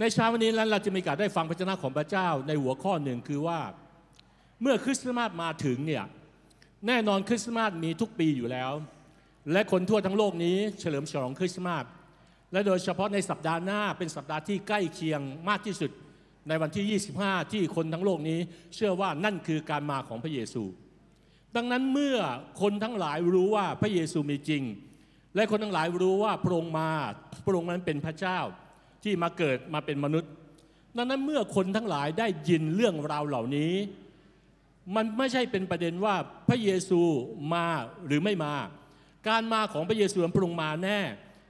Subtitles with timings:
[0.00, 3.60] ในเช้าวันนี้นั้นเราจะมีกาสได้ฟังพระเจ้าของพระเจ้าในหัวข้อหนึ่งคือว่า
[4.62, 6.04] เมื่อคริสต์มาสมาถึงเนี่ย
[6.86, 8.72] แน่นอนคริสต์มาสมีทุกปีอยู่แล้ว
[9.52, 11.84] และคนทั่วทั้งโลกนี้เฉลิมฉลองคริสต์มาส
[12.52, 15.90] และโดยเฉพาะในสัปดาห์หน้าเป็นสัปดาห์ที่ใกล้เคียงมากที่สุด
[16.48, 18.38] ในวันที่ 25 ที่คนทั้งโลกนี้
[18.74, 20.62] เชื่อว่านั่นคือการมาของพระเยซู
[21.56, 22.16] ดังนั้นเมื่อ
[22.60, 24.62] คนทั้งหลายรู้ว่าพระเยซูมีจริง
[25.34, 26.90] และคนทั้งหลายรู้ว่าพระองค์มา
[27.44, 28.38] พระองค์นั้นเป็นพระเจ้า
[29.04, 30.30] ที่มาเกิดมาเป็นมนุษย์
[30.96, 33.72] ดังนั้นเมื่อคนทั้งหลายได้ยินเรื่องราวเหล่านี้
[34.96, 36.14] มันไม่ใช่เป็นประเด็นว่า
[36.48, 37.00] พระเยซู
[37.54, 37.66] มา
[38.06, 38.54] หรือไม่มา
[39.28, 41.00] การมาของพระเยซูพระองค์มาแน่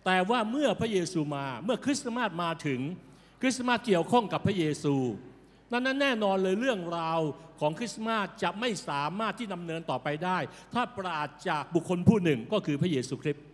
[0.07, 2.81] แต่ว่าเมื่อพระเยซูมาเมื่อคริสต์มาสมาถึง
[3.41, 4.95] คริสต์มาสเกี่ยวข้องกับพระเยซู
[5.73, 7.21] ดังนั้นแน่นอนเลยเรื่องราว
[7.61, 10.39] ของคริสต์มาสจะไม่สามารถที่ดำเนินต่อไปได้
[10.75, 13.45] ถ้าปราศจากบุคคลผู้หนึ่งก็คือพระเยซูคริสต์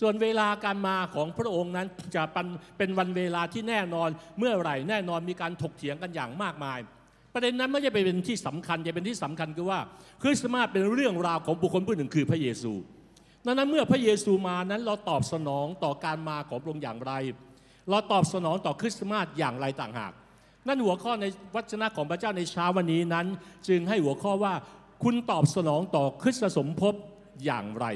[0.00, 2.22] ส่วนเวลาการมาของพระองค์นั้นจะ
[2.78, 6.78] เป็นวันเวลาที่แน่นอนเมื่อไหร่แน่นอนมีการถกเถียงกันอย่างมากมาย
[7.34, 9.80] ประเด็นนั้นไม่ใช่เป็นที่สำคัญจะเป็นที่สำคัญคือว่า
[10.22, 12.72] คริสต์มาสเป็นเรื่องราวของบุคคลผู้หนึ่งคือพระเยซู
[13.46, 17.12] ดังนั้นเมื่อพระเยซูมานั้นเราตอบสนองต่อการมาของพระองค์อย่างไร
[17.90, 20.12] เราตอบสนองต่อคริสต์มาสอย่างไรต่างหาก
[20.68, 23.26] นั่นหัวข้อในวัจนะของพระเจ้าในเช้าวันนี้นั้น
[23.68, 24.54] จึงให้หัวข้อว่า
[25.02, 26.94] คุณตอบสนองต่อคริสตสมภพ
[27.44, 27.86] อย่างไร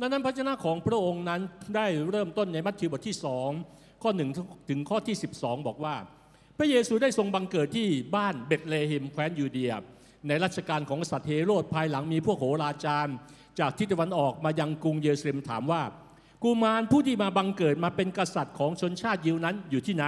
[0.00, 1.40] ดังนั้นพระเจ้าของพระองค์นั้น
[1.76, 3.50] ได้เริ่มต้นในมัทธิวบทที่สอง
[4.02, 4.30] ข้อหนึ่ง
[4.68, 5.96] ถึงข้อที่ 12 บอกว่า
[6.58, 9.72] พระเยซูได้ทรงบังเกิดที่บ้านเบตเลเฮมแคว้นยูเดีย
[10.26, 13.16] ในรัชกาลของสัตว์เฮโรดภายหลังมีพวกโหราจารย์
[13.58, 15.82] จากทิศตะวันออกมายังกรุงเยรูซาเล็มถามว่า
[16.42, 20.06] กุมารผู้ที่มาบังเกิดมาเป็นกษัตริย์ของชนชาติยิวนั้นอยู่ที่ไหน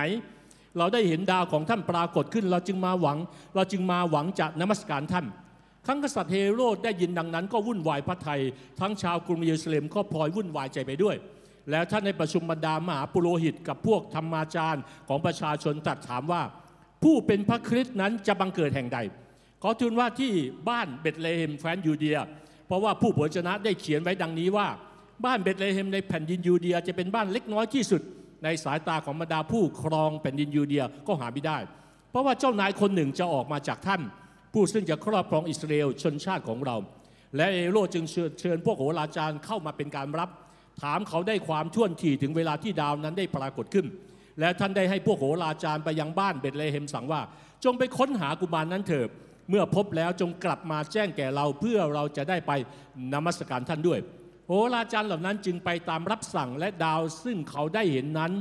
[0.79, 3.19] เราได้เห็นดาวของท่านปรากฏขึ้น เราจึงมาหวัง
[3.55, 5.27] เราจึงมาหวังจะนมัสการท่าน
[5.87, 8.41] ทั้งกษัตริย์เฮโรดได้ยินดังนั้น ก็วุ่นวายพระทัย
[8.81, 11.17] ทั้งชาวกรุงเยรูซาเล็มก็พลอยวุ่นวายใจไปด้วย
[11.71, 16.43] แล้วท่านให้ประชุมบรรดามหาปุโรหิตกับพวกธรรมาจารย์ของประชาชนตรัสถามว่า
[17.03, 18.99] ผู้เป็นพระคริสต์นั้นจะบังเกิดแห่งใด
[19.63, 20.33] เขาทูลว่าที่
[20.69, 22.19] บ้านเบตเลเฮมแคว้นยูเดีย
[22.67, 24.69] เพราะว่าผู้เผยพระวจนะได้เขียนไว้ดังนี้ว่า
[25.25, 28.03] บ้านเบตเลเฮมในแผ่นดินยูเดียจะเป็นบ้านเล็กน้อยที่สุด
[28.45, 31.59] ในสายตาของบรรดาผู้ครองแผ่นดินยูเดียก็หาไม่ได้
[32.11, 34.01] เพราะว่าเจ้านายคนหนึ่งจะออกมาจากท่าน
[34.59, 36.77] ผู้ซึ่งจะครอบครองอิสราเอลชนชาติของเรา
[37.37, 38.05] และเอโรจึง
[38.41, 40.31] เชิญพวกโหราจารย์เข้ามาเป็นการรับ
[40.83, 43.87] ถามเขาได้ความท่วนทีถึงเวลาที่ดาวนั้นได้ปรากฏขึ้น
[44.41, 47.21] และท่านได้ให้พวกโหราจารย์ไปยังบ้านเบตเลเฮมสั่งว่า
[47.65, 49.09] จงไปค้นหากุมารนั้นเถิด
[49.51, 52.53] เมื่อพบแล้วจงกลับมาแจ้งแก่เราเพื่อเราจะได้ไป
[53.13, 53.99] นมัสการท่านด้วย
[54.47, 58.33] โหราจารย์เหล่านั้นจึงไปตามรับสั่งและดาวซึ่งเขาได้เห็นนั้น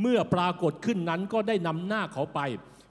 [0.00, 2.40] เมื่อปรากฏขึ้นนั้นก็ได้นำหน้าเขาไป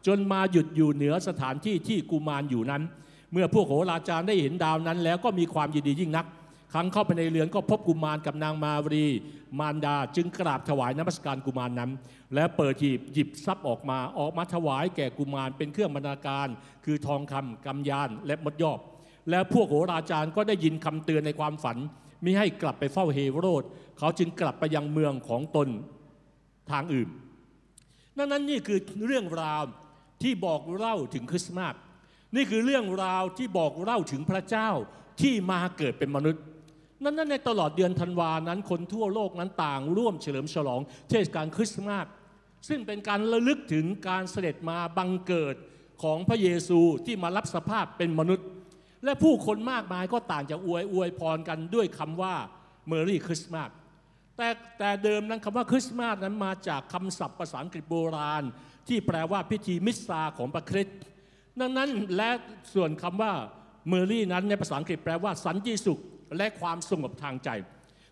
[0.07, 2.83] จนมาหยุดอยู่เหนือสถานที่ที่กุมารอยู่นั้น
[3.31, 6.25] เมื่อพวกโหราจารย์ได้เห็นดาวนั้น แล้วก็มีความยินดียิ่งนัก
[6.73, 9.05] ครั้งเข้าไปในเรือนก็พบกุมารกับนางมารี
[9.59, 11.91] มารดา จึงกราบถวายน้ำมัสการกุมารนั้น
[12.33, 16.47] และเปิดหีบหยิบทรัพย์ออกมาออกมาถวายแก่กุมารเป็นเครื่องบรรณาการ
[16.85, 18.79] คือทองคำกำยานและมดยอบ
[19.29, 21.77] และพวกโหราจารย์ก็ได้ยินคำเตือนในความฝัน
[22.23, 23.63] มิให้กลับไปเฝ้าเฮโรด
[23.97, 25.67] เขาจึงกลับไปยังเมืองของตน
[26.71, 27.09] ทางอื่น
[28.17, 29.63] ดังนั้นนี่คือเรื่องราว
[30.21, 31.75] ที่บอกเล่าถึงคริสต์มาส
[32.35, 34.69] นี่คือเรื่องราวที่บอกเล่าถึงพระเจ้า
[35.21, 36.43] ที่มาเกิดเป็นมนุษย์
[37.03, 42.05] นั้น ในตลอดเดือนธันวานั้นคนทั่วโลกนั้นต่างร่วมเฉลิมฉลอง เทศกาลคริสต์มาส
[42.67, 45.55] ซึ่งเป็นการระลึกถึงการเสด็จมาบังเกิด
[46.03, 48.47] ของพระเยซูที่มารับสภาพเป็นมนุษย์
[49.03, 52.35] และผู้คนมากมายก็ต่างจะอวยอวยพรกันด้วยคำว่า
[52.87, 53.69] Merry Christmas
[54.37, 54.49] แต่
[54.79, 58.43] แต่เดิมนั้นคำว่าคริสต์มาสนั้นมาจากคำศัพท์ภาษาอังกฤษโบราณ
[58.87, 60.97] ที่แปลว่าพิธีมิสซาของพระคริสต์
[61.59, 62.29] ดังนั้นและ
[62.73, 63.33] ส่วนคำว่า
[63.87, 66.01] Merry นั้นในภาษาอังกฤษแปลว่า สันติสุข
[66.37, 67.49] และความสงบทางใจ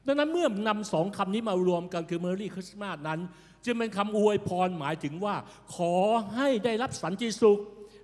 [0.07, 3.19] ดังนั้นเมื่อนำสองคำนี้มารวมกันคือ Merry Christmas นั้น
[3.65, 5.35] จึงเป็นคำอวยพรหมายถึงว่า
[5.75, 5.95] ขอ
[6.35, 7.59] ให้ได้รับสันติสุข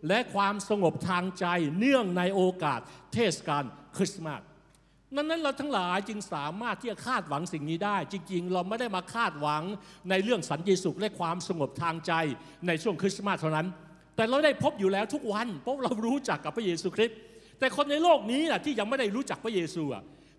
[0.07, 1.45] และความสงบทางใจ
[1.79, 2.79] เนื่องในโอกาส
[3.13, 3.63] เทศกาล
[3.97, 4.41] คริสต์มาส
[5.15, 9.63] นั้นนั้นเราทั้งหลายจึงสามารถที่จะคาดหวังสิ่งนี้ได้ จริงๆ เราไม่ได้มาคาดหวัง
[10.09, 12.13] ในเรื่องสันติสุขและความสงบทางใจ
[12.67, 13.67] ในช่วงคริสต์มาสเท่านั้น
[14.15, 17.17] แต่เราได้พบอยู่แล้วทุกวัน เพราะเรารู้จักกับพระเยซูคริสต์
[17.59, 19.83] แต่คนในโลกนี้นะที่ยังไม่ได้รู้จักพระเยซู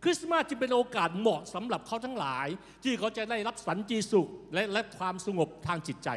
[0.02, 2.46] คริสต์มาสจึงเป็นโอกาสเหมาะสำหรับเขาทั้งหลาย
[2.82, 6.08] ที่เขาจะได้รับสันติสุขและและความสงบทางจิตใจ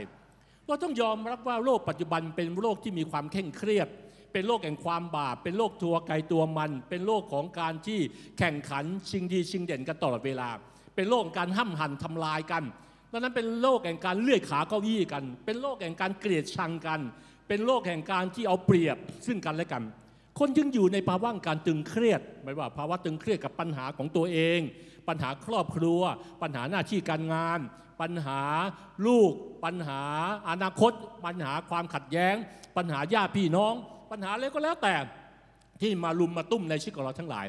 [0.67, 3.87] เราต้องยอมรับว่าโลกปัจจุบันเป็นโลกที่มีความเคร่งเครียด
[4.33, 7.99] เป็นโลกแห่งความบาป เป็นโลกตัวไกลตัวมัน เป็นโลกของการที่
[8.39, 10.49] แข่งขันชิงดีชิงเด่นกันตลอดเวลา
[10.95, 12.63] เป็นโลกการห้ำหั่นทำลายกัน
[13.11, 16.99] ดังนั้นเป็นโลกแห่งการเลื่อยขาเก้าอี้กัน เป็นโลกแห่งการเกลียดชังกัน
[17.47, 19.83] เป็นโลกแห่งการที่เอาเปรียบซึ่งกันและกัน
[20.39, 24.59] คนจึงอยู่ในภาวะการตึงเครียดไม่ว่าภาวะตึงเครียดกับปัญหาของตัวเอง
[25.07, 26.01] ปัญหาครอบครัว
[26.41, 27.59] ปัญหาหน้าที่การงาน
[28.01, 28.41] ปัญหา
[29.07, 29.31] ลูก
[29.65, 30.01] ปัญหา
[30.49, 30.91] อนาคต
[31.25, 32.35] ปัญหาความขัดแย้ง
[32.77, 33.73] ปัญหาญาติพี่น้อง
[34.15, 34.95] ปัญหาอะไรก็แล้วแต่
[35.81, 37.45] ที่มาลุมมาตุ้มในชีวิตของเราทั้งหลาย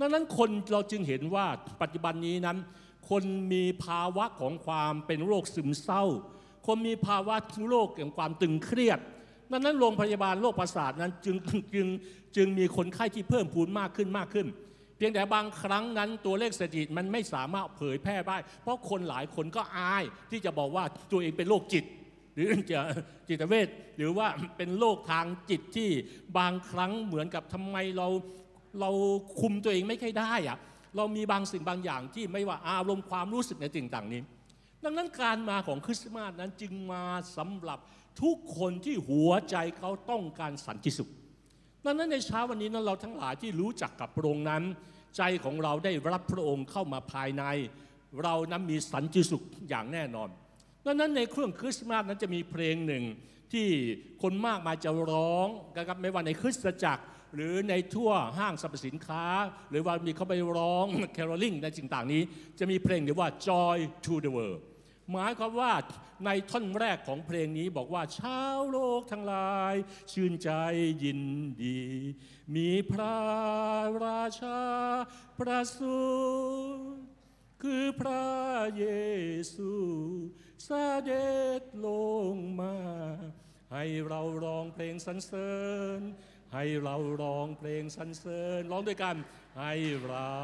[0.00, 1.46] ดังนั้นคนเราจึงเห็นว่า
[1.82, 2.58] ปัจจุบันนี้นั้น
[3.10, 3.22] คน
[3.52, 6.04] มีภาวะของความเป็นโรคซึมเศร้า
[6.66, 7.34] คนมีภาวะ
[7.68, 8.98] โรคแห่งความตึงเครียด
[9.52, 11.36] ดังนั้นโรงพยาบาลโรคประสาทนั้นจึง
[11.74, 11.86] จึง
[12.36, 14.46] จึงมีคนไข้ที่เพิ่มพูนมากขึ้นมากขึ้น
[14.96, 21.84] เพียงแต่บางครั้งนั้นตัวเลขสถิติมันไม่สามารถเผยแพร่ได้ เพราะคนหลายคนก็อายที่จะบอกว่าตัวเองเป็นโรคจิต
[22.34, 22.80] หรือจะ
[23.28, 24.26] จิตเวชหรือว่า
[24.56, 25.90] เป็นโรคทางจิตที่
[26.38, 28.08] บางครั้งเหมือนกับทำไมเรา
[28.80, 28.90] เรา
[29.40, 30.58] คุมตัวเองไม่ค่อยได้อะ
[30.96, 34.20] เรามีบางสิ่งบางอย่างที่ไม่ว่าอารมณ์ความรู้สึกในสิ่งต่างนี้
[34.84, 37.04] ดังนั้นการมาของคริสต์มาสนั้นจึงมา
[37.36, 37.78] สำหรับ
[38.22, 41.10] ทุกคนที่หัวใจเขาต้องการสันติสุข
[41.84, 44.62] ดังนั้นในเช้าวันนี้นั้นเราทั้งหลายที่รู้จักกับพระองค์นั้น
[45.16, 47.44] ใจของเราได้รับพระองค์เข้ามาภายใน
[48.22, 50.28] เรานั้นมีสันติสุขอย่างแน่นอน
[50.86, 53.04] ดังนั้นในเครื่องคริสต์มาสนั้นจะมีเพลงหนึ่ง
[53.52, 53.68] ที่
[54.22, 55.48] คนมากมายจะร้อง
[55.78, 57.04] นะครับไม่ว่าในคริสตจักร
[57.34, 59.24] หรือในทั่วห้างสรรพสินค้า
[59.70, 62.22] หรือว่ามีเขาไปร้องแคโรลิงในสิ่งต่างนี้
[62.58, 64.60] จะมีเพลงเรียกว่า joy to the world
[65.12, 65.72] หมายความว่า
[66.26, 69.74] ในท่อนแรกของเพลงนี้บอกว่าชาวโลกทั้งหลาย
[70.12, 70.50] ชื่นใจ
[71.04, 71.20] ยิน
[71.62, 71.80] ดี
[72.54, 73.16] มีพระ
[74.04, 74.60] ราชา
[75.38, 75.98] ประสู
[76.96, 77.13] ติ
[77.68, 78.26] คือพระ
[78.78, 78.86] เย
[79.54, 79.72] ซู
[80.64, 80.70] เส
[81.10, 81.88] ด็จล
[82.32, 82.76] งมา
[83.72, 85.52] ให้เราร้องเพลงสรรเสริ
[85.98, 86.00] ญ
[86.54, 89.16] ให้เราร้องเพลงสรรเสริญร้องด้วยกัน
[89.58, 89.74] ให้
[90.06, 90.38] เรา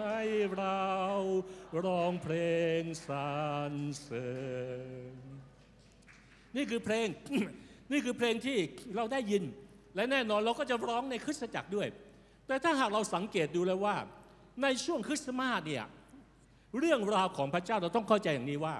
[0.00, 0.20] ให้
[0.56, 0.86] เรา
[1.84, 2.36] ร้องเพล
[2.80, 3.36] งสร
[3.70, 4.30] รเสริ
[5.10, 5.14] ญ
[6.56, 7.08] นี่คือเพลง
[7.92, 8.58] นี่คือเพลงที่
[8.96, 9.44] เราได้ยิน
[9.96, 11.88] และแน่นอนเราก็จะร้องในคริสตจักรด้วย
[12.46, 13.96] แต่ถ้าหากเราสังเกตดูแล้วว่า
[14.62, 15.86] ในช่วงคริสต์มาสเนี่ย
[16.78, 18.74] เรื่องราวของพระเจ้าเราต้องเข้าใจอย่างนี้ว่า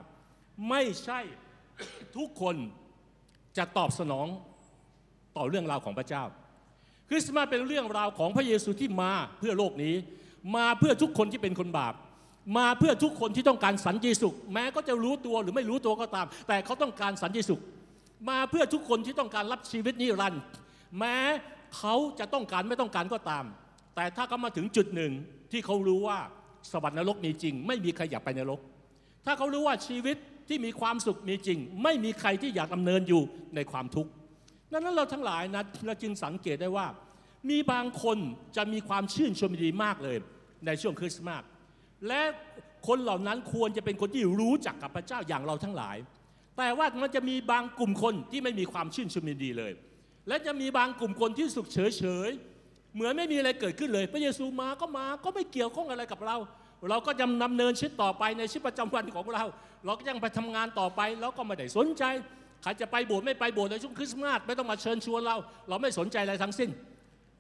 [0.69, 1.21] ไม่ใช่
[2.17, 2.57] ทุกคน
[3.57, 4.27] จะตอบสนอง
[5.37, 6.23] ต่อเรื่องราวของพระเจ้า
[7.09, 9.95] คริสต์มาสเป็นเรื่องราวของพระเยซูที่มาเพื่อโลกนี้
[10.57, 11.95] มาเพื่อทุกคนที่เป็นคนบาป
[12.59, 17.61] มาเพื่อทุกคนที่ต้องการสันติสุข แม้ก็จะรู้ตัวหรือไม่รู้ตัวก็ตาม แต่เขาต้องการสันติสุข
[18.31, 20.43] มาเพื่อทุกคนที่ต้องการรับชีวิตนิรันดร์
[20.99, 21.17] แม้
[21.77, 23.45] เขาจะต้องการไม่ต้องการก็ตาม
[23.97, 25.13] แต่ถ้าเขามาถึงจุดหนึ่ง
[25.53, 26.19] ที่เขารู้ว่า
[26.73, 28.61] สวรรค์นรกมีจริง ไม่มีใครอยากไปนรก
[29.27, 30.17] ถ้าเขารู้ว่าชีวิต
[30.49, 33.23] ที่มีความสุขมีจริง ไม่มีใครที่อยากดำเนินอยู่
[33.55, 34.11] ในความทุกข์
[34.73, 36.87] นั้นเราทั้งหลายนะเราจึงสังเกตได้ว่า
[37.51, 38.19] มีบางคน
[38.57, 40.17] จะมีความชื่นชมยินดีมากเลย
[40.67, 41.43] ในช่วงคริสต์มาส
[42.09, 42.23] และ
[42.89, 45.97] คนเหล่านั้นควรจะเป็นคนที่รู้จักกับพระเจ้าอย่างเราทั้งหลาย
[46.57, 49.73] แต่ว่ามันจะมีบางกลุ่มคนที่ไม่มีความชื่นชมยินดีเลย
[50.29, 52.31] และจะมีบางกลุ่มคนที่สุขเฉยเฉย
[52.97, 56.37] เหมือนไม่มีอะไรเกิดขึ้นเลย พระเยซูมาก็มาก็ไม่เกี่ยวข้องอะไรกับเรา
[56.89, 59.45] เราก็ยังดำเนินชีวิตต่อไปในชีวิตประจำวันของเรา
[59.85, 62.05] เราก็ยังไปทำงานต่อไปแล้วก็ไม่ได้สนใจ
[62.63, 65.37] ใครจะไปโบสถ์ไม่ไปโบสถ์ในช่วงคริสต์มาสไม่ต้องมาเชิญชวนเรา
[65.69, 66.71] เราไม่สนใจอะไรทั้งสิ้น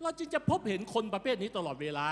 [0.02, 2.06] เราจึงจะพบเห็นคนประเภทนี้ตลอดเวลา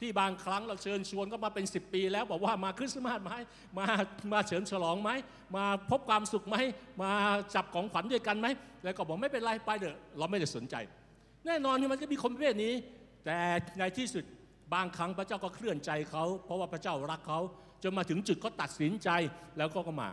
[0.00, 3.32] ที่บางครั้งเราเชิญชวนก็มาเป็น 10 ปี แล้วบอกว่ามาคริสต์มาสไหม
[3.78, 3.86] มา
[4.32, 5.10] มาเฉิมฉลองไหม
[5.56, 6.56] มาพบความสุขไหม
[7.02, 7.10] มา
[7.54, 8.46] จับของขวัญด้วยกันไหม
[8.84, 10.76] แล้วก็บอกไม่เป็นไรไปเถอะเราไม่ได้สนใจ
[11.46, 12.74] แน่นอนที่มันก็มีคนประเภทนี้
[13.24, 13.38] แต่
[13.78, 14.24] ในที่สุด
[14.74, 17.40] บางครั้งพระเจ้าก็เคลื่อนใจเขา เพราะว่าพระเจ้ารักเขา
[17.82, 19.08] จนมาถึงจุดเขาตัดสินใจ
[19.58, 20.08] แล้วก็ก็มา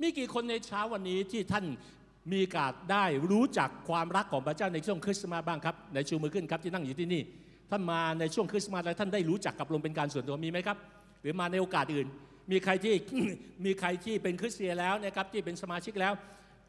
[0.00, 1.64] มีกี่คนในเช้าวันนี้ที่ท่าน
[2.30, 7.22] มีโอกาสได้รู้จักความรักของพระเจ้าในช่วงคริสต์มาสบ้างครับในชูมือขึ้นครับที่นั่งอยู่ที่นี่
[7.70, 10.76] ท่านมาในช่วงคริสต์มาสแล้วท่านได้รู้จักกับลงเป็นการส่วนตัวมีไหมครับ
[11.22, 12.06] หรือมาในโอกาสอื่น
[12.50, 12.94] มีใครที่
[13.64, 16.12] มีใครที่เป็นคริสเตียนแล้วนะครับที่เป็นสมาชิกแล้ว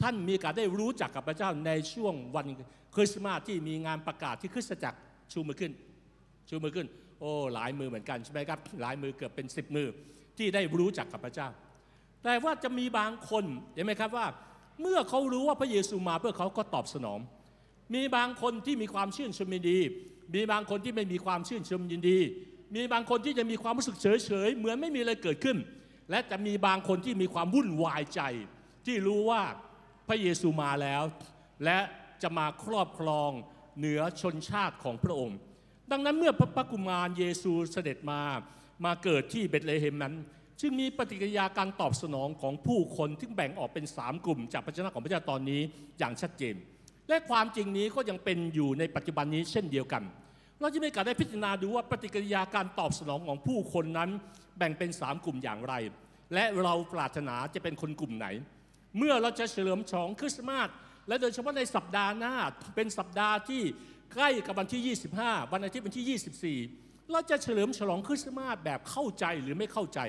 [0.02, 2.48] ท่านมีกาสได้รู้จักกับพระเจ้าในช่วงวัน
[2.96, 5.00] คริสต์มาสที่มีงานประกาศที่คริสตจักร
[5.32, 5.72] ชูมือขึ้น
[6.50, 6.88] ชูมือขึ้น
[7.20, 9.88] โอ้หลายมือเหมือนกันใช่ไหมครับ หลายมือเกือบเป็นสิบมือ
[10.38, 11.48] ที่ได้รู้จักกับพระเจ้า
[12.24, 14.28] แต่ว่าจะมีบางคนเห็นไหมครับว่า
[14.82, 17.20] เมื่อเขารู้ว่าพระเยซูมาเพื่อเขาก็ตอบสนอง
[17.94, 19.80] มีบางคนที่มีความชื่นชมยินดี
[20.36, 22.20] มีบางคนที่ไม่มีความชื่นชมยินดี
[22.76, 25.58] มีบางคนที่จะมีความรู้สึกเฉยเฉยเหมือนไม่มีอะไรเกิดขึ้น
[26.10, 28.22] และจะมีบางคนที่มีความวุ่นวายใจ
[28.86, 29.42] ที่รู้ว่า
[30.08, 31.04] พระเยซูมาแล้ว
[31.64, 31.80] และ
[32.24, 33.32] จะมาครอบครอง
[33.78, 35.38] เหนือชนชาติของพระองค์
[35.92, 38.22] ดังนั้นเมื่อพระกุมารเยซูเสด็จมา
[38.86, 40.14] มาเกิดที่เบธเลเฮมนั้น
[40.62, 45.62] จึงมีปฏิกิริยาการตอบสนองของผู้คนที่แบ่งออกเป็น 3 กลุ่ม จากพระเจ้าของพระเจ้าตอนนี้
[46.00, 46.56] อย่างชัดเจน
[47.10, 50.04] และความจริงนี้ก็ยังเป็นอยู่ในปัจจุบันนี้เช่นเดียวกัน
[50.62, 54.10] เราจะมีกาสได้พิจารณาดูว่าปฏิกิริยาการตอบสนองของผู้คนนั้น
[54.58, 55.74] แบ่งเป็น 3 กลุ่มอย่างไร
[56.34, 58.28] และเราปรารถนาจะเป็นคนกลุ่มไหน
[58.98, 60.70] เมื่อเราจะเฉลิมฉลองคริสต์มาส
[61.08, 62.36] และโดยเฉพาะในสัปดาห์หน้า
[62.76, 63.62] เป็นสัปดาห์ที่
[64.14, 70.00] ใกล้กับวันที่ 25 วันอาทิตย์วันที่ 24 เราจะเฉลิมฉลองคริสต์มาสแบบเข้าใจหรือไม่เข้าใจ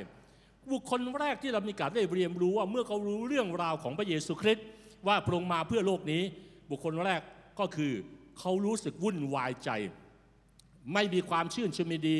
[0.72, 4.66] บุคคลแรกที่เรามีการได้เรียนรู้ว่าเมื่อเขารู้เรื่องราวของพระเยซูคริสต์
[5.06, 6.22] ว่าพระองค์มาเพื่อโลกนี้
[6.70, 7.20] บุคคลแรก
[7.60, 7.92] ก็คือ
[8.38, 9.70] เขารู้สึกวุ่นวายใจ
[10.94, 12.18] ไม่มีความชื่นชมยินดี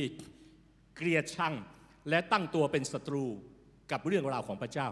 [0.96, 1.54] เกลียดชัง
[2.08, 3.24] และตั้งตัวเป็นศัตรู
[3.92, 4.88] กับเรื่องราวของพระเจ้า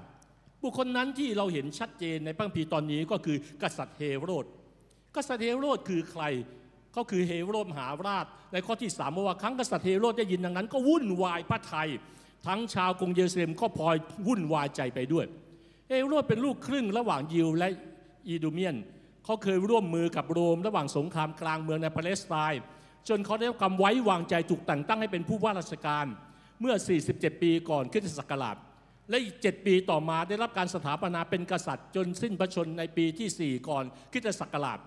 [0.62, 4.45] บุคคลนั้นที่เราเห็นชัดเจนในพระคัมภีร์ตอนนี้ก็คือกษัตริย์เฮโรด
[5.16, 6.25] กษัตริย์เฮโรดคือใคร
[6.97, 11.88] ก็คือเฮโรดมหาราช ในข้อที่สามบอว่าครั้งกษัตริย์เฮโรดได้ยินดังนั้น ก็วุ่นวายพระไทย
[12.47, 15.26] ทั้งชาวกรุงเยรูซาเล็มก็พลอยวุ่นวายใจไปด้วย
[15.88, 17.69] เฮโรดเป็นลูกครึ่งระหว่างยิวและ
[18.28, 18.76] อีดูเมียน
[19.25, 22.62] เขาเคยร่วมมือกับโรม ระหว่างสงครามกลางเมืองในปาเลสไตน์
[23.09, 26.07] จนเขาได้รับความไว้วางใจถูกแต่งตั้งให้เป็นผู้ว่าราชการ
[26.61, 26.75] เมื่อ
[27.09, 28.57] 47 ปีก่อนคริสตศักราช
[29.09, 34.78] และอีก 7 ปีต่อมาได้รับการสถาปนาเป็นกษัตริย์ จนสิ้นพระชนในปีที่ 4 ก่อนคริสตศักราช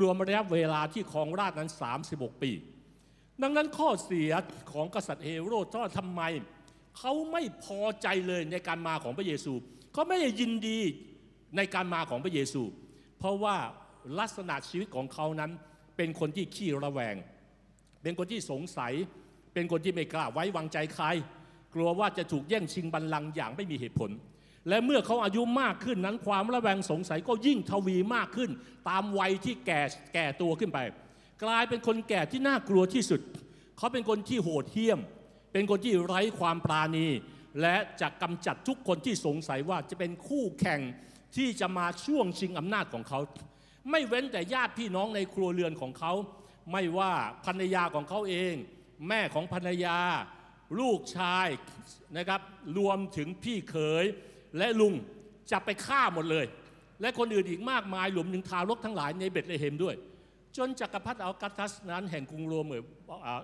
[0.00, 1.70] รวมระยะเวลาที่ครองราชนั้น
[2.06, 2.52] 36 ปี
[3.42, 4.30] ดังนั้นข้อเสีย
[4.72, 6.22] ของกษัตริย์เฮโรดก็ทำไม
[6.98, 9.52] เขาไม่พอใจเลยในการมาของพระเยซู
[9.92, 10.78] เขาไม่ได้ยินดี
[11.56, 12.62] ในการมาของพระเยซู
[13.18, 13.56] เพราะว่า
[14.18, 15.50] ลักษณะชีวิตของเขานั้น
[15.96, 17.16] เป็นคนที่ขี้ระแวง
[18.02, 18.92] เป็นคนที่สงสัย
[19.54, 21.06] เป็นคนที่ไม่กล้าไว้วางใจใคร
[21.74, 24.10] กลัวว่าจะถูกแย่งชิงบัลลังก์อย่างไม่มีเหตุผล
[24.68, 28.50] และเมื่อเขาอายุมากขึ้นนั้นความระแวงสงสัยก็ยิ่งทวีมากขึ้น
[28.88, 29.80] ตามวัยที่แก่
[30.14, 30.78] แก่ตัวขึ้นไป
[31.44, 33.20] กลายเป็นคนแก่ที่น่ากลัวที่สุด
[33.76, 35.00] เขาเป็นคนที่โหดเหี้ยม
[35.52, 37.06] เป็นคนที่ไร้ความปราณี
[37.60, 40.80] และจะกำจัดทุกคนที่สงสัยว่าจะเป็นคู่แข่ง
[41.36, 43.20] ที่จะมาช่วงชิงอำนาจของเขา
[43.90, 46.12] ไม่เว้นแต่ญาติพี่น้องในครัวเรือนของเขา
[46.72, 47.12] ไม่ว่า
[47.44, 48.54] ภรรยาของเขาเอง
[49.08, 49.98] แม่ของภรรยา
[50.80, 51.48] ลูกชาย
[52.16, 52.40] นะครับ
[52.78, 54.04] รวมถึงพี่เขย
[54.58, 54.94] และลุง
[55.50, 56.46] จะไปฆ่าหมดเลย
[57.00, 59.94] และคนอื่นอีกมากมายรวมถึงทารกทั้งหลายในเบตเลเฮมด้วย
[60.56, 62.82] จนจักรพรรดิอัลกัสตัสนั้นแห่งกรุงโรมเอ่ย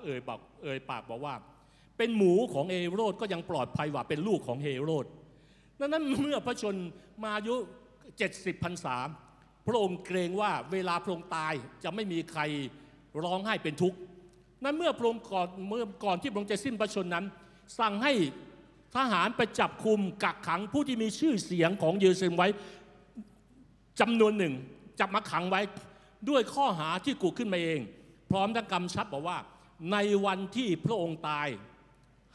[0.05, 1.35] เอ่ยบอกเอ่ยปากบอกว่า
[1.99, 5.07] เป็นหมูของเฮโรดก็ยังปลอดภัยกว่าเป็นลูกของเฮโรด
[5.81, 6.75] ดังนั้นเมื่อพระชน
[7.23, 7.55] มาอายุ
[8.11, 8.97] 70พรรษา
[9.67, 12.43] พระองค์เกรงว่าเวลาพระองค์ตายจะไม่มีใคร
[13.23, 13.99] ร้องไห้เป็นทุกข์
[14.65, 17.25] นั้นเมื่อพระองค์ก่อนเมื่อก่อนที่พระองค์จะสิ้นพระชนนั้น
[17.79, 18.13] สั่งให้
[18.97, 22.49] ทหารไปจับคุมกักขังผู้ที่มีชื่อเสียงของเยรูซาเล็มไว้
[24.01, 24.55] จำนวนหนึ่ง
[25.01, 25.61] จับมาขังไว้
[26.29, 27.81] ด้วยข้อหาที่กุขึ้นมาเอง
[28.31, 29.39] พร้อมทั้งกำชับบอกว่า
[29.93, 31.49] ในวันที่พระองค์ตาย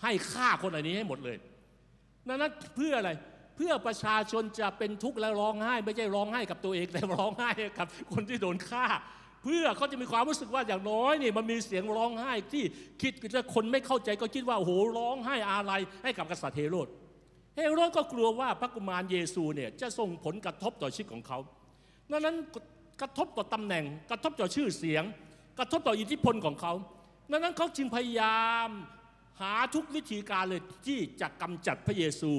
[0.01, 1.37] ให้ฆ่าคนอันนี้ให้หมดเลย
[2.27, 3.11] นั้นนั้นเพื่ออะไร
[3.55, 8.85] เพื่อประชาชนจะเป็นทุกข์และร้องไห้ ไม่ใช่ร้องไห้กับตัวเองแต่ร้องไห้กับคนที่โดนฆ่า
[9.47, 12.63] เพื่อเขาจะมีความรู้สึกว่าอย่างน้อยนี่มันมีเสียงร้องไห้ที่
[13.01, 16.87] คิดว่าคนไม่เข้าใจก็คิดว่าโอ้โหร้องไห้อาลัยให้กับกษัตริย์เฮโรด
[17.55, 21.39] เฮโรดก็กลัวว่าพระกุมารเยซูเนี่ยจะส่งผลกระทบต่อชีวิตของเขา
[22.11, 22.35] ดังนั้น
[23.01, 25.03] กระทบต่อตำแหน่ง กระทบต่อชื่อเสียง
[25.59, 26.73] กระทบต่ออิทธิพลของเขา
[27.31, 28.69] ดังนั้นเขาจึงพยายาม
[29.41, 32.31] หาทุกวิธีการเลยที่จะกำจัดพระเยซู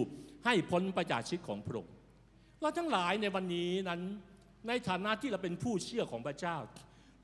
[0.45, 1.93] ให้พ้นไปจากชีวิตของพระองค์
[2.61, 4.01] เราทั้งหลายในวันนี้นั้น
[4.69, 6.57] ในฐานะที่เราเป็นผู้เชื่อของพระเจ้า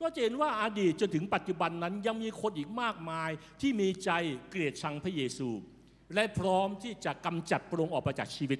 [0.03, 3.29] เราจะเห็นว่าอาดีตจนถึงปัจจุบันนั้นยังมีคนอีกมากมาย
[3.61, 4.09] ที่มีใจ
[4.49, 5.49] เกลียดชังพระเยซู
[6.13, 8.59] และพร้อมที่จะกำจัดพระองค์ออกไปจากชีวิต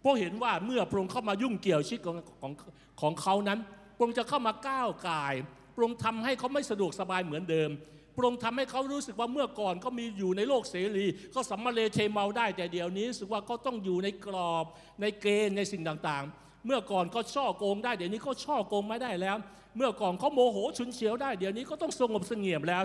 [0.00, 2.52] เพราะเห็นว่าเมื่อพระองค์เข้ามายุ่งเกี่ยวชีวิตของของ
[3.00, 3.58] ของเขานั้น
[3.96, 5.34] พระองค์จะเข้ามาก้าวกาย
[5.74, 7.70] พระองค์ทำให้เขาไม่สะดวกสบายเหมือนเดิม
[8.16, 14.66] พระองค์ทำให้เขารู้สึกว่าเมื่อก่อนเขามีอยู่ในโลกเสรีเขาสัมมาเลเทเมาได้แต่เดี๋ยวนี้รู้สึกว่าเขาต้องอยู่ในกรอบ
[15.00, 19.36] ในเกณฑ์ในสิ่งต่างๆ เมื่อก่อนเขาช่อโกงได้เดี๋ยวนี้เขาช่อโกงไม่ได้แล้ว
[19.76, 22.82] เมื่อก่อนเขาโมโหฉุนเฉียวได้เดี๋ยวนี้ก็ต้องสงบเสงี่ยมแล้ว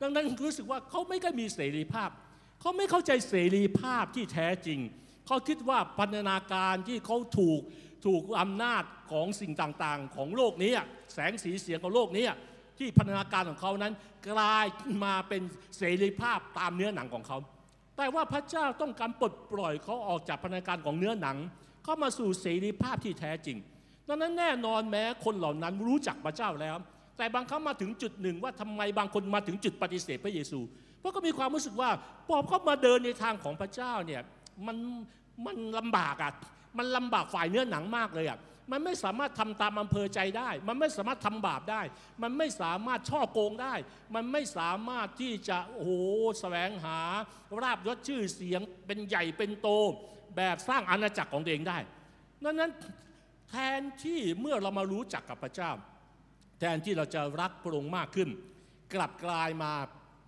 [0.00, 2.10] ดังนั้นรู้สึกว่าเขาไม่ก็มีเสรีภาพ
[2.60, 4.80] เขาไม่เข้าใจเสรีภาพที่แท้จริง
[5.26, 7.60] เขาคิดว่าพันธนาการที่เขาถูก
[8.06, 10.72] ถูกอำนาจของสิ่งต่างๆ ของโลกนี้
[11.14, 12.24] แสงสีเสียงของโลกนี้
[12.78, 13.92] ที่พันธนาการของเขานั้น
[14.30, 14.66] กลาย
[15.04, 15.42] มาเป็น
[15.76, 17.38] เสรีภาพตามเนื้อหนังของเขา
[17.96, 21.36] แต่ว่าพระเจ้าต้องการปลดปล่อยเขาออกจากพันธนาการของเนื้อหนัง
[21.86, 23.58] เข้ามาสู่เสรีภาพที่แท้จริง
[24.08, 26.76] ดังนั้นแน่นอนแม้คนเหล่านั้นรู้จักพระเจ้าแล้ว
[27.16, 30.60] แต่บางครั้งมาถึงจุดหนึ่งว่าทำไมบางคนมาถึงจุดปฏิเสธพระเยซู
[31.00, 31.90] เพราะก็มีความรู้สึกว่า
[32.28, 34.22] พอเขามาเดินในทางของพระเจ้าเนี่ย
[34.66, 34.76] มัน
[35.44, 36.32] มันลำบากอะ
[36.78, 38.38] มันลำบากฝ่ายเนื้อหนังมากเลยอะ
[38.72, 41.82] มันไม่สามารถทำตามอำเภอใจได้ มันไม่สามารถทำบาปได้
[42.22, 43.74] มันไม่สามารถช่อโกงได้
[44.14, 45.90] มันไม่สามารถที่จะโอ้โห
[46.40, 46.98] แสวงหา
[47.62, 49.68] ราบยศชื่อเสียงเป็นใหญ่เป็นโต
[50.36, 51.78] แบบสร้างอาณาจักรของตัวเองได้
[52.44, 52.70] ดังนั้น
[53.50, 55.70] แทนที่เมื่อเรามารู้จักกับพระเจ้า
[56.60, 58.28] แทนที่เราจะรักพระองค์มากขึ้น
[58.94, 59.72] กลับกลายมา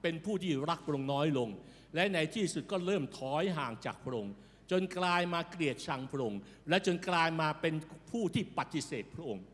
[0.03, 1.49] เป็นผู้ที่รักพระองค์น้อยลง
[1.95, 4.35] และในที่สุดก็เริ่มถอยห่างจากพระองค์
[4.71, 7.75] จนกลายมาเกลียดชังพระองค์และจนกลายมาเป็น
[8.11, 9.45] ผู้ที่ปฏิเสธพระองค์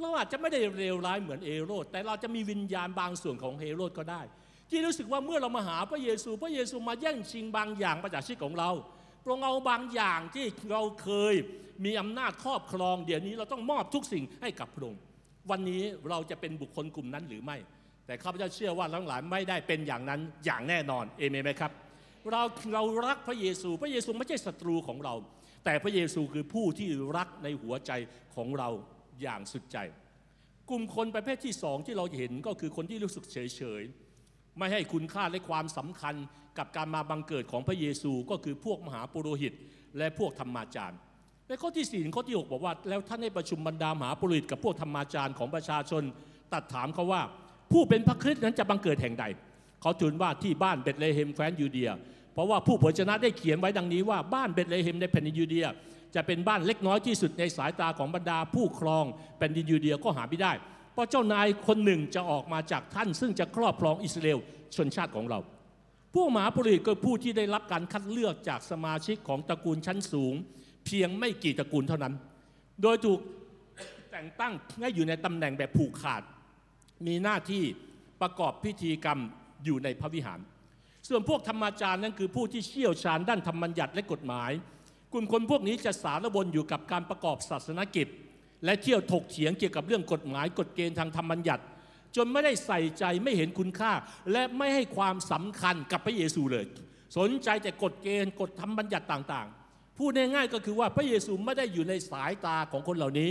[0.00, 4.22] เราอาจจะไม่ได้เลวร้ายเหมือนเอโรดแต่เราจะมีวิญญาณบางส่วนของเอโรดก็ได้
[4.70, 8.70] ที่รู้สึกว่าเมื่อเรามาหาพระเยซู พระเยซูมาแย่งชิงบางอย่างประจากชีวิตของเรา
[9.26, 11.34] พพระองเอาบางอย่างที่เราเคย
[11.84, 15.02] มีอำนาจครอบครอง เดี๋ยวนี้เราต้องมอบทุกสิ่งให้กับพระองค์
[15.50, 17.56] วันนี้เราจะเป็นบุคคลกลุ่มนั้นหรือไม่
[18.06, 21.72] แต่ข้าพเจ้าเชื่อว่าทั้งหลายไม่ได้เป็นอย่างนั้นอย่างแน่นอนเอเมนไหมครับ
[22.32, 22.42] เรา
[22.74, 25.14] เรารักพระเยซู พระเยซูไม่ใช่ศัตรูของเรา
[25.64, 27.92] แต่พระเยซูคือผู้ที่รักในหัวใจ
[28.36, 28.68] ของเรา
[29.22, 29.78] อย่างสุดใจ
[30.70, 33.82] กลุ่มคนประเภทที่สองที่เราเห็นก็คือคนที่รู้สึกเฉยเฉย
[34.58, 36.14] ไม่ให้คุณค่าและความสำคัญ
[36.58, 39.52] กับการมาบังเกิดของพระเยซูก็คือพวกมหาปุโรหิต
[39.98, 40.98] และพวกธรรมาจารย์
[41.48, 46.02] ในข้อที่สี่ข้อที่หกบอกว่า แล้วท่านได้ประชุมบรรดามหาปุโรหิตกับพวกธรรมาจารย์ของประชาชน
[46.52, 47.22] ตรัสถามเขาว่า
[47.72, 49.24] ผู้เป็นพระคริสต์นั้นจะบังเกิดแห่งใด
[49.80, 51.90] เขาทูลว่าที่บ้านเบตเลเฮมแคว้นยูเดีย
[52.32, 55.66] เพราะว่าผู้เผยพระวจนะได้เขียนไว้ดังนี้ว่าบ้านเบตเลเฮมในแผ่นดินยูเดีย
[56.14, 59.04] จะเป็นบ้านเล็กน้อยที่สุดในสายตาของบรรดาผู้ครอง
[59.38, 60.52] แผ่นดินยูเดียก็หาไม่ได้
[60.96, 64.38] เพราะเจ้านายคนหนึ่งจะออกมาจากท่าน ซึ่งจะครอบครองอิสราเอล
[64.76, 65.38] ชนชาติของเรา
[66.14, 70.34] พวกมหาปุริตก็ผู้ที่ได้รับการคัดเลือกจากสมาชิกของตระกูลชั้นสูง
[70.86, 72.14] เพียงไม่กี่ตระกูลเท่านั้น
[72.82, 73.20] โดยถูก
[74.12, 76.22] แต่งตั้งให้อยู่ในตำแหน่งแบบผูกขาด
[77.06, 77.62] มีหน้าที่
[78.22, 79.18] ประกอบพิธีกรรม
[79.64, 80.40] อยู่ในพระวิหาร
[81.08, 84.50] ส่วนพวกธรรมาจารย์นั้นคือผู้ที่เชี่ยวชาญด้านธรรมบัญญัติและกฎหมาย
[85.12, 88.06] กลุ่มคนพวกนี้จะสารวนอยู่กับการประกอบศาสนกิจ
[88.64, 91.62] และเที่ยวถกเถียงเกี่ยวกับเรื่องกฎหมายกฎเกณฑ์ทางธรรมบัญญัติ
[92.16, 93.92] จนไม่ได้ใส่ใจไม่เห็นคุณค่า
[94.32, 96.66] และไม่ให้ความสำคัญกับพระเยซูเลย
[97.18, 103.30] สนใจแต่กฎเกณฑ์กฎธรรมบัญญัติต่างๆ พูดง่ายๆก็คือว่าพระเยซูไม่ได้อยู่ในสายตาของคนเหล่านี้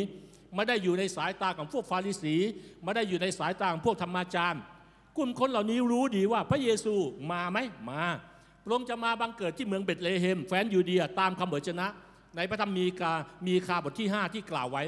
[0.55, 2.35] ไม่ได้อยู่ในสายตาของพวกฟาริสี
[2.83, 4.61] ไม่ได้อยู่ในสายตาของพวกธรรมาจารย์
[5.17, 6.93] กลุ่มคนเหล่านี้รู้ดีว่าพระเยซู
[7.31, 7.57] มาไหม
[7.89, 8.01] มา
[8.63, 11.87] พระองค์จะมาบังเกิดที่เมืองเบตเลเฮมแคว้นยูเดียตามคำเผยพระวจนะ
[12.35, 13.13] ในพระธรรมมีกา
[13.47, 14.83] มีคาบทที่ 5 ที่กล่าวไว้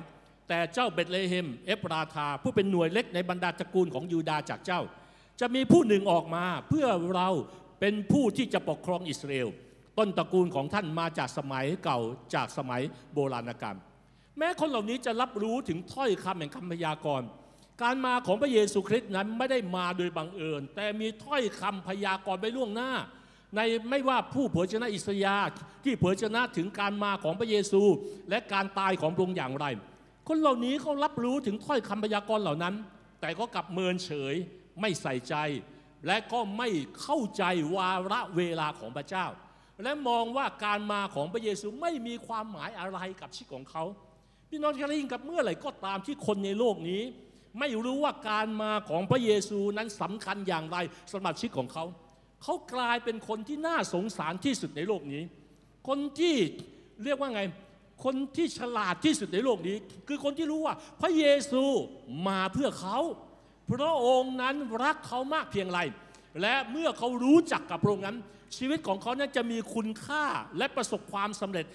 [0.48, 4.82] แต่เจ้าเบตเลเฮมเอฟราธาผู้เป็นหน่วยเล็กในบรรดาตระกูลของยูดาจากเจ้า
[5.40, 7.30] จะมีผู้หนึ่งออกมาเพื่อเรา
[7.80, 9.48] เป็นผู้ที่จะปกครองอิสราเอล
[9.98, 12.00] ต้นตระกูลของท่านมาจากสมัยเก่า
[12.36, 12.82] จากสมัย
[13.14, 13.76] โบราณกาล
[14.38, 17.28] แม้คนเหล่านี้จะรับรู้ถึงถ้อยคำแห่งคำพยากรณ์
[17.84, 22.92] การมาของพระเยซูคริสต์นั้นไม่ได้มาโดยบังเอิญ แต่มีถ้อยคำพยากรณ์ไว้ล่วงหน้า
[23.56, 25.38] ในไม่ว่าผู้เผยชนะอิสยา
[25.84, 27.82] ที่เผยชนะถึงการมาของพระเยซู
[28.30, 29.66] และการตายของพระองค์อย่างไร
[30.28, 32.76] คนเหล่านี้เขารับรู้ถึงถ้อยคำพยากรณ์เหล่านั้น
[33.22, 34.36] แต่ก็กลับเมินเฉย
[34.82, 35.36] ไม่ใส่ใจ
[36.08, 36.70] และก็ไม่
[37.02, 37.44] เข้าใจ
[37.76, 39.26] วาระเวลาของพระเจ้า
[39.84, 43.84] และมองว่าการมาของพระเยซูไม่มีความหมายอะไรกับชีวิตของเขา
[44.50, 47.02] พี่น้องจะได้ยินกับเมื่อไหร่ก็ตามที่คนในโลกนี้
[47.60, 50.78] ไม่รู้ว่าการมาของพระเยซูนั้นสำคัญอย่างไร
[51.12, 51.86] สำหรับชีวิตของเขา
[52.44, 55.24] เขากลายเป็นคนที่น่าสงสารที่สุดในโลกนี้
[55.88, 56.36] คนที่
[57.04, 57.42] เรียกว่าไง
[58.04, 61.64] คนที่ฉลาดที่สุดในโลกนี้ คือคนที่รู้ว่า พระเยซู
[62.28, 62.98] มาเพื่อเขา
[63.72, 65.80] พระองค์นั้นรักเขามากเพียงไร
[66.42, 68.18] และเมื่อเขารู้จักกับพระองค์นั้น
[68.58, 70.26] ชีวิตของเขานั้นจะมีคุณค่า
[70.58, 71.66] และประสบความสำเร็จ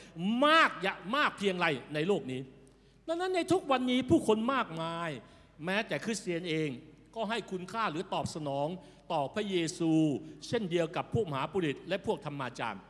[0.46, 2.40] มากอย่ามากเพียงไรในโลกนี้
[3.08, 5.10] ดังนั้นในทุกวันนี้ผู้คนมากมาย
[5.64, 6.68] แม้แต่คริสเตียนเอง
[7.14, 8.68] ก็ให้คุณค่าหรือตอบสนอง
[9.12, 9.92] ต่อพระเยซู
[10.46, 12.82] เช่นเดียวกับพวกมหาปุริตและพวกธรรมาจารย์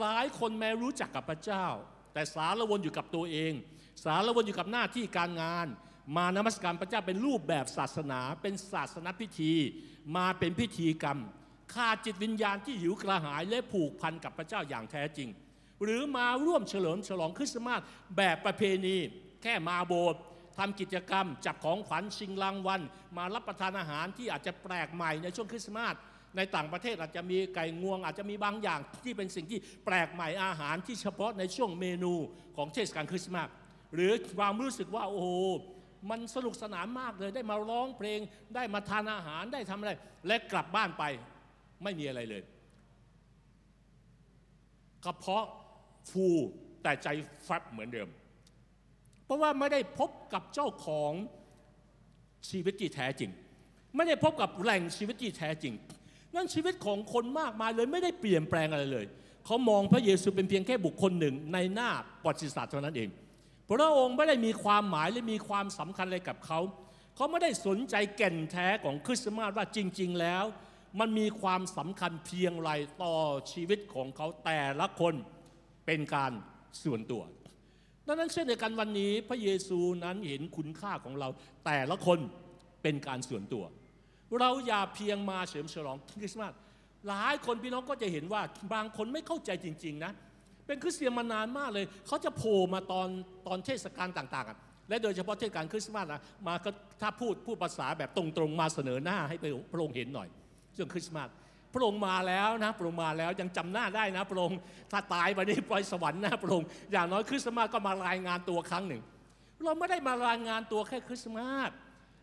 [0.00, 1.66] หลายคนแม้รู้จักกับพระเจ้า
[2.12, 3.52] แต่สารวนอยู่กับตัวเอง
[4.04, 5.66] สารวนอยู่กับหน้าที่การงาน
[6.16, 9.52] มานมัสการพระเจ้าเป็นรูปแบบศาสนา เป็นศาสนพิธี
[10.16, 11.18] มาเป็นพิธีกรรม
[11.74, 15.28] ขาดจิตวิญญาณที่หิวกระหายและผูกพันกับพระเจ้าอย่างแท้จริง
[15.82, 17.80] หรือมาร่วมเฉลิมฉลองคริสต์มาส
[18.16, 18.96] แบบประเพณี
[19.42, 20.20] แค่มาโบสถ์
[20.58, 22.80] ทำกิจกรรม จับของขวัญชิงรางวัล
[23.16, 25.94] มารับประทานอาหารที่อาจจะแปลกใหม่ในช่วงคริสต์มาส
[26.36, 32.12] ในต่างประเทศอาจจะมีไก่งวง อาจจะมีบางอย่างที่เป็นสิ่งที่แปลกใหม่อาหารที่เฉพาะในช่วงเมนู
[32.56, 33.48] ของเทศกาลคริสต์มาส
[33.94, 35.28] หรือความรู้สึกว่าโอ้โห
[36.10, 38.20] มันสนุกสนานมากเลยได้มาร้องเพลง
[38.54, 39.92] ได้มาทานอาหารได้ทำอะไร
[40.26, 41.04] และกลับบ้านไป
[41.82, 42.42] ไม่มีอะไรเลย
[45.04, 45.46] กระเพาะ
[46.10, 46.26] ฟู
[46.82, 47.08] แต่ใจ
[47.46, 48.08] ฟัดเหมือนเดิม
[49.24, 51.12] เพราะว่าไม่ได้พบกับเจ้าของ
[52.48, 53.30] ชีวิตที่แท้จริง
[53.96, 55.74] ไม่ได้พบกับแหล่งชีวิตที่แท้จริง
[56.34, 59.06] นั่นชีวิตของคนมากมายเลยไม่ได้เปลี่ยนแปลงอะไรเลย
[59.46, 61.90] เขามองพระเยซูเป็นเพียงแค่บุคคลหนึ่งในหน้า
[62.22, 63.08] ประวัติศาสตร์เท่านั้นเอง
[63.68, 66.60] พระองค์ไม่ได้มีความหมายและมีความสำคัญอะไรกับเขา
[67.16, 70.44] เขาไม่ได้สนใจแก่นแท้ของคริสต์มาสว่าจริง ๆ แล้ว
[71.00, 72.70] มันมีความสำคัญเพียงไร
[73.02, 73.16] ต่อ
[73.52, 75.14] ชีวิตของเขาแต่ละคน
[75.86, 76.32] เป็นการ
[76.82, 77.22] ส่วนตัว
[78.06, 81.28] ดังนั้นเช่นเดียวกันวันนี้พระเยซูนั้นเห็นคุณค่าของเรา
[81.64, 82.18] แต่ละคน
[82.82, 83.64] เป็นการส่วนตัว
[84.40, 86.52] เราอย่าเพียงมาเฉลิมฉลองคริสต์มาส
[87.08, 88.42] หลายคนพี่น้องก็จะเห็นว่า
[88.74, 90.12] บางคนไม่เข้าใจจริงๆนะ
[90.66, 93.08] เป็นคริสเตียนมานานมากเลย เขาจะโผล่มาตอน
[93.46, 99.36] ตอนเทศกาลต่างๆ และโดยเฉพาะเทศกาลคริสต์มาสนะมาก็ถ้าพูดพูดภาษาแบบตรงๆ มาเสนอหน้าให้
[99.72, 100.28] พระองค์เห็นหน่อย
[100.74, 101.28] เรื่องคริสต์มาส
[101.74, 104.58] พระองค์มาแล้วนะพระองค์มาแล้วยังจำหน้าได้นะพระองค์
[104.90, 109.02] ถ้าตายไปนี่ปล่อยสวรรค์นะพระองค์อย่างน้อยคริสต์มาสก็มารายงานตัวครั้งหนึ่ง
[109.64, 111.70] เราไม่ได้มารายงานตัวแค่คริสต์มาส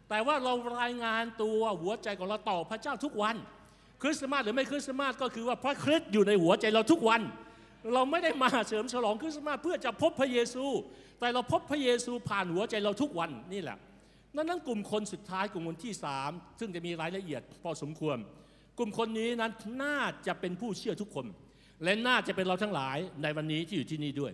[0.10, 3.36] แต่ว่าเรารายงานตัวหัวใจของเราต่อพระเจ้าทุกวัน
[4.02, 7.22] คริสต์มาสหรือไม่คริสต์มาสก็คือว่าพระคริสต์อยู่ในหัวใจเราทุกวัน
[7.94, 10.66] เราไม่ได้มาเสริมฉลองคริสต์มาสเพื่อจะพบพระเยซู
[11.20, 13.78] แต่เราพบพระเยซูผ่านหัวใจเราทุกวันนี่แหละ
[14.36, 18.18] นั้นนั้นกลุ่มคนสุดท้ายกลุ่มคนที่สามซึ่งจะมีรายละเอียดพอสมควร
[18.78, 19.52] กลุ่มคนนี้นั้น
[19.84, 21.26] น่าจะเป็นผู้เชื่อทุกคน
[21.84, 24.34] และน่าจะเป็นเราทั้งหลายในวันนี้ที่อยู่ที่นี่ด้วย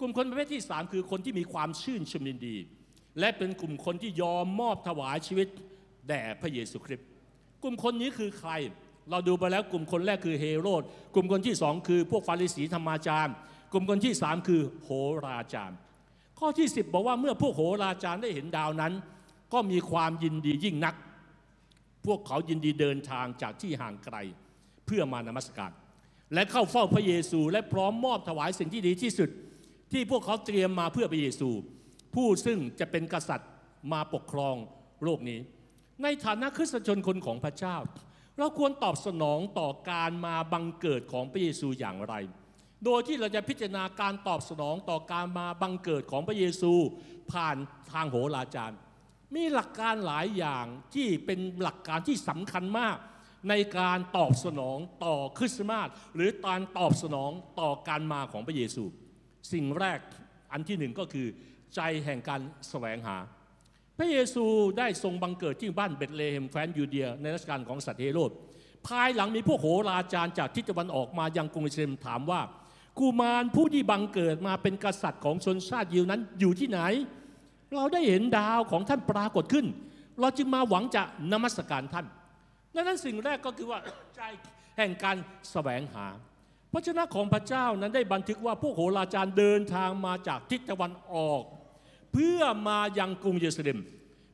[0.00, 2.56] กลุ่มคนประเภทที่สามคือคนที่มีความชื่นชมยินดี
[3.18, 5.48] และเป็นกลุ่มคนที่ยอมมอบถวายชีวิต
[6.08, 7.06] แด่พระเยซูคริสต์
[7.62, 8.52] กลุ่มคนนี้คือใคร
[9.10, 10.82] เราดูไปแล้วกลุ่มคนแรกคือเฮโรด
[11.14, 13.34] กลุ่มคนที่สองคือพวกฟาริสีธรรมาจารย์
[13.72, 14.90] กลุ่มคนที่สามคือโห
[15.26, 15.76] ราจารย์
[16.38, 18.92] ข้อที่ 10 บอกว่าเมื่อพวกโหราจารย์ได้เห็นดาวนั้น
[19.52, 20.94] ก็มีความยินดียิ่งนัก
[22.06, 24.16] พวกเขายินดีเดินทางจากที่ห่างไกล
[24.86, 25.70] เพื่อมานมัสการ
[26.34, 29.30] และเข้าเฝ้าพระเยซูและพร้อมมอบถวายสิ่งที่ดีที่สุด
[29.92, 31.50] ที่พวกเขาเตรียมมาเพื่อพระเยซู
[32.14, 33.50] ผู้ซึ่งจะเป็นกษัตริย์
[33.92, 34.56] มาปกครอง
[35.04, 35.40] โลกนี้
[36.02, 37.76] ในฐานะคริสตชนคนของพระเจ้า
[38.38, 42.14] เราควรตอบสนองต่อการมาบังเกิดของพระเยซูอย่างไร
[42.84, 46.72] โดยที่เราจะพิจารณาการตอบสนองต่อการมาบังเกิดของพระเยซู
[47.32, 47.56] ผ่าน
[47.92, 48.78] ทางโหราจารย์
[49.34, 52.96] มีหลักการหลายอย่างที่เป็นหลักการที่สำคัญมาก
[53.48, 58.84] ในการตอบสนองต่อคริสต์มาสหรือการตอบสนองต่อการมาของพระเยซู
[59.52, 60.00] สิ่งแรก
[60.52, 61.28] อันที่หนึ่งก็คือ
[61.74, 63.16] ใจแห่งการแสวงหา
[63.98, 64.44] พระเยซู
[64.78, 68.30] ได้ทรงบังเกิดที่บ้านเบธเลเฮมแคว้นยูเดีย ในรัชกาลของสัตว์เฮโรด
[68.86, 72.40] ภายหลังมีพวกโหราจารย์จากทิศตะวันออกมายังกรุงเยรูซล็มถามว่า
[72.98, 76.80] กุมารผู้ที่บังเกิดมาเป็นกษัตริย์ของชนชาติยิวนั้นอยู่ที่ไหน
[77.74, 79.66] เราได้เห็นดาวของท่านปรากฏขึ้น
[80.20, 81.02] เราจึงมาหวังจะ
[81.32, 82.06] นมัสการท่าน
[82.74, 83.78] ดังนั้นสิ่งแรกก็คือว่า
[84.16, 84.20] ใจ
[84.76, 85.16] แห่งการ
[85.50, 86.06] แสวงหา
[86.72, 91.42] พระชนะของพระเจ้านั้นได้บันทึกว่าพวกโหราจารย์เดินทางมาจากทิศตะวันออก
[92.12, 93.78] เพื่อมายังกรุงเยรูซาเล็ม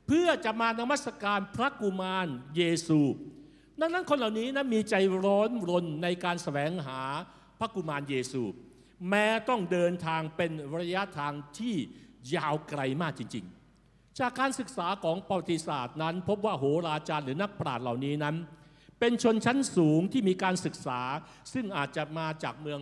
[0.06, 3.00] เพื่อจะมานมัสการพระกุมารเยซู
[3.80, 7.00] ดังนั้นคนเหล่านี้นะมีใจร้อนรนในการแสวงหา
[7.58, 8.42] พระกุมารเยซู
[9.10, 11.76] แม้ต้องเดินทางเป็นระยะทางที่
[12.34, 18.37] ยาวไกลมากจริง ๆ จากการศึกษาของประวัติศาสตร์นั้น พบว่าโหราจารย์หรือนักปราชญ์เหล่านี้นั้น
[19.00, 21.00] เป็นชนชั้นสูงที่มีการศึกษา
[21.52, 22.80] ซึ่งอาจจะมาจากเมือง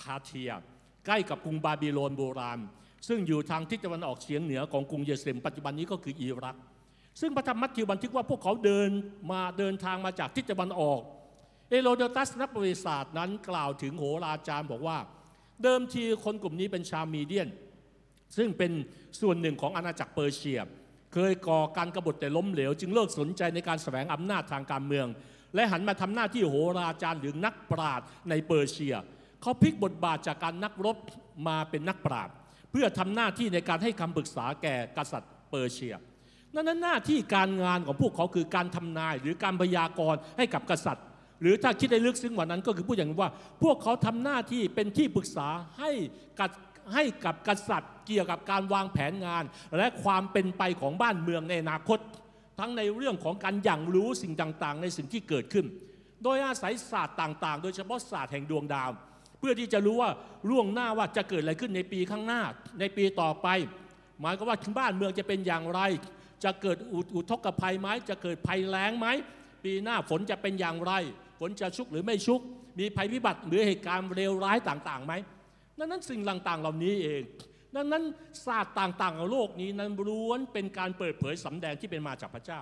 [0.00, 0.50] พาเทีย
[1.06, 2.58] ใกล้กับกรุงบาบิโลนโบราณ
[3.08, 6.56] ซึ่งอยู่ทางทิศตะวันออกเฉียงเหนือของกรุงเยรูซาเล็มปัจจุบันนี้ก็คืออิรัก
[7.20, 8.90] ซึ่งพระธรรมมัทธิวบันทึกว่าพวกเขาเดิน
[9.32, 11.00] มาเดินทางมาจากทิศตะวันออก
[11.70, 14.98] เอโรโดตัสนักประวัติศาสตร์นั้นกล่าวถึงโหราจารย์บอกว่า
[15.62, 17.48] เดิมทีคนกลุ่มนี้เป็นชาวมีเดียน
[18.36, 18.72] ซึ่งเป็น
[19.20, 20.60] ส่วนหนึ่งของอาณาจักรเปอร์เซีย
[21.12, 25.06] เคยก่อการกบฏแต่ล้มเหลว จึงเลิกสนใจในการแสวงอำนาจทางการเมือง
[25.54, 28.94] และหันมาทำหน้าที่โหราจารย์หรือนักปราชญ์ในเปอร์เซีย
[29.42, 30.96] เขาพลิกบทบาทจากการนักรบ
[31.48, 32.34] มาเป็นนักปราชญ์
[32.78, 35.94] พื่อทำหน้าที่ในการให้คำปรึกษาแก่กษัตริย์เปอร์เซีย
[36.54, 41.04] นั้นหน้าที่การงานของพวกเขาคือการทำนายหรือการพยากรณ์ให้กับกษัตริย์
[41.40, 43.30] หรือถ้าคิดได้ลึกซึ้งกว่านั้นก็คือพูดอย่างว่า
[43.62, 45.90] พวกเขาทำหน้าที่เป็นที่ปรึกษาให้
[46.40, 46.50] กับ
[46.94, 49.44] ให้กับกษัตริย์ เกี่ยวกับการวางแผนงาน
[49.78, 51.98] และความเป็นไปของบ้านเมืองในอนาคต
[52.58, 55.66] ทั้งในเรื่องของการอย่างรู้สิ่งต่างๆ ในสิ่งที่เกิดขึ้น
[56.24, 58.90] โดยอาศัยศาสตร์ต่าง ๆ โดยเฉพาะศาสตร์แห่งดวงดาว
[59.46, 60.10] พื่อที่จะรู้ว่า
[60.50, 62.42] ล่วงหน้าว่าจะเกิดอะไรขึ้นในปีข้างหน้า
[62.80, 63.48] ในปีต่อไป
[64.20, 65.80] หมายก็ว่าบ้านเมืองจะเป็นอย่างไร
[66.44, 66.76] จะเกิด
[67.14, 69.06] อุทกภัยไหมจะเกิดภัยแล้งไหม
[69.64, 70.92] ปีหน้าฝนจะเป็นอย่างไร
[71.40, 72.40] ฝนจะชุกหรือไม่ชุก
[72.78, 75.12] มีภัยพิบัติหรือเหตุการณ์เลวร้ายต่างๆไหม
[75.78, 77.22] ดังนั้นสิ่งต่างๆเหล่านี้เอง
[77.74, 78.02] ดังนั้น
[78.46, 82.60] ศาสตร์ต่างๆของโลกนี้นั้นล้วนเป็นการเปิดเผยสำแดงที่เป็นมาจากพระเจ้า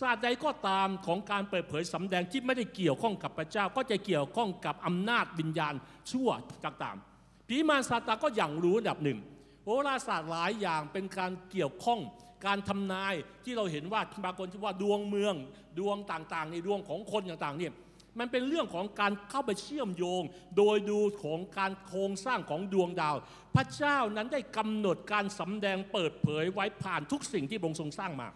[0.00, 5.74] ศาสตร์ใดก็ตามของการเปิดเผยสำแดงที่ไม่ได้เกี่ยวข้องกับพระเจ้า ก็จะเกี่ยวข้องกับอำนาจวิญญาณ
[6.10, 6.28] ชั่ว
[6.64, 9.18] ต่างๆผีมารซาตานก็อย่างรู้อันดับหนึ่ง
[9.64, 12.00] โหราศาสตร์หลายอย่างเป็นการเกี่ยวข้อง
[12.46, 15.34] การทำนายที่เราเห็นว่าบางคนที่ว่าดวงเมือง
[15.78, 17.72] ดวงต่างๆในดวงของคนต่างๆเนี่ย
[18.18, 20.22] มันเป็นเรื่องของการเข้าไปเชื่อมโยง
[20.56, 23.16] โดยดูของการโครงสร้างของดวงดาว
[23.54, 28.28] พระเจ้านั้นได้กำหนดการสำแดงเปิดเผยไว้ผ่านทุกสิ่งที่พระองค์ทรงสร้างมา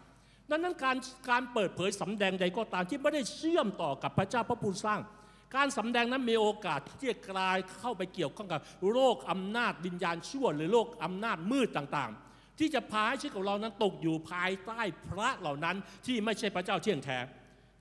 [0.51, 0.97] ดังนั้นการ
[1.31, 5.01] การเปิดเผยสำแดงใดก็ตามที่ไม่ได้เชื่อมต่อกับพระเจ้าพระผู้สร้าง
[5.57, 17.19] การสำแดงนั้นมีโอกาสที่จะกลายเข้าไปเกี่ยวข้องกับโรคอำนาจวิญญาณชั่ว หรือโรคอำนาจมืดต่างๆ ที่จะพาให้ชีวิตของเรานั้นตกอยู่ภายใต้พระเหล่านั้นที่ไม่ใช่พระเจ้าเที่ยงแท้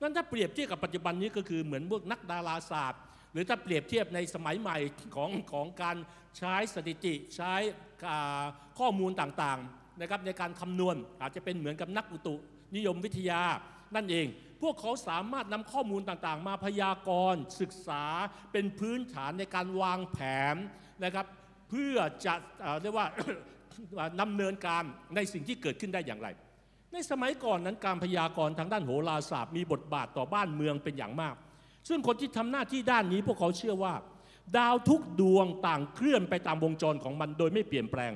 [0.00, 3.02] นั่นถ้าเปรียบเทียบกับปัจจุบันนี้ก็คือเหมือนพวกนักดาราศาสตร์
[3.32, 4.76] หรือถ้าเปรียบเทียบในสมัยใหม่
[5.16, 5.96] ของของการ
[6.38, 7.54] ใช้สถิติใช้
[8.78, 12.34] ข้อมูลต่างๆนะครับในการคำนวณอาจจะเป็นเหมือนกับนักอุตุ
[12.76, 13.42] นิยมวิทยา
[13.94, 14.26] นั่นเอง
[14.62, 18.04] พวกเขาสามารถนำข้อมูลต่างๆ มาพยากรณ์ศึกษา
[18.52, 20.18] เป็นพื้นฐานในการวางแผ
[20.54, 20.56] น
[21.04, 21.26] นะครับ
[21.70, 22.34] เพื่อจะ
[22.82, 23.06] เรียกว่า
[24.20, 24.82] ดำเนินการ
[25.14, 26.28] ในสิ่งที่เกิดขึ้นได้อย่างไร
[26.92, 31.34] ในสมัยก่อนนั้นการพยากรณ์ทางด้านโหราศาสตร์มีบทบาทต่อบ้านเมืองเป็นอย่างมาก
[31.88, 33.94] ซึ่งคนที่ทำหน้าที่ด้านนี้พวกเขาเชื่อว่า
[34.56, 38.12] ดาวทุกดวงต่างเคลื่อนไปตามวงจรของมันโดยไม่เปลี่ยนแปลง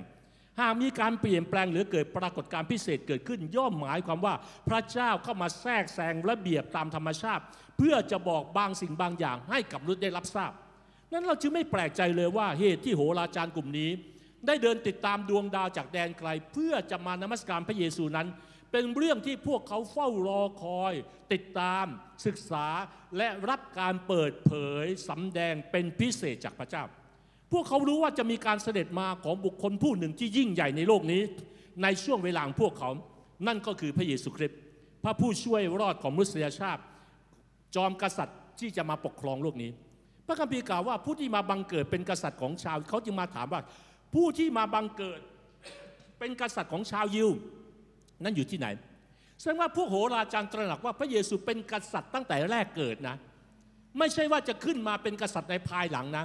[0.61, 4.35] หากมีการเปลี่ยนแปลงหรือเกิดปรากฏการณ์พิเศษเกิดขึ้น ย่อมหมายความว่า
[4.69, 7.43] พระเจ้าเข้ามาแทรกแซงระเบียบตามธรรมชาติ
[7.79, 10.53] เพื่อจะบอกบางสิ่งบางอย่างให้กับมนุษย์ได้รับทราบ
[11.12, 13.91] นั้นเราจึงไม่แปลกใจเลยว่าเหตุที่โหราจารย์กลุ่มนี้
[14.47, 18.29] ได้เดินติดตามดวงดาวจากแดนไกล เพื่อจะมานมัสการพระเยซูนั้น
[18.73, 20.93] เป็นเรื่องที่พวกเขาเฝ้ารอคอย
[21.33, 21.85] ติดตาม
[22.27, 22.67] ศึกษา
[23.17, 26.85] และรับการเปิดเผยสำแดงเป็นพิเศษจากพระเจ้า
[27.53, 31.23] พวกเขารู้ว่าจะมีการเสด็จมาของบุคคลผู้หนึ่งที่ยิ่งใหญ่ในโลกนี้
[31.83, 32.91] ในช่วงเวลาของพวกเขา
[33.47, 34.59] นั่นก็คือพระเยซูคริสต์
[35.05, 36.83] พระผู้ช่วยรอดของมนุษยชาติ
[37.75, 39.71] จอมกษัตริย์ที่จะมาปกครองโลกนี้
[40.27, 43.61] พระคัมภีร์กล่าวว่าผู้ที่มาบังเกิดเป็นกษัตริย์ของชาว เขาจึงมาถามว่า
[44.15, 45.21] ผู้ที่มาบังเกิด
[46.19, 47.31] เป็นกษัตริย์ของชาวยิว
[48.23, 48.67] นั่นอยู่ที่ไหน
[49.41, 53.17] แสดงว่าพวกโหราจารย์ตระหนักว่าพระเยซูเป็นกษัตริย์ตั้งแต่แรกเกิดนะ
[53.99, 56.25] ไม่ใช่ว่าจะขึ้นมาเป็นกษัตริย์ในภายหลังนะ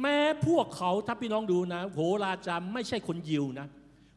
[0.00, 3.66] แม้พวกเขาถ้าพี่น้องดูนะ โหราจารย์ไม่ใช่คนยิวนะ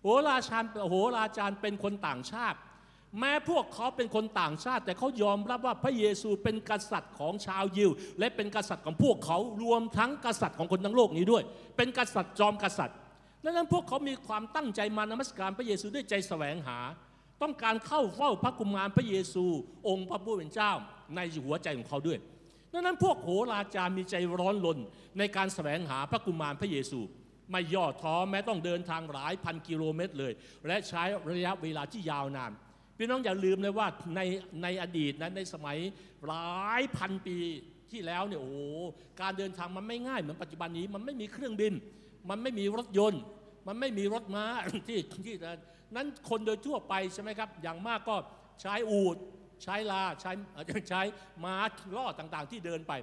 [0.01, 2.57] โหราจารโหราจารย์เป็นคนต่างชาติ
[3.19, 11.43] แม้พวกเขาเป็นคนต่างชาติ แต่เขายอมรับว่าพระเยซูเป็นกษัตริย์ของชาวยิว และเป็นกษัตริย์ของพวกเขารวมทั้งกษัตริย์ของคนทั้งโลกนี้ด้วย
[11.77, 12.97] เป็นกษัตริย์จอมกษัตริย์
[13.43, 16.79] ดังนั้นพวกเขามีความตั้งใจมานมัสการพระเยซูด้วยใจแสวงหา
[17.41, 19.45] ต้องการเข้าเฝ้าพระกุมารพระเยซู
[19.87, 20.71] องค์พระผู้เป็นเจ้า
[21.15, 22.19] ในหัวใจของเขาด้วย
[22.75, 24.79] ดังนั้นพวกโหราจารมีใจร้อนรน
[25.17, 26.99] ในการแสวงหาพระกุมารพระเยซู
[27.51, 30.33] ไม่ย่อท้อแม้ต้องเดินทางหลายพันกิโลเมตรเลย
[30.67, 32.51] และใช้ระยะเวลาที่ยาวนาน
[32.97, 34.19] พี่น้องอย่าลืมเลยว่าใน
[34.63, 35.77] ในอดีตนะในสมัย
[36.27, 37.37] หลายพันปี
[37.91, 38.51] ที่แล้วเนี่ยโอ้
[39.21, 41.73] การเดินทางมันไม่ง่ายเหมือนปัจจุบันนี้มันไม่มีเครื่องบิน
[42.29, 43.21] มันไม่มีรถยนต์
[43.67, 44.45] มันไม่มีรถม้า
[44.87, 45.35] ที่ที่
[45.95, 48.15] นั้นคนโดยทั่วไปใช่ไหมครับ อย่างมากก็
[48.61, 49.17] ใช้อูฐ
[49.63, 50.31] ใช้ลาใช้
[50.89, 51.01] ใช้
[51.43, 51.55] ม้า
[51.95, 52.93] ล่อต่างๆ ที่เดินไป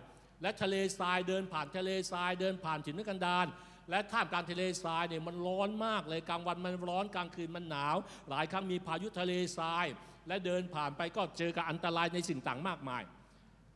[0.43, 3.47] และทะเลทรายเดินผ่านทะเลทรายเดินผ่านถิ่นกันดาร
[3.91, 7.97] และท่ามกลางทะเลทรายเนี่ยมันร้อนมากเลยกลางวันมันร้อนกลางคืนมันหนาว
[8.31, 9.87] หลายครั้งมีพายุทะเลทราย
[10.29, 13.03] และเดินผ่านไปก็เจอกับอันตรายในสิ่งต่างมากมาย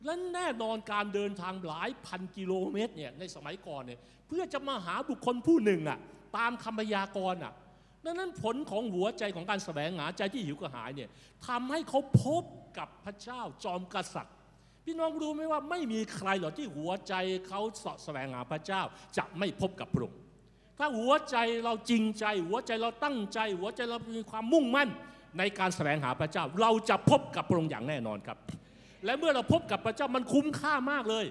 [0.05, 5.99] และแน่นอนการเดินทางหลายพันกิโลเมตรเนี่ยในสมัยก่อนเนี่ยเพื่อจะมาหาบุคคลผู้หนึ่งอะ
[6.37, 7.53] ตามคำพยากรณ์อะ
[8.05, 11.09] ดังนั้นผลของหัวใจของการแสวงหาใจที่หิวกระหายเนี่ย
[11.47, 12.43] ทำให้เขาพบ
[12.77, 14.35] กับพระเจ้าจอมกษัตริย์
[14.85, 17.13] พี่น้องรู้ไหมว่าไม่มีใครหรอกที่หัวใจ
[17.47, 18.81] เขาเสาะแสวงหาพระเจ้า
[19.17, 20.19] จะไม่พบกับพระองค์
[20.77, 24.89] ถ้าหัวใจเราจริงใจ หัวใจเราตั้งใจ หัวใจเรามีความมุ่งมั่น
[25.37, 28.37] ในการแสวงหาพระเจ้า เราจะพบกับพระองค์อย่างแน่นอนครับ
[29.05, 31.25] และเมื่อเราพบกับพระเจ้ามันคุ้มค่ามากเลย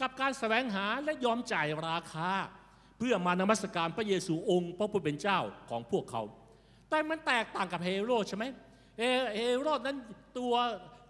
[0.00, 2.30] กับการแสวงหาและยอมจ่ายราคา
[2.98, 5.38] เพื่อมานมัสการพระเยซูองค์พระผู้เป็นเจ้า
[5.70, 6.22] ของพวกเขา
[6.90, 8.44] แต่มันแตกต่างกับเฮโรดใช่ไหม
[8.98, 9.02] เฮ
[9.34, 9.96] เฮโรดนั้น
[10.38, 10.54] ตัว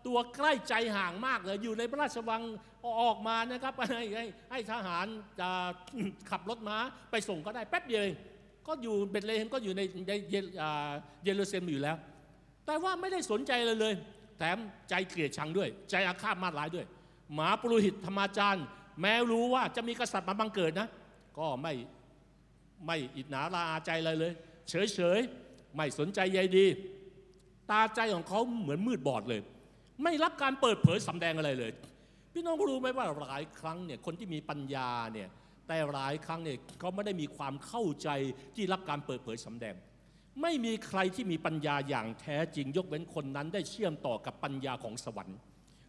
[0.07, 2.42] ตัวใกล้ใจห่างมากเลยอยู่ในพระราชวัง
[3.03, 5.07] ออกมานะครับให้ให้ให้ทหาร
[5.40, 5.49] จะ
[6.31, 6.77] ขับรถม้า
[7.11, 8.16] ไปส่งก็ได้แป๊บเดียวเอง
[8.66, 10.90] ก็อยู่เบตเลเฮมก็อยู่ในในเยอ่า
[11.25, 11.96] เยรูซาเล็มอยู่แล้ว
[12.66, 13.94] แต่ว่าไม่ได้สนใจเลยเลย
[14.38, 16.87] แถมใจเกลียดชังด้วย ใจอาฆาตมาดร้ายด้วย
[17.35, 18.64] หมาปุโรหิตธรรมาจารย์
[19.01, 20.88] แม้รู้ว่าจะมีกษัตริย์มาบังเกิดนะ
[21.38, 21.72] ก็ไม่
[22.87, 24.33] ไม่อิจนาลาอาใจอะไรเลย
[24.68, 25.20] เฉยเฉย
[25.77, 26.66] ไม่สนใจใยดี
[27.70, 29.40] ตาใจของเขาเหมือนมืดบอดเลย
[30.02, 31.72] ไม่รับการเปิดเผยสำแดงอะไรเลย
[32.33, 35.29] พี่น้องรู้ไหมว่าหลายครั้งเนี่ยคนที่มีปัญญาเนี่ย
[35.68, 38.09] แต่หลายครั้งเนี่ยเขาไม่ได้มีความเข้าใจ
[38.55, 39.74] ที่รับการเปิดเผยสำแดง
[40.42, 45.38] ไม่มีใครที่มีปัญญาอย่างแท้จริง ยกเว้นคนนั้นได้เชื่อมต่อกับปัญญาของสวรรค์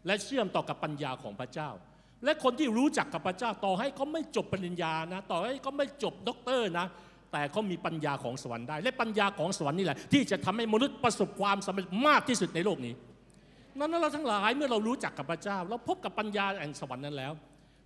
[0.05, 1.69] และเชื่อมต่อกับปัญญาของพระเจ้า
[2.23, 6.87] และคนที่รู้จักกับพระเจ้าต่อให้เขาไม่จบปริญญานะ ต่อให้เขาไม่จบด็อกเตอร์นะ
[7.38, 12.93] แต่เขามีปัญญาของสวรรค์ได้ และปัญญาของสวรรค์นี่แหละ ที่จะทำให้มนุษย์ประสบความสำเร็จมากที่สุดในโลกนี้
[13.80, 17.34] นั้นเราทั้งหลายเมื่อเรารู้จักกับพระเจ้า เราพบกับปัญญาแห่งสวรรค์นั้นแล้ว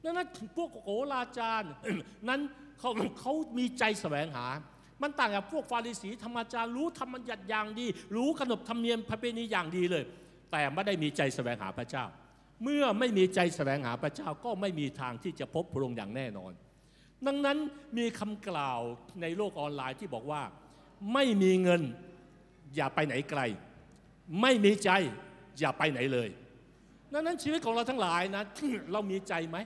[0.04, 1.72] นั้นพวกโหราจารย์
[2.30, 2.40] นั้น
[2.80, 4.48] เขาเขามีใจแสวงหา
[5.02, 10.04] มันต่างกับพวกฟาริสีธรรมจารย์รู้ธรรมบัญญัติอย่างดี รู้ขนบธรรมเนียมประเพณีอย่างดีเลย
[10.52, 12.06] แต่ไม่ได้มีใจแสวงหาพระเจ้า
[12.64, 16.52] เมื่อไม่มีใจแสวงหาพระเจ้าก็ไม่มีทางที่จะพบพระองค์อย่างแน่นอน
[17.28, 17.58] ดังนั้น
[17.98, 18.80] มีคำกล่าว
[19.22, 20.42] ในโลกออนไลน์ที่บอกว่า
[21.14, 21.82] ไม่มีเงิน
[22.76, 23.42] อย่าไปไหนไกล
[24.42, 24.90] ไม่มีใจ
[25.60, 26.30] อย่าไปไหนเลย
[27.14, 28.44] ดังนั้นชีวิตของเราทั้งหลายนะ
[28.92, 29.58] เรามีใจไหม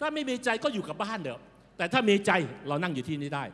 [0.00, 1.40] ถ้าไม่มีใจก็อยู่กับบ้านเถอะ
[1.76, 2.32] แต่ถ้ามีใจ
[2.68, 3.44] เรานั่งอยู่ที่นี่ได้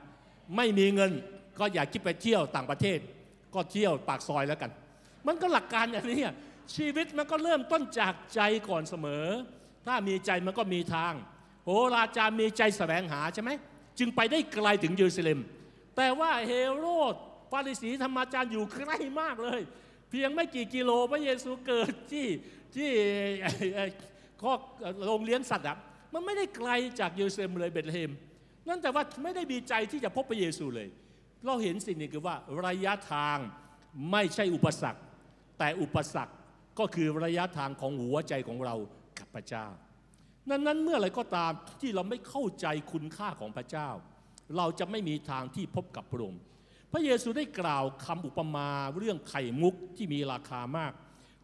[0.56, 1.12] ไม่มีเงิน
[1.58, 2.98] ก็อย่าคิดไปเที่ยวต่างประเทศ
[3.54, 4.70] ก็เที่ยวปากซอยแล้วกัน
[5.26, 6.20] มันก็หลักการอย่างนี้
[6.74, 9.24] ชีวิตมันก็เริ่มต้นจากใจก่อนเสมอ
[9.86, 11.12] ถ้ามีใจมันก็มีทาง
[11.64, 13.50] โหราจามีใจแสวงหาใช่ไหม
[13.98, 15.38] จึงไปได้ไกลถึงเยรูซาเล็ม
[15.96, 17.14] แต่ว่าเฮโรด
[17.50, 19.60] ฟาริสีธรรมาจารย์อยู่ใกล้มากเลย
[20.10, 22.26] เพียงไม่กี่กิโลพระเยซูเกิดที่
[22.76, 22.90] ที่
[24.42, 24.52] ข้อ
[25.06, 25.76] โรงเลี้ยงสัตว์อะ
[26.12, 26.70] มันไม่ได้ไกล
[27.00, 28.10] จากเยรูซาเล็มเลยเบธเลเฮม
[28.68, 30.88] นั่นแต่ว่าไม่ได้มีใจที่จะพบพระเยซูเลย
[31.46, 33.38] เราเห็นสิ่งนี้คือว่าระยะทาง
[34.10, 35.00] ไม่ใช่อุปสรรค
[35.58, 36.34] แต่อุปสรรค
[36.78, 38.74] ก็คือระยะทางของหัวใจของเรา
[39.18, 39.66] กับพระเจ้า
[40.50, 43.88] นั้นนั้นเมื่อไรก็ตามที่เราไม่เข้าใจคุณค่าของพระเจ้า
[44.56, 46.40] เราจะไม่มีทางที่พบกับพระองค์
[46.92, 50.92] พระเยซูได้กล่าวคำอุปมาเรื่องไข่มุกที่มีราคามาก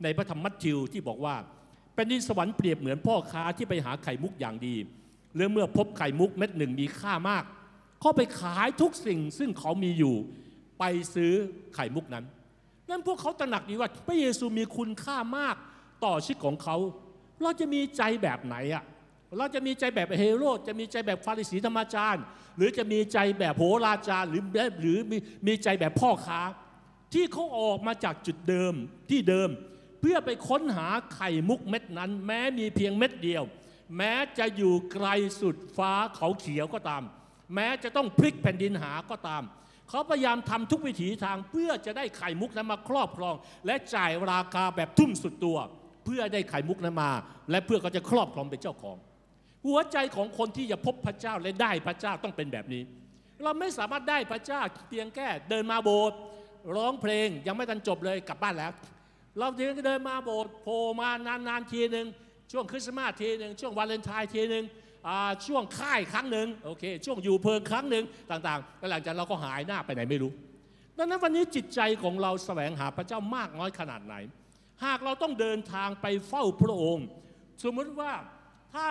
[0.02, 1.36] ในพระธรรมมัทธิวที่บอกว่า
[1.94, 4.76] เป็นดินสวรรค์เปรียบเหมือนพ่อค้าที่ไปหาไข่มุกอย่างดี
[5.34, 7.44] หรือเมื่อพบไข่มุกเม็ดหนึ่งมีค่ามาก
[8.00, 10.16] เขาไปขายทุกสิ่งซึ่งเขามีอยู่
[10.78, 10.84] ไป
[11.14, 11.32] ซื้อ
[11.74, 12.24] ไข่มุกนั้น
[12.90, 15.56] นั่นพวกเขาตระหนักดีว่าพระเยซูมีคุณค่ามาก
[16.04, 16.76] ต่อชีวิตของเขา
[17.42, 18.84] เราจะมีใจแบบไหนอะ
[19.38, 22.24] เราจะมีใจแบบเฮโรดจะมีใจแบบฟาริสีธรรมจารย์
[22.56, 24.42] หรือจะมีใจแบบโหราจารย์หรือ
[24.80, 26.40] หรือมีมีใจแบบพ่อค้า
[27.12, 28.74] ที่เขาออกมาจากจุดเดิม
[29.10, 29.48] ที่เดิม
[30.00, 33.42] เพื่อไปค้นหาไข่มุกเม็ดนั้น แม้มีเพียงเม็ดเดียว
[33.96, 35.08] แม้จะอยู่ไกล
[35.40, 37.02] สุดฟ้าเขาเขียวก็ตาม
[37.54, 39.42] แม้จะต้องพลิกแผ่นดินหาก็ตาม
[39.88, 43.34] เขาพยายามทำทุกวิถีทางเพื่อจะได้ไข่มุกนั้นมาครอบครอง
[43.66, 45.58] และจ่ายราคาแบบทุ่มสุดตัว
[46.10, 47.10] เพื่อได้ไข่มุกนั้นมา
[47.50, 48.96] และเพื่อเขาจะครอบครองเป็นเจ้าของ
[49.66, 52.82] หัวใจของคนที่จะพบพระเจ้าและได้พระเจ้าต้องเป็นแบบนี้
[53.42, 56.18] เราไม่สามารถได้พระเจ้าเพียงแค่เดินมาโบสถ์
[56.76, 58.72] ร้องเพลงยังไม่ทันจบเลยกลับบ้านแล้ว
[59.38, 61.08] เราเดินเดินมาโบสถ์โผล่มา
[61.48, 62.06] นานๆทีหนึ่ง
[62.52, 64.64] ช่วงคริสต์มาสทีหนึ่งช่วงวาเลนไทน์ทีหนึ่ง
[65.46, 70.32] ช่วงค่ายครั้งหนึ่งโอเค ช่วงอยู่เพลิงครั้งหนึ่งต่างๆแล้วหลังจากเราก็หายหน้าไปไหนไม่รู้
[70.98, 74.14] ดังนั้นวันนี้จิตใจของเราแสวงหาพระเจ้ามากน้อยขนาดไหน
[74.84, 77.06] หากเราต้องเดินทางไปเฝ้าพระองค์
[77.62, 78.12] สมมติว่า
[78.74, 78.88] ถ้า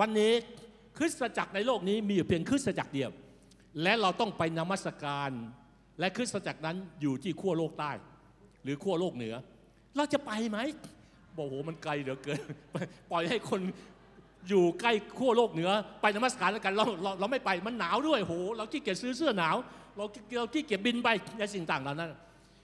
[0.00, 0.32] วันนี้
[0.98, 3.10] คริสตจักรในโลกนี้มีอยู่เพียงคริสตจักรเดียว
[3.82, 5.30] และเราต้องไปนมัสการ
[6.00, 7.92] และคริสตจักรนั้นอยู่ที่ขั้วโลกใต้
[8.62, 9.34] หรือขั้วโลกเหนือ
[9.96, 10.58] เราจะไปไหม
[11.36, 12.40] บอกโหมันไกลเหลือเกิน
[13.10, 13.60] ปล่อยให้คน
[14.48, 15.70] อยู่ใกล้ขั้วโลกเหนือ
[16.02, 19.56] ไปนมัสการแล้วกันเราเราเราไม่ไปมันหนาวด้วยโหเราขี้เกียจซื้อเสื้อหนาว
[19.96, 20.04] เรา
[20.38, 22.10] เราขี้เกียจบินไปในสิ่งต่างเหล่านั้น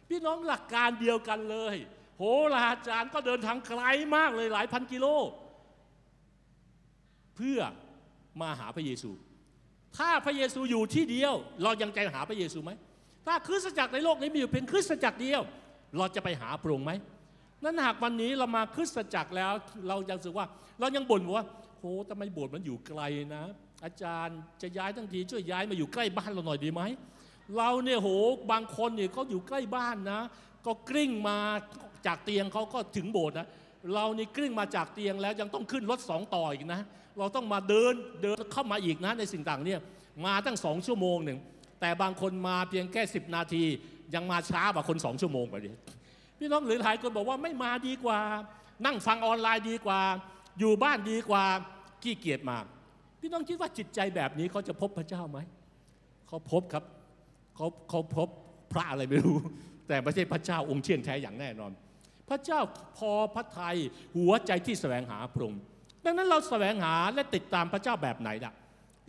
[0.09, 1.77] พี่น้องหลักการเดียวกันเลย
[2.19, 2.23] โห
[2.55, 3.83] ราจารย์ก็เดินทางไกล
[4.17, 5.07] มากเลยหลายพันกิโล
[7.37, 7.61] เพื่อ
[8.41, 9.11] มาหาพระเยซู
[9.97, 12.71] ถ้าพระเยซูอยู่ที่เดียว เรายังใจหาพระเยซูไหม
[13.27, 15.43] ถ้าคริสตจักรในโลกนี้มีอยู่เพียงคริสตจักรเดียว
[15.99, 16.93] เราจะไปหาพระองค์ไหม
[17.65, 19.53] นั้นหากวันนี้เรามาคริสตจักรแล้ว
[19.89, 20.47] เรายังรู้สึกว่า
[20.81, 21.45] เรายังบ่นว่า
[21.79, 23.01] โหทำไมโบสถ์มันอยู่ไกล
[23.35, 23.45] นะ
[23.85, 26.83] อาจารย์จะย้ายทั้งทีช่วยย้ายมาอยู่ใกล้บ้านเราหน่อยดีไหม
[27.57, 28.09] เราเนี่ยโห
[28.53, 30.21] บางคนเนี่ยเขาอยู่ใกล้บ้านนะ
[30.67, 31.39] ก็กลิ้งมา
[32.07, 33.49] จากเตียงเขาก็ถึงโบสถ์นะ
[33.95, 36.81] เรานี่กลิ้งมาจากเตียงแล้วยังต้องขึ้นรถสองต่ออีกนะ
[37.19, 39.81] เราต้องมาเดินเดินเข้ามาอีกนะในสิ่งต่างเนี่ย
[40.27, 41.39] มาตั้งสองชั่วโมงหนึ่ง
[41.81, 43.65] แต่บางคนมาเพียงแค่สิบนาที
[44.15, 45.75] ยังมาช้ากว่าคนสองชั่วโมงกว่านี้
[46.39, 48.19] พี่น้องหรือหลายคนบอกว่าไม่มาดีกว่า
[48.87, 50.01] นั่งฟังออนไลน์ดีกว่า
[50.59, 51.45] อยู่บ้านดีกว่า
[52.03, 52.59] ขี้เกียจมา
[53.21, 55.39] พี่น้องคิดว่าจิตใจแบบนี้เขาจะพบพระเจ้าไหม
[56.29, 56.85] เขาพบครับ
[57.57, 58.29] เขาเขาพบ
[58.73, 59.39] พระอะไรไม่รู้
[59.89, 61.73] แต่ไม่ใช่พระเจ้าองค์เชี่ยนแท้อย่างแน่นอน
[62.29, 62.61] พระเจ้า
[62.99, 63.77] พอพระทัย
[64.17, 65.61] หัวใจที่แสวงหาพระองค์
[66.05, 68.53] ดังนั้นเราแสวงหาและติดตามพระเจ้าแบบไหนล่ะ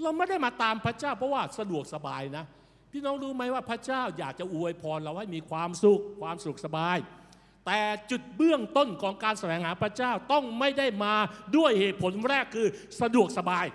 [0.01, 2.45] เราไม่ได้มาตามพระเจ้าเพราะว่าสะดวกสบายนะ
[2.91, 6.97] พี่น้องรู้ไหมว่าพระเจ้าอยากจะอวยพรเราให้มีความสุขความสุขสบาย
[7.65, 7.79] แต่
[8.11, 11.13] จุดเบื้องต้นของการแสวงหาพระเจ้าต้องไม่ได้มา
[11.57, 12.67] ด้วยเหตุผลแรกคือ
[13.01, 13.65] สะดวกสบาย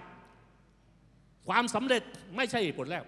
[1.48, 2.02] ความสำเร็จ
[2.36, 3.04] ไม่ใช่เหตุผลแรก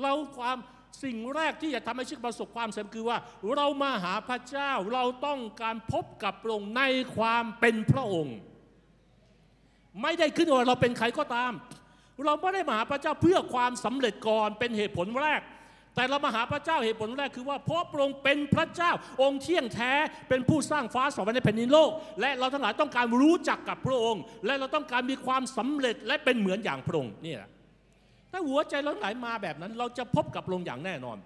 [0.00, 0.56] เราความ
[1.02, 3.18] สิ่งแรกที่จะทำให้ชีวิตประสบความสำเร็จคือว่า
[3.56, 6.82] เรามาหาพระเจ้าเราต้องการพบกับพระองค์ใน
[7.16, 8.36] ความเป็นพระองค์
[10.02, 11.52] ไม่ได้ขึ้นว่าเราเป็นใครก็ตาม
[12.26, 15.42] เราไม่ได้มาหาพระเจ้าเพื่อความสำเร็จก่อนเป็นเหตุผลแรก
[15.96, 19.92] แต่เรามาหาพระเจ้าเหตุผลแรกคือว่าเพราะพระองค์เป็นพระเจ้าองค์เที่ยงแท้
[20.28, 27.50] เป็นผู้สร้างฟ้าสวรรค์ในแผ่นดินโลก และเราทั้งหลายต้องการรู้จักกับพระองค์ และเราต้องการมีความสำเร็จและเป็นเหมือนอย่างพระองค์นี่แหละ
[28.32, 31.18] ถ้าหัวใจเราไหลมาแบบนั้น เราจะพบกับพระองอย่างแน่นอน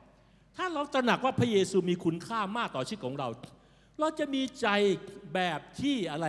[0.56, 3.28] ถ้าเราตระหนักว่าพระเยซูมีคุณค่ามากต่อชีวิตของเรา
[4.00, 4.68] เราจะมีใจ
[5.34, 6.26] แบบที่อะไร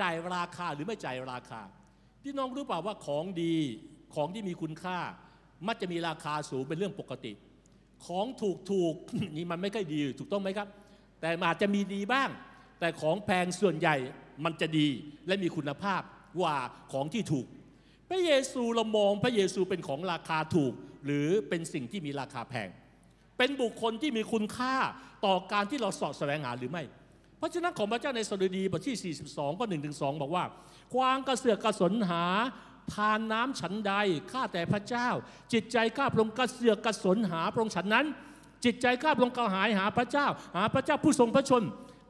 [0.00, 1.60] จ่ายราคาหรือไม่จ่ายราคา
[2.22, 3.54] พี่น้องรู้เปล่าว่าของดี
[4.14, 4.98] ของที่มีคุณค่า
[5.66, 7.32] มักจะมีราคาสูงเป็นเรื่องปกติ
[8.06, 8.94] ของถูกถูก
[9.36, 10.68] นี่มันไม่ค่อยดีถูกต้องไหมครับ
[11.20, 12.28] แต่อาจจะมีดีบ้าง
[12.80, 13.96] แต่ของแพงส่วนใหญ่
[14.44, 14.86] มันจะดี
[15.26, 16.02] และมีคุณภาพ
[16.38, 16.56] กว่า
[16.92, 17.46] ของที่ถูก
[18.10, 20.72] พระเยซูเรามองพระเยซูเป็นของราคาถูก
[21.04, 22.68] หรือเป็นสิ่งที่มีราคาแพง
[23.38, 24.74] เป็นบุคคลที่มีคุณค่า
[25.26, 26.82] ต่อการที่เราสอดแสวงหาหรือไม่
[27.40, 30.44] พพราะเจ้าของพระเจ้าในสดุดีบทที่ 42ข้อ1ถึง2บอกว่า
[30.94, 32.24] ควางกระเสือกกระสนหา
[32.94, 33.92] ทานน้ำฉันใด
[34.32, 35.08] ข้าแต่พระเจ้า
[35.52, 38.06] จิตใจข้าพระองค์กระเสือกกระสนหาพระองค์ฉันนั้น
[38.64, 41.62] จิตใจข้าพระองค์กระหายหาพระเจ้า หาพระเจ้าผู้ทรงพระชน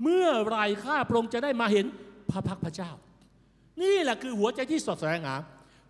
[0.03, 1.87] เมื่อไรข้าพระองค์จะได้มาเห็น
[2.31, 2.91] พระพักพระเจ้า
[3.83, 5.37] นี่แหละคือหัวใจที่สาะแสวงหา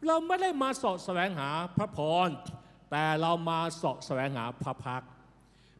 [0.06, 2.28] เราไม่ได้มาสาะแสวงหาพระพร
[2.90, 5.02] แต่เรามาสาะแสวงหาพระพัก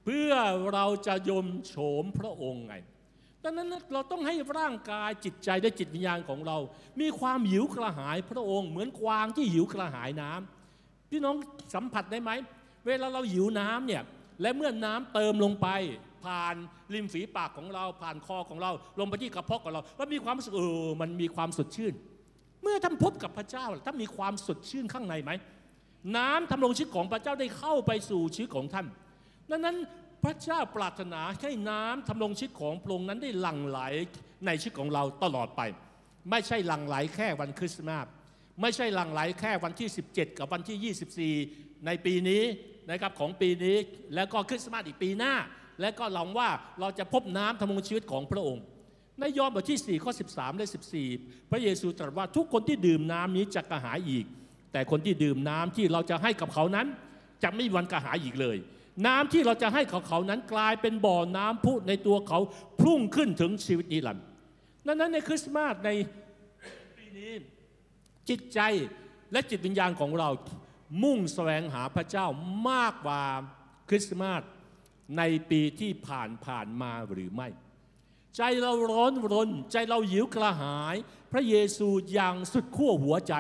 [0.05, 0.33] เพื่อ
[0.73, 2.75] เราจะยมโฉมพระองค์ไง
[3.45, 6.59] ดังนั้นเราต้องให้ร่างกายจิตใจและจิตวิญญาณของเรา
[7.01, 11.37] มีความหิวกระหายพระองค์ เหมือนกวางที่หิวกระหายน้ำพี่น้อง
[11.75, 12.31] สัมผัสได้ไหม
[12.87, 14.03] เวลาเราหิวน้ำเนี่ย
[14.41, 15.69] และเมื่อน้ำเติมลงไป
[16.25, 16.55] ผ่าน
[16.95, 21.95] ริมฝีปากของเราผ่านคอของเรา ลงไปที่กระเพาะของเรา แล้วมีความรู้สึกเออมันมีความสดชื่น
[22.63, 25.31] เมื่อท่านพบกับพระเจ้าท่านมีความสดชื่นข้างในไหม
[26.17, 28.87] น้ำทำลงชีวิตของพระเจ้าได้เข้าไปสู่ชีวิตของท่าน
[29.51, 29.77] ดังนั้น
[30.25, 33.81] พระเจ้าปรารถนาให้น้ำทำลงชีวิตของพระองค์นั้นได้หลั่งไหล
[34.47, 35.63] ในชีวิตของเราตลอดไป
[36.31, 38.07] ไม่ใช่หลั่งไหลแค่วันคริสต์มาส
[38.61, 42.43] ไม่ใช่หลั่งไหลแค่วันที่ 17 กับวันที่ 24 ในปีนี้
[42.91, 43.77] นะครับของปีนี้
[44.15, 45.35] แล้วก็คริสต์มาสอีกปีหน้า
[45.81, 46.49] และก็หลังว่า
[46.81, 48.63] เราจะพบน้ำทำลงชีวิตของพระองค์
[49.21, 50.67] ในยอห์นบทที่ 4 ข้อ 13 และ
[51.09, 54.25] 14 พระเยซูตรัสว่าทุกคนที่ดื่มน้ำนี้จะกระหายอีก
[54.73, 56.87] แต่คนที่ดื่มน้ำที่เราจะให้กับเขานั้น
[57.43, 58.57] จะไม่มีวันกระหายอีกเลย
[59.07, 62.39] น้ำที่เราจะให้เขาเขานั้นกลายเป็นบ่อน้ำพุในตัวเขา
[62.83, 64.25] พุ่งขึ้นถึงชีวิตนิรันดร์
[64.87, 65.91] ดังนั้นในคริสต์มาสใน
[66.97, 67.33] ปีนี้
[68.29, 68.61] จิตใจ
[69.33, 70.29] และจิตวิญญาณของเรา
[71.03, 72.27] มุ่งแสวงหาพระเจ้า
[72.71, 73.23] มากกว่า
[73.89, 74.43] คริสต์มาส
[75.19, 77.49] ในปีที่ผ่านผ่านมาหรือไม่
[78.37, 80.97] ใจเราร้อนรน ใจเราหิวกระหาย
[81.33, 83.35] พระเยซูอย่างสุดขั้วหัวใจ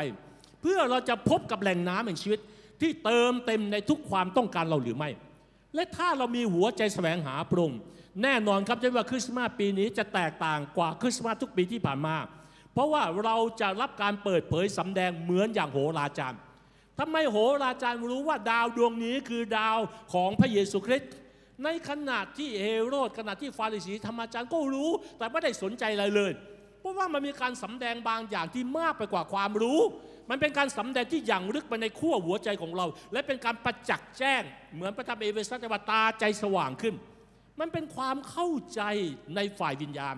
[0.60, 2.40] เพื่อเราจะพบกับแหล่งน้ำแห่งชีวิต
[2.80, 5.10] ที่เติมเต็มในทุกความต้องการเราหรือไม่
[5.74, 7.80] และถ้าเรามีหัวใจแสวงหาพระองค์
[8.22, 12.16] แน่นอนครับจะว่าคริสต์มาสปีนี้จะแตกต่างกว่าคริสต์มาสทุกปีที่ผ่านมา
[12.72, 16.40] เพราะว่าเราจะรับการเปิดเผยสำแดงเหมือนอย่างโหราจารย์
[16.98, 19.78] ทำไมโหราจารย์รู้ว่าดาวดวงนี้คือดาว
[20.12, 21.10] ของพระเยซูคริสต์
[21.64, 26.32] ในขณะที่เฮโรดขณะที่ฟาริสีธรรมจารย์ก็รู้ แต่ไม่ได้สนใจอะไรเลย
[26.80, 29.80] เพราะว่ามันมีการสำแดงบางอย่างที่มากไปกว่าความรู้
[30.30, 34.42] มันเป็นการสำแดงที่อย่างลึกไปในขั้วหัวใจของเรา และเป็นการประจักษ์แจ้ง
[34.74, 36.94] เหมือนพระธรรมเอเวซัสว่าตาใจสว่างขึ้น
[37.60, 38.82] มันเป็นความเข้าใจ
[39.36, 40.16] ในฝ่ายวิญญาณ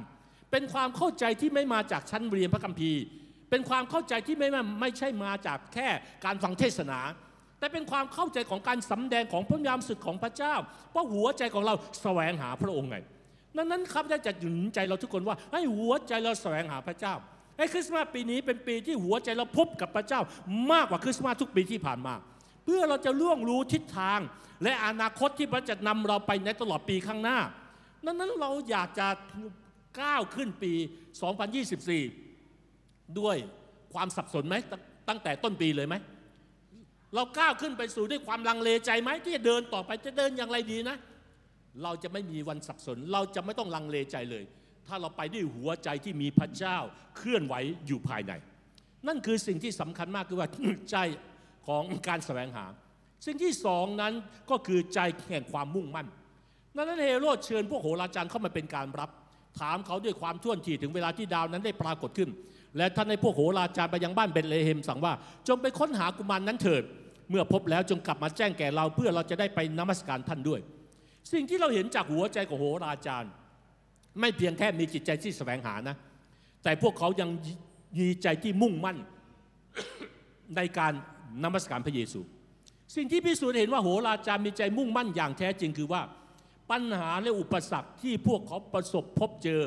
[0.50, 3.00] เป็นความเข้าใจที่ไม่มาจากชั้นเรียนพระคัมภีร์
[3.50, 5.88] เป็นความเข้าใจที่ไม่มาไม่ใช่มาจากแค่
[6.24, 6.98] การฟังเทศนา
[7.62, 10.54] แต่เป็นความเข้าใจของการสำแดงของพระยามสุดของพระเจ้า
[10.90, 12.96] เพราะหัวใจของเราแสวงหาพระองค์ไง
[13.56, 17.14] ดังนั้นครับได้จะหนุนใจเราทุกคนว่าให้หัวใจเราแสวงหาพระเจ้า
[17.56, 20.20] ไอ้คริสต์มาสปีนี้เป็นปีที่หัวใจเราพบกับพระเจ้า
[20.72, 22.14] มากกว่าคริสต์มาสทุกปีที่ผ่านมา
[22.64, 24.20] เพื่อเราจะล่วงรู้ทิศทาง
[24.62, 27.38] และอนาคตที่พระจะนำเราไปในตลอดปีข้างหน้า
[28.06, 29.06] ดังนั้นเราอยากจะ
[30.00, 30.72] ก้าวขึ้นปี
[32.36, 33.36] 2024 ด้วย
[33.94, 34.54] ความสับสนไหม
[35.08, 35.94] ตั้งแต่ต้นปีเลยไหม
[37.14, 40.96] เราก้าวขึ้นไปสู่ด้วยความลังเลใจไหมที่จะเดินต่อไปจะเดินอย่างไรดีนะ
[41.82, 44.44] เราจะไม่มีวันสับสน เราจะไม่ต้องลังเลใจเลย
[44.86, 46.76] ถ้าเราไปด้วยหัวใจที่มีพระเจ้า
[47.16, 47.54] เคลื่อนไหว
[47.86, 48.32] อยู่ภายใน
[49.06, 50.48] นั่นคือสิ่งที่สำคัญมากคือว่า
[50.90, 50.96] ใจ
[51.66, 52.66] ของการแสวงหา
[53.26, 54.12] สิ่งที่สองนั้น
[54.50, 55.00] ก็คือใจ
[55.30, 56.06] แห่งความมุ่งมั่น
[56.76, 59.10] นั้นเฮโรดเชิญพวกโหราจารย์เข้ามาเป็นการรับ
[59.60, 62.30] ถามเขาด้วยความท่วนทีถึงเวลาที่ดาวนั้นได้ปรากฏขึ้น
[62.76, 65.12] และท่านในพวกโหราจารย์ไปยังบ้านเบธเลเฮมสั่งว่า
[65.48, 66.82] จงไปค้นหากุมารนนั้นเถิด
[67.30, 70.60] เมื่อพบแล้วจงกลับมาแจ้งแก่เราเพื่อเราจะได้ไปนมัสการท่านด้วย
[71.32, 73.32] สิ่งที่เราเห็นจากหัวใจของโหราจารย์
[74.20, 75.96] ไม่เพียงแค่มีจิตใจที่แสวงหานะ
[76.62, 77.30] แต่พวกเขายัง
[77.98, 78.98] มีใจที่มุ่งมั่น
[80.56, 80.92] ในการ
[81.44, 82.20] นมัสการพระเยซู
[82.96, 86.02] สิ่งที่พิสูจน์เห็นว่าโหราจารย์มีใจมุ่งมั่นอย่างแท้จริงคือว่า
[86.70, 89.62] ปัญหาและอุปสรรคที่พวกเขาประสบพบเจอ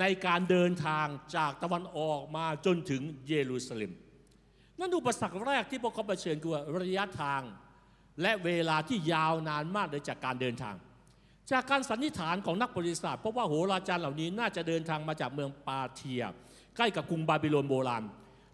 [0.00, 3.92] ในการเดินทางจากตะวันออกมาจนถึงเยรูซาเล็ม
[4.82, 7.42] นั่นอุปสรรคแรกที่พวกเขาเผชิญคือว่าระยะทาง
[8.22, 10.74] และเวลาที่ยาวนานมากเลยจากการเดินทาง
[11.52, 16.22] จากการสันนิษฐานของนักบริษัทเพราะว่าโหราจารย์เหล่านี้น่าจะเดินทางมาจากเมืองปาร์เธีย
[16.76, 18.04] ใกล้กับกรุงบาบิโลนโบราณ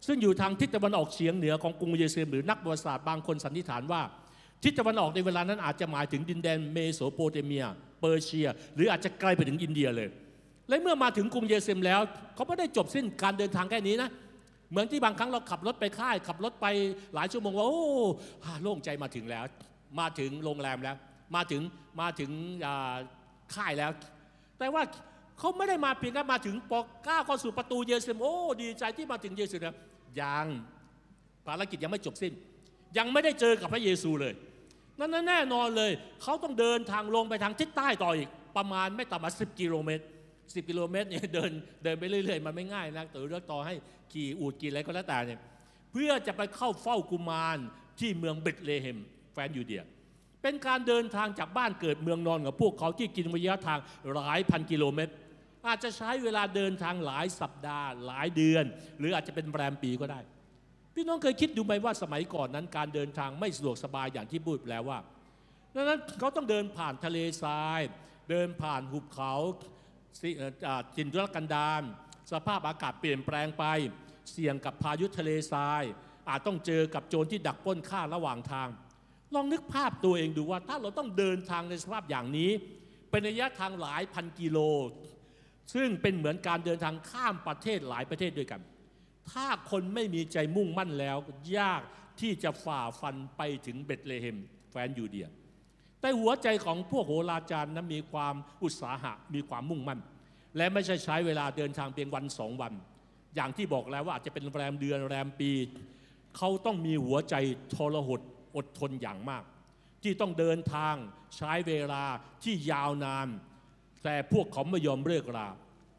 [0.06, 4.02] ซึ่งอยู่ทางทิศตะวันออกเฉียงเหนือของกรุงเยรูซาเล็มหรือนักบริษัทบางคนสันนิษฐานว่า
[4.62, 7.64] ทิศตะวันออกในเวลานั้นอาจจะหมายถึงดินแดนเมโสโปเตเมีย
[8.00, 10.08] เปอร์เซีย หรืออาจจะไกลไปถึงอินเดียเลย
[10.68, 12.00] และเมื่อมาถึงกรุงเยรูซาเล็มแล้ว
[12.34, 16.66] เขาไม่ได้จบสิ้นการเดินทางแค่นี้นะเเหมือนที่บางครั้งเราขับรถไปค่าย ขับรถไป
[17.14, 17.82] หลายชั่วโมงว่าโอ้
[18.62, 19.44] โล่งใจมาถึงแล้ว
[20.00, 20.96] มาถึงโรงแรมแล้ว
[21.34, 21.62] มาถึง
[22.00, 22.30] มาถึง
[23.54, 23.90] ค่ายแล้ว
[24.58, 24.82] แต่ว่า
[25.38, 29.74] เขาไม่ได้มาเพียงแค่มาถึงปอก้าวเข้าสู่ประตูเยรูซาเล็มโอ้ดีใจที่มาถึงเยรูซาเล็ม
[30.20, 30.46] ยัง
[31.46, 32.32] ภารกิจยังไม่จบสิ้น
[32.98, 34.34] ยังไม่ได้เจอกับพระเยซูเลย
[34.98, 35.90] นั่นแน่นอนเลย
[36.22, 40.04] เขาต้องเดินทางลงไปทางทิศใต้ต่ออีกประมาณไม่ต่ำกว่าสิกิโลเมตร
[40.54, 41.50] 10กิโลเมตรเนี่ยเดิน
[41.84, 43.74] เดินไปเรื่อยๆ มันไม่ง่ายนะแต่เลือกต่อให้
[44.12, 45.40] ขี่อูดกี่อะไรก็แล้วแต่เนี่ย
[45.92, 47.58] เพื่อจะไปเข้าเฝ้ากุมาร
[48.00, 48.98] ที่เมืองเบธเลเฮม
[49.32, 49.82] แฟนยูเดีย
[50.42, 53.78] เป็นการเดินทางจากบ้านเกิดเมืองนอนของพวกเขาที่กินระยะทาง
[54.14, 55.12] หลายพันกิโลเมตร
[55.66, 58.64] อาจจะใช้เวลาเดินทางหลายสัปดาห์ หลายเดือน
[58.98, 60.20] หรืออาจจะเป็นแรมปีก็ได้
[60.94, 64.98] พี่น้องเคยคิดดูไหมว่าสมัยก่อนนั้น การเดินทางไม่สะดวกสบายอย่างที่พูดแล้วว่า
[65.74, 67.80] ดังนั้นเขาต้องเดินผ่านทะเลทราย
[68.30, 69.34] เดินผ่านหุบเขา
[70.96, 71.82] จินทุรกันดาร
[72.32, 73.64] สภาพอากาศเปลี่ยนแปลงไป
[74.32, 75.82] เสี่ยงกับพายุทะเลทราย
[76.28, 78.68] อาจต้องเจอกับโจรที่ดักปล้นฆ่าระหว่างทาง
[79.34, 82.50] ลองนึกภาพตัวเองดูว่าถ้าเราต้องเดินทางในสภาพอย่างนี้
[83.10, 84.58] เป็นระยะทางหลายพันกิโล
[85.74, 88.60] ซึ่งเป็นเหมือนการเดินทางข้ามประเทศหลายประเทศด้วยกัน
[89.30, 91.16] ถ้าคนไม่มีใจมุ่งมั่นแล้ว
[91.58, 91.82] ยาก
[92.20, 94.38] ที่จะฝ่าฟันไปถึงเบธเลเฮม
[94.70, 95.28] แฟนยูเดีย
[96.00, 100.00] แต่หัวใจของพวกโหราจารย์นั้นมีความอุตสาหะมีความมุ่งมั่น
[100.56, 102.72] และไม่ใช่ใช้เวลาเดินทางเพียงวันสองวัน
[103.34, 105.52] อย่างที่บอกแล้วว่าอาจจะเป็นแรมเดือนแรมปี
[106.36, 107.34] เขาต้องมีหัวใจ
[107.74, 108.20] ทรหด
[108.56, 109.42] อดทนอย่างมาก
[110.02, 110.94] ที่ต้องเดินทาง
[111.36, 112.04] ใช้เวลา
[112.42, 113.28] ที่ยาวนาน
[114.04, 115.48] แต่พวกเขาไม่ยอมเลิกรา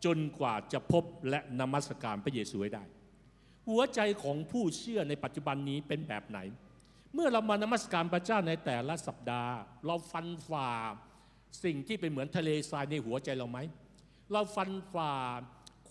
[0.06, 2.84] จนกว่าจะพบและนมัสการพระเยซูให้ได้
[3.68, 6.40] หัวใจของผู้เชื่อในปัจจุบันนี้เป็นแบบไหน
[7.14, 9.54] เมื่อเรามานมัสการพระเจ้าในแต่ละสัปดาห์
[9.86, 10.70] เราฟันฝ่า
[11.64, 13.60] สิ่งที่เป็นเหมือนทะเลทรายในหัวใจเราไหม
[14.32, 15.16] เราฟันฝ่า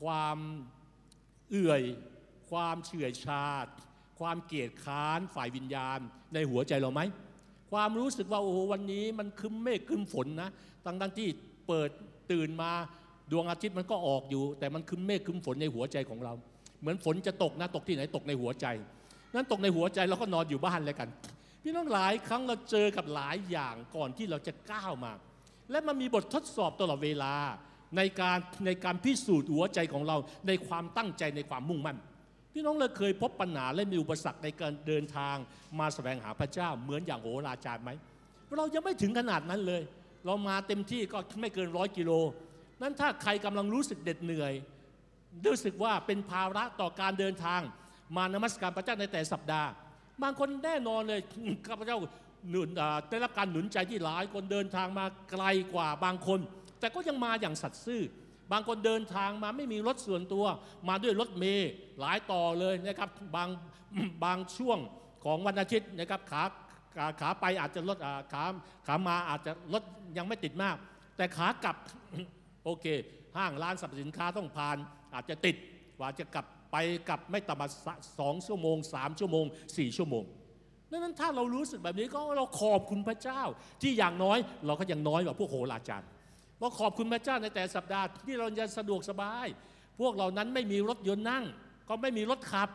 [0.00, 0.38] ความ
[1.50, 1.82] เอื่อย
[2.50, 3.48] ความเฉื่อยชา
[4.18, 5.98] ความเกลียดค้านฝ่ายวิญญาณ
[6.34, 7.00] ในหัวใจเราไหม
[7.70, 10.50] ความรู้สึกว่าโอ้โหวันนี้มันคึ้มเมฆคึ้มฝนนะ
[10.84, 11.28] ทั้งทั้งที่
[11.68, 11.90] เปิด
[12.32, 12.72] ตื่นมา
[13.30, 16.32] ดวงอาทิตย์มันก็ออกอยู่ แต่มันคึ้มเมฆคึ้มฝนในหัวใจของเรา
[16.80, 18.66] เหมือนฝนจะตกนะตกที่ไหนตกในหัวใจ
[19.34, 21.08] นั้นตกในหัวใจเราก็นอนอยู่บ้านเลยกัน
[21.62, 25.12] พี่น้องหลายครั้งเราเจอกับหลายอย่างก่อนที่เราจะก้าวมา
[25.70, 27.34] และมันมีบททดสอบตลอดเวลา
[27.96, 30.16] ในการในการพิสูจน์หัวใจของเรา
[30.48, 31.98] ในความตั้งใจในความมุ่งมั่น
[32.52, 35.36] พี่น้องเราเคยพบปัญหาและมีอุปสรรคในการเดินทาง
[35.78, 37.90] มาแสวงหาพระเจ้าเหมือนอย่างโหราจารย์ไหม
[38.56, 39.82] เรายังไม่ถึงขนาดนั้นเลย
[40.26, 42.10] เรามาเต็มที่ก็ไม่เกินร้อยกิโล
[42.82, 44.52] นั้นถ้าใครกำลังรู้สึกเด็ดเหนื่อย
[45.46, 47.60] รู้สึกว่าเป็นภาระต่อการเดินทาง
[48.16, 49.68] มานมัสการพระเจ้าในแต่สัปดาห์
[50.22, 51.20] บางคนแน่นอนเลย
[51.68, 51.98] ข้าพเจ้า
[52.50, 52.68] หนุน
[53.10, 55.44] ได้รับการหนุนใจที่หลายคนเดินทางมาไกล
[55.74, 56.40] กว่าบางคน
[56.80, 58.02] แต่ก็ยังมาอย่างสัตย์ซื่อ
[58.52, 60.44] บางคนเดินทางมาไม่มีรถส่วนตัว
[60.88, 63.48] มาด้วยรถเมล์หลายต่อเลยนะครับบาง
[64.24, 64.78] บางช่วง
[65.24, 66.42] ของวันอาทิตย์นะครับขา
[66.96, 67.96] ขาขาไปอาจจะรถ
[68.32, 68.44] ขา
[68.86, 69.82] ขามาอาจจะรถ
[70.16, 70.76] ยังไม่ติดมาก
[71.16, 71.76] แต่ขากลับ
[72.64, 72.86] โอเค
[73.36, 74.76] ห้างร้านสรรพสินค้าต้องผ่าน
[75.14, 75.56] อาจจะติด
[75.98, 76.76] กว่าจะกลับ ไป
[77.08, 77.68] กับไม่ต่ำกว่า
[78.18, 79.44] สองชั่วโมงสามชั่วโมง
[79.76, 80.24] สี่ชั่วโมง
[80.90, 83.42] ดังนั้นถ้าเรารู้สึกแบบนี้ก็เราขอบคุณพระเจ้า
[83.82, 86.08] ที่อย่างน้อยเราก็ยังน้อยกว่าพวกโหราจารย์
[86.60, 89.46] เราขอบคุณพระเจ้าในแต่สัปดาห์ที่เราจะสะดวกสบาย
[90.00, 91.44] พวกเรานั้นไม่มีรถยนต์นั่ง
[91.88, 92.68] ก็ไม่มีรถขับ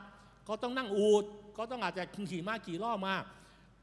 [0.48, 1.24] ก็ต้องนั่งอูด
[1.58, 3.16] ก็ต้องอาจจะขี่ม้าขี่ล้อมา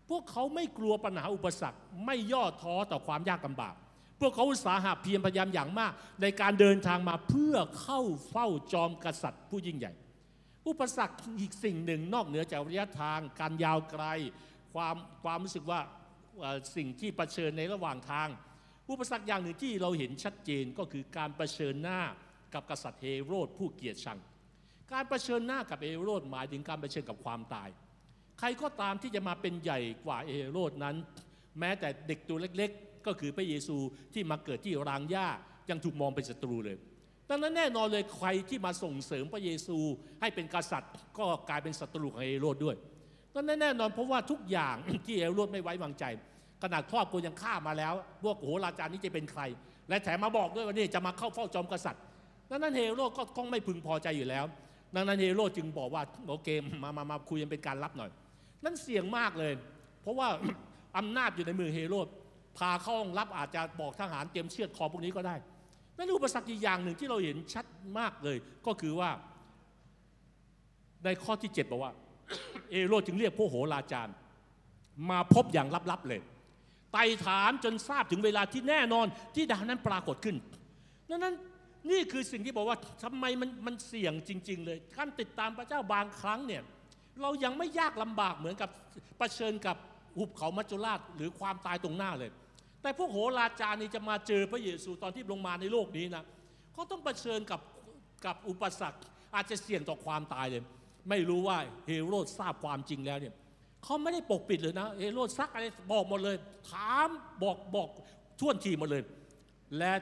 [0.09, 3.75] พวกเขาไม่กลัวปัญหาอุปสรรค ไม่ย่อท้อต่อความยากลำบาก
[4.21, 5.93] พวกเขาอุตสาหะเพียรพยายามอย่างมาก
[6.23, 8.01] ในการเดินทางมาเพื่อเข้า
[8.31, 9.93] เฝ้าจอมกษัตริย์ผู้ยิ่งใหญ่
[10.69, 14.05] อุปสรรคอีกสิ่งหนึ่งนอกเหนือจากระยะทาง การยาวไกล
[14.75, 15.81] ความความรู้สึกว่า
[16.77, 18.29] สิ่งที่ประเชิญในระหว่างทาง
[18.91, 22.01] อุปสรรคอย่างหนึ่งที่เราเห็นชัดเจนก็คือการประเชิญหน้า
[22.55, 24.19] กับกษัตริย์เฮโรดผู้เกียดชัง
[24.93, 27.69] การประเชิญหน้ากับเฮโรดหมายถึงการรเผชิญกับความตาย
[28.39, 30.97] ใครก็ตามที่จะมาเป็นใหญ่กว่าเฮโรดนั้น
[31.59, 32.71] แม้แต่เด็กตัวเล็ก
[33.07, 33.77] ก็คือพระเยซู
[34.15, 35.29] ที่มาเกิดที่รางหญ้า
[35.71, 36.77] ยังถูกมองเป็นศัตรูเลย
[37.29, 39.79] ดังนั้นแน่นอนเลยใครที่มาส่งเสริมพระเยซู
[40.21, 42.77] ให้เป็นกษัตริย์ ก็กลายเป็นศัตรูของเฮโรดด้วย
[43.35, 44.77] ดังนั้นแน่นอนเพราะว่าทุกอย่าง
[45.07, 46.05] ที่เฮโรดไม่ไว้วางใจ
[46.63, 47.95] ขนาดครอบครัวยังฆ่ามาแล้ว
[48.25, 49.43] พวกโหราจารย์นี้จะเป็นใคร
[49.89, 52.03] และแถมมาบอกด้วยว่านี่จะมาเข้าเฝ้าจอมกษัตริย์
[52.51, 54.45] ดังนั้นเฮโรดก็คงไม่พึงพอใจอยู่แล้ว
[54.95, 56.49] ดังนั้นเฮโรดจึงบอกว่าโอเค
[56.83, 58.11] มามามาคุยกันเป็นการลับหน่อย
[58.65, 59.53] นั่นเสี่ยงมากเลย
[60.03, 60.29] เพราะว่า
[60.99, 62.07] อำนาจอยู่ในมือเฮโรด
[62.61, 65.37] พาเข้าห้องลับอาจจะบอกทหารเตรียมเชือดคอพวกนี้ก็ได้
[65.97, 67.65] นั่นอุปสรรคอีกอย่างหนึ่งที่เราเห็นชัด
[67.99, 68.37] มากเลย
[68.67, 69.11] ก็คือว่า
[71.05, 71.93] ในข้อที่ 7 บอกว่า
[72.71, 74.15] เอโรจึงเรียกพวกโหราจารย์
[75.11, 76.21] มาพบอย่างลับๆเลย
[76.93, 80.37] ไต่ถามจนทราบถึงเวลาที่แน่นอนที่ดาวนั้นปรากฏขึ้น
[81.11, 81.35] ดังนั้น
[81.91, 86.63] นี่คือสิ่งที่บอกว่าทำไมมันมันเสี่ยงจริง ๆ เลยการติดตามพระเจ้าบางครั้งเนี่ย
[87.23, 88.71] เรายังไม่ยากลำบากเหมือนกับ
[89.19, 89.77] เผชิญกับ
[90.17, 92.31] หุบเขามัจจุราชหรือความตายตรงหน้าเลย
[92.83, 96.25] แต่พวกโหราจารย์นี่จะมาเจอพระเยซูตอนที่ลงมาในโลกนี้นะ
[96.73, 97.61] เขาต้องเผชิญกับ
[98.25, 99.01] กับอุปสรรค
[99.35, 100.63] อาจจะเสี่ยงต่อความตายเลย
[101.09, 103.35] ไม่รู้ว่าเฮโรดทราบความจริงแล้วเนี่ย
[103.85, 106.37] เขาไม่ได้ปกปิดเลยนะเฮโรดซักอะไรบอกหมดเลย
[106.71, 107.09] ถาม
[107.43, 107.89] บอกบอก
[108.41, 109.03] ท่วนทีหมดเลย
[109.79, 109.93] และ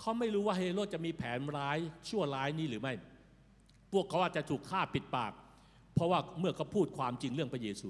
[0.00, 1.78] เขาไม่รู้ว่าเฮโรดจะมีแผนร้าย
[2.08, 2.94] ชั่วร้ายนี้หรือไม่
[3.92, 5.32] พวกเขาอาจจะถูกฆ่าปิดปาก
[5.94, 7.88] เพราะว่าเมื่อเขาพูดความจริงเรื่องพระเยซู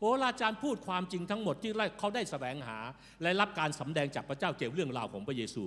[0.00, 2.78] โหราจารย์พูดความจริงทั้งหมดที่เขาได้แสวงหา
[3.22, 5.62] และรับการสำแดงจากพระเจ้าเกี่ยวเรื่องราวของพระเยซู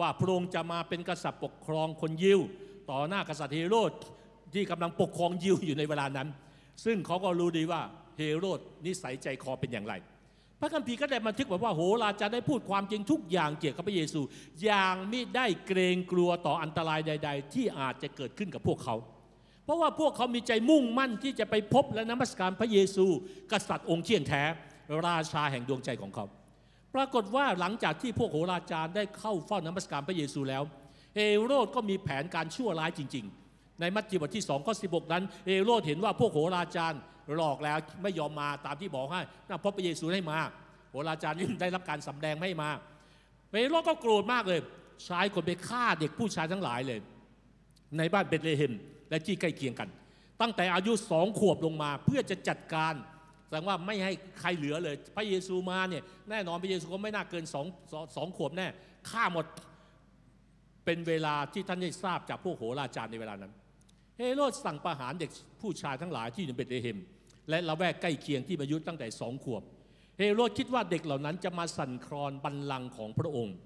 [0.00, 2.40] ว่าพระองค์จะมาเป็นกษัตริย์ปกครองคนยิว
[2.90, 3.92] ต่อหน้ากษัตริย์เฮโรด
[4.54, 6.28] ที่กำลังปกครองยิวอยู่ในเวลานั้น
[6.84, 7.80] ซึ่งเขาก็รู้ดีว่า
[8.18, 9.94] เฮโรดนิสัยใจคอเป็นอย่างไร
[10.60, 14.20] พระคัมภีร์ก็ได้บันทึกบอกว่าโหราจารย์ได้พูดความจริงทุกอย่างเกี่ยวกับพระเยซู
[14.64, 18.96] อย่างไม่ได้เกรงกลัวต่ออันตรายใด ๆ ที่อาจจะเกิดขึ้นกับพวกเขา
[19.64, 23.06] เพราะว่าพวกเขามีใจมุ่งมั่นที่จะไปพบและนมัสการพระเยซู
[23.52, 24.42] กษัตริย์องค์เที่ยงแท้
[25.06, 26.24] ราชาแห่งดวงใจของเขา
[26.94, 30.62] ปรากฏว่าหลังจากที่พวกโหราจารย์ได้เข้าเฝ้านมัสการพระเยซูแล้ว
[31.16, 37.00] เฮโรดก็มีแผนการชั่วร้ายจริง ๆ ในมัทธิวบทที่2ข้อ16 นั้นเฮโรดเห็นว่าพวกโหราจารย์
[37.36, 40.38] หลอกแล้วไม่ยอมมาตามที่บอกให้น่าพบพระเยซูให้มา
[40.90, 42.70] โหราจารย์ได้รับการสำแดงไม่มา
[43.52, 44.60] เฮโรดก็โกรธมากเลย
[45.04, 47.00] ใช้คนไปฆ่าเด็กผู้ชายทั้งหลายเลย
[47.98, 48.72] ในบ้านเบธเลเฮม
[49.10, 49.88] และที่ใกล้เคียงกัน
[50.40, 52.94] ตั้งแต่อายุสองขวบลงมาเพื่อจะจัดการ
[53.46, 58.66] แสดงว่าไม่ให้ใครเหลือเลย พระเยซูมาเนี่ยแน่นอนพระเยซูก็ไม่น่าเกินสองสองสองขวบแน่
[59.10, 59.46] ฆ่าหมด
[60.84, 63.52] เป็นเวลาที่ท่านได้ทราบจากพวกโหราจารย์ในเวลานั้น
[64.18, 65.30] เฮโรดสั่งประหารเด็ก
[65.60, 66.98] ผู้ชายทั้งหลายที่อยู่ในเบธเลเฮม
[67.48, 69.62] และละแวกใกล้เคียงที่อายุตั้งแต่สองขวบ
[70.18, 73.56] เฮโรดคิดว่าเด็กเหล่านั้นจะมาสั่นคลอนบัลลังก์ของพระองค์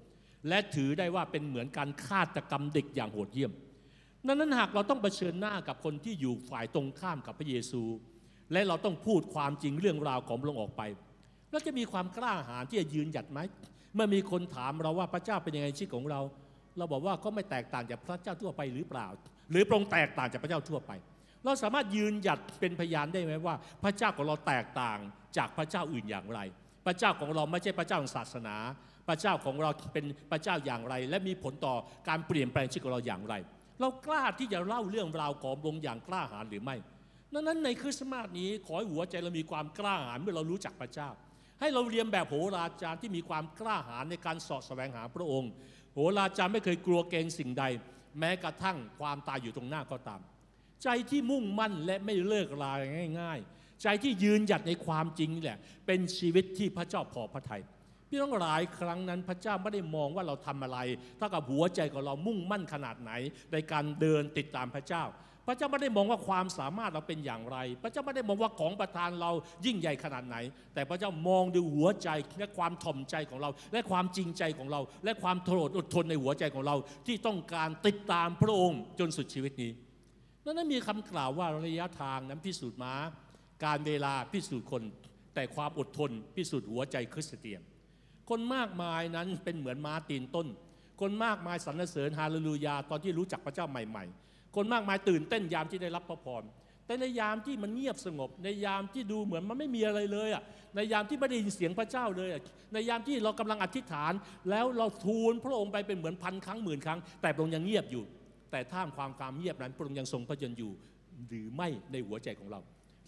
[0.47, 3.51] และถือได้ว่าเป็นเหมือนการฆาตกรรมเด็กอย่างโหดเหี้ยม
[4.27, 7.83] ดังนั้นหากเราต้องเผชิญหน้ากับคนที่อยู่ฝ่ายตรงข้ามกับพระเยซู
[8.53, 10.81] และเราต้องพูดความจริงเรื่องราวของพระองค์ออกไป
[11.51, 13.39] เราจะมีความกล้าหาญที่จะยืนหยัดไหม
[13.95, 16.21] เมื่อมีคนถามเราว่าพระเจ้าเป็นยังไงชีวิตของเรา
[16.77, 19.07] เราบอกว่าก็ไม่แตกต่างจากพระเจ้าทั่วไปหรือเปล่า
[19.51, 20.91] หรือพระองค์แตกต่างจากพระเจ้าทั่วไป
[21.45, 24.99] เราสามารถยืนหยัดเป็นพยานได้ไหมว่า พระเจ้าของเราแตกต่าง
[25.37, 26.39] จากพระเจ้าอื่นอย่างไร
[26.85, 28.55] พระเจ้าของเราไม่ใช่พระเจ้าของศาสนา
[29.07, 31.75] พระเจ้าของเราเป็นพระเจ้าอย่างไร และมีผลต่อ
[32.07, 33.35] การเปลี่ยนแปลงชีวิตของเราอย่างไร
[33.79, 36.75] เรากล้าที่จะเล่าเรื่องราวของพระองค์อย่างกล้าหาญหรือไม่
[37.33, 41.09] ดังนั้นในคริสต์มาสนี้ขอให้หัวใจเรามีความกล้าหาญเมื่อเรารู้จักพระเจ้า
[41.59, 45.51] ให้เราเรียนแบบโหราจารย์ที่มีความกล้าหาญในการสอดแสวงหาพระองค์
[45.93, 47.63] โหราจารย์ไม่เคยกลัวเกรงสิ่งใด
[48.19, 50.21] แม้กระทั่งความตายอยู่ตรงหน้าก็ตาม
[50.83, 52.71] ใจที่มุ่งมั่นและไม่เลิกลา
[53.19, 57.61] ง่าย ๆ ใจที่ยืนหยัดในความจริงนี่แหละ เป็นชีวิตที่พระเจ้าพอพระทัย
[58.09, 60.79] พี่น้องหลายครั้งนั้นพระเจ้าไม่ได้มองว่าเราทำอะไร
[61.17, 63.11] เท่ากับหัวใจของเรามุ่งมั่นขนาดไหน
[63.51, 65.03] ในการเดินติดตามพระเจ้า
[65.47, 69.31] พระเจ้าไม่ได้มองว่าความสามารถเราเป็นอย่างไร พระเจ้าไม่ได้มองว่าของประทานเรา
[69.65, 70.37] ยิ่งใหญ่ขนาดไหน
[70.73, 76.75] แต่พระเจ้ามองดูหัวใจและความถ่อมใจของเรา และความจริงใจของเรา และความทรอดทนในหัวใจของเรา
[77.07, 79.71] ที่ต้องการติดตามพระองค์จนสุดชีวิตนี้
[80.45, 82.93] นั้นมีคำกล่าวว่าระยะทางนั้นพิสูจน์ม้า
[83.65, 84.83] การเวลาพิสูจน์คน
[85.35, 87.61] แต่ความอดทนพิสูจน์หัวใจคริสเตียน
[88.29, 90.47] คนมากมายนั้นเป็นเหมือนม้าตีนต้น
[91.01, 96.43] คนมากมายสรรเสริญฮาเลลูยาตอนที่รู้จักพระเจ้าใหม่ ๆ คนมากมายตื่นเต้นยามที่ได้รับพระพร
[96.85, 100.43] แต่ในยามที่มันเงียบสงบ ในยามที่ดูเหมือนมันไม่มีอะไรเลยอะ
[100.75, 102.41] ในยามที่ไม่ได้ยินเสียงพระเจ้าเลยอะ
[102.73, 104.13] ในยามที่เรากำลังอธิษฐาน
[104.49, 108.03] แล้วเราทูลพระองค์ไปเป็นเหมือนพันครั้งหมื่นครั้ง แต่พระองค์ยังเงียบอยู่
[108.51, 110.71] แต่ท่ามความความเงียบนั้นพระองค์ยังทรงพระชนอยู่
[111.27, 112.59] หรือไม่ในหัวใจของเรา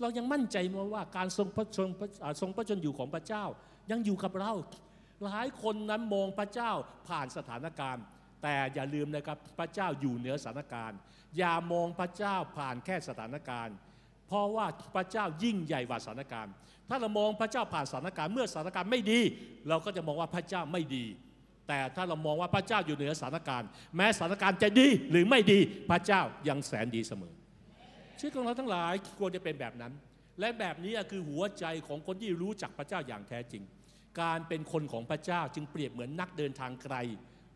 [0.01, 1.87] เรายังมั่นใจมาว่าการทรงพระชน
[2.41, 3.43] ทรงพระชนอยู่ของพระเจ้า
[3.91, 4.53] ยังอยู่กับเรา
[5.23, 6.71] หลายคนนั้นมองพระเจ้า
[7.07, 8.03] ผ่านสถานการณ์
[8.43, 10.97] แต่อย่าลืมนะครับพระเจ้าอยู่เหนือสถานการณ์
[11.37, 13.75] อย่ามองพระเจ้าผ่านแค่สถานการณ์
[14.27, 14.65] เพราะว่า
[14.95, 16.53] พระเจ้ายิ่งใหญ่กว่าสถานการณ์
[16.89, 19.19] ถ้าเรามองพระเจ้าผ่านสถานการณ์เมื่อสถานการณ์ไม่ดี
[19.69, 21.05] เราก็จะมองว่าพระเจ้าไม่ดี
[21.67, 25.59] แต่ถ้าเรามองว่าพระเจ้าอยู่เหนือสถานการณ์ แม้สถานการณ์จะดีหรือไม่ดี
[25.89, 27.33] พระเจ้ายังแสนดีเสมอ
[28.19, 29.93] ชีวิตของเราทั้งหลายควรจะเป็นแบบนั้น
[30.39, 33.63] และแบบนี้คือหัวใจของคนที่รู้จักพระเจ้าอย่างแท้จริง
[34.19, 36.95] การเป็นคนของพระเจ้าจึงเปรียบเหมือนนักเดินทางไกล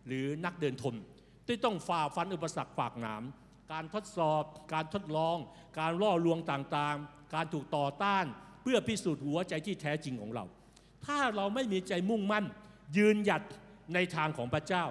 [0.07, 0.95] หรือนักเดินทน
[1.47, 3.23] ที่ต้องฝ่าฟันอุปสรรคฝากหนาม
[3.71, 4.43] การทดสอบ
[4.73, 5.37] การทดลอง
[5.79, 8.25] การล่อลวงต่างๆ การถูกต่อต้าน
[8.61, 10.45] เพื่อพิสูจน์หัวใจที่แท้จริงของเรา
[11.05, 12.45] ถ้าเราไม่มีใจมุ่งมั่น
[12.97, 13.41] ยืนหยัด
[13.93, 14.85] ในทางของพระเจ้า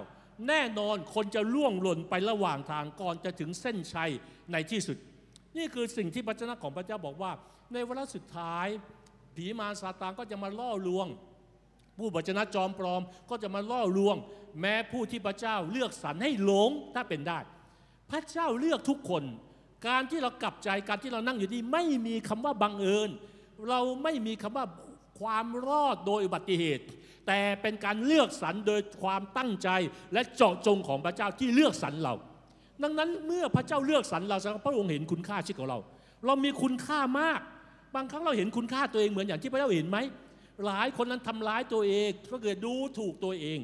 [0.47, 4.11] แน่นอนคนจะล่วงหล่นไประหว่างทางก่อนจะถึงเส้นชัย
[4.51, 4.97] ในที่สุด
[5.57, 7.31] นี่คือสิ่งที่พระเจ้าของพระเจ้าบอกว่า
[7.73, 8.67] ในเวลาสุดท้าย
[9.35, 11.07] ผีมารซาตานก็จะมาล่อลวง
[11.97, 14.15] ผู้บัจนะจอมปลอมก็จะมาล่อลวง
[14.61, 17.39] แม้ผู้ที่พระเจ้าเลือกสรรให้หลงถ้าเป็นได้
[18.11, 19.23] พระเจ้าเลือกทุกคน
[19.87, 23.09] การที่เรากลับใจการที่เรานั่งอยู่นี่ไม่มีคำว่าบังเอิญ
[23.69, 24.65] เราไม่มีคำว่า
[25.19, 26.85] ความรอดโดยอุบัติเหตุ
[27.27, 29.69] แต่เป็นการเลือกสรรโดยความตั้งใจ
[30.13, 32.13] และเจาะจงของพระเจ้าที่เลือกสรรเรา
[32.83, 35.79] ดังนั้นเมื่อพระเจ้าเลือกสรรเราพระองค์เห็นคุณค่าชีวิตของเรา
[36.25, 37.41] เรามีคุณค่ามาก
[37.95, 39.97] บางครั้งเราเห็นคุณค่าตัวเองเหมือนอย่างที่พระเจ้าเห็นไหม
[40.65, 43.59] หลายคนนั้นทำร้ายตัวเองก็เกิดดูถูกตัวเอง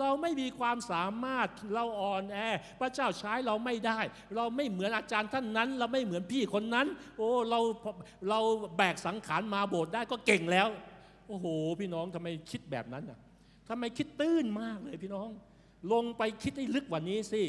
[0.00, 2.38] เราไม่มีความสามารถเราอ่อนแอ
[2.80, 4.00] พระเจ้าใช้เราไม่ได้
[4.36, 6.86] เราไม่เหมือนอาจารย์ท่านนั้น เราไม่เหมือนพี่คนนั้น
[7.16, 7.60] โอ้เรา
[8.28, 8.40] เรา
[8.76, 10.68] แบกสังขารมาโบสถ์ได้ก็เก่งแล้ว
[11.28, 11.46] โอ้โห
[11.80, 13.18] พี่น้องทำไมคิดแบบนั้นอะ
[13.68, 15.28] ทำไมคิดตื้นมากเลยพี่น้อง
[15.92, 17.42] ลงไปคิดให้ลึกกว่านี้สิ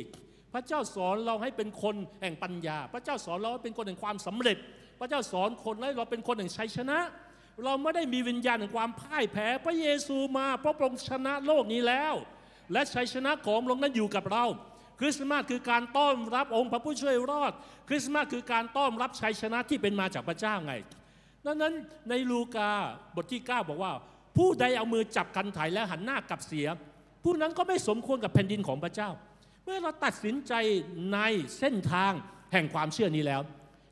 [0.54, 4.58] พระเจ้าสอนเราให้เป็นคนแห่งปัญญา พระเจ้าสอนเราให้เป็นคนแห่งความสำเร็จ
[5.00, 7.00] พระเจ้าสอนคนให้เราเป็นคนแห่งชัยชนะ
[7.66, 12.14] เราไม่ได้มีวิญญาณแห่งความพ่ายแพ้พระเยซูมาเพราะพระองค์ชนะโลกนี้แล้ว
[12.74, 14.46] และชัยชนะของพระองค์นั้นอยู่กับเรา
[15.00, 17.52] คริสต์มาสคือการต้อนรับองค์พระผู้ช่วยรอด
[17.90, 20.74] คริสต์มาสคือการต้อนรับชัยชนะที่เป็นมาจากพระเจ้าไง
[21.46, 21.74] ดังนั้น
[22.10, 22.70] ในลูกา
[23.16, 23.94] บทที่ 9 บอกว่า
[24.38, 26.68] ผู้ใดเอามือจับกันไถและหันหน้ากลับเสีย
[27.24, 29.10] ผู้นั้นก็ไม่สมควรกับแผ่นดินของพระเจ้า
[29.64, 30.54] เมื่อเราตัดสินใจ
[31.14, 31.20] ใน
[31.60, 32.12] เส้นทาง
[32.52, 33.42] แห่งความเชื่อนี้แล้ว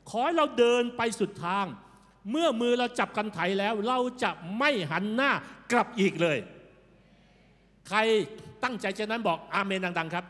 [0.10, 1.66] ขอให้เราเดินไปสุดทาง
[2.32, 5.32] เมื่อมือเราจับกันไถแล้ว เราจะไม่หันหน้า
[5.72, 6.38] กลับอีกเลย
[7.88, 8.00] ใคร
[8.64, 10.26] ตั้งใจจะนั้นบอกอาเมนดัง ๆ ครับ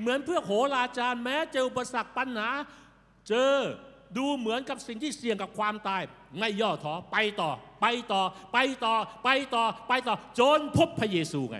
[0.00, 2.50] เหมือนเพื่อโหราจารย์แม้เจออุปสรรคปัญหา
[3.28, 3.54] เจอ
[4.16, 6.02] ดูเหมือนกับสิ่งที่เสี่ยงกับความตาย
[6.38, 8.22] ไม่ย่อท้อไปต่อ ไปต่อ
[8.52, 11.58] ไปต่อ ไปต่อ ไปต่อจนพบพระเยซูไง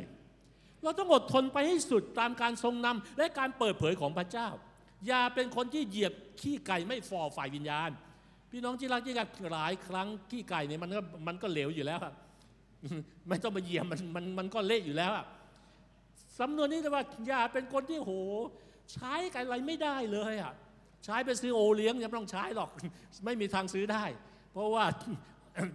[0.83, 4.49] เราต้องอดทนไปให้สุดตามการทรงนำและการเปิดเผยของพระเจ้า
[5.07, 7.91] อย่าเป็นคนที่เหยียบขี้ไก่ไม่ฟอฝ่ายวิญญาณ
[8.57, 12.13] พี่น้องที่รักที่รักหลายครั้งขี้ไก่เนี่ยมันก็มันก็เหลวอยู่แล้วอะ
[13.29, 15.25] ไม่ต้องมาเหยียบมันมันมันก็เละอยู่แล้วอะ
[16.39, 18.13] สำนวนนี้แต่ว่าอย่าเป็นคนที่โห
[18.93, 20.53] ใช้กันอะไรไม่ได้เลยอะ
[21.05, 22.71] ใช้ไปซื้อโอเลี้ยงยังไม่ต้องใช้หรอก
[23.25, 24.05] ไม่มีทางซื้อได้
[24.53, 24.85] เพราะว่า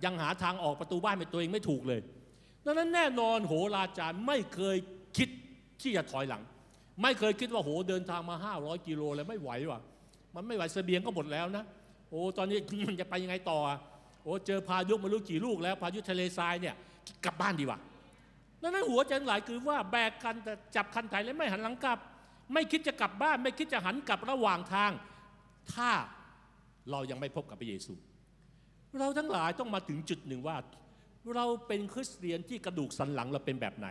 [0.06, 2.02] ยังหาทางออกประตูบ้านเป็นตัวเองไม่ถูกเลย
[2.66, 4.78] ดังนั้นแน่นอนโหราจารย์ไม่เคย
[5.18, 5.30] คิด
[5.82, 6.44] ที่จะถอยหลัง
[7.02, 9.80] ไม่เคยคิดว่าโหเดินทางมา 500 กิโลแล้วไม่ไหวว่ะ
[10.36, 11.66] มันไม่ไหวเสบียงก็หมดแล้วนะ
[12.10, 12.58] โอ้ตอนนี้
[12.90, 13.60] มันจะไปยังไงต่อ
[14.24, 16.76] โอ้เจอพายุม่รู้กี่ลูกแล้ว พายุทะเลทรายเนี่ย
[17.26, 17.80] กลับบ้านดีกว่า
[18.62, 22.00] ดังนั้นหัวใจหลายคือว่าแบกกันแต่จับคันไถแล้วไม่หันหลังกลับ
[22.54, 24.92] ไม่คิดจะกลับบ้าน ไม่คิดจะหันกลับระหว่างทาง
[25.74, 25.90] ถ้า
[26.92, 27.94] เรายังไม่พบกับพระเยซู
[29.00, 30.58] เราทั้งหลายต้องมาถึงจุดหนึ่งว่า
[31.36, 33.88] เราเป็นคริสเตียนที่กระดูกสันหลังเราเป็นแบบไหน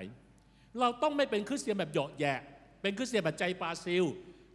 [0.80, 2.38] เราต้องไม่เป็นคริสเตียนแบบเหยาะแยะ
[2.82, 4.04] เป็นคริสเตียนแบบใจปาซิล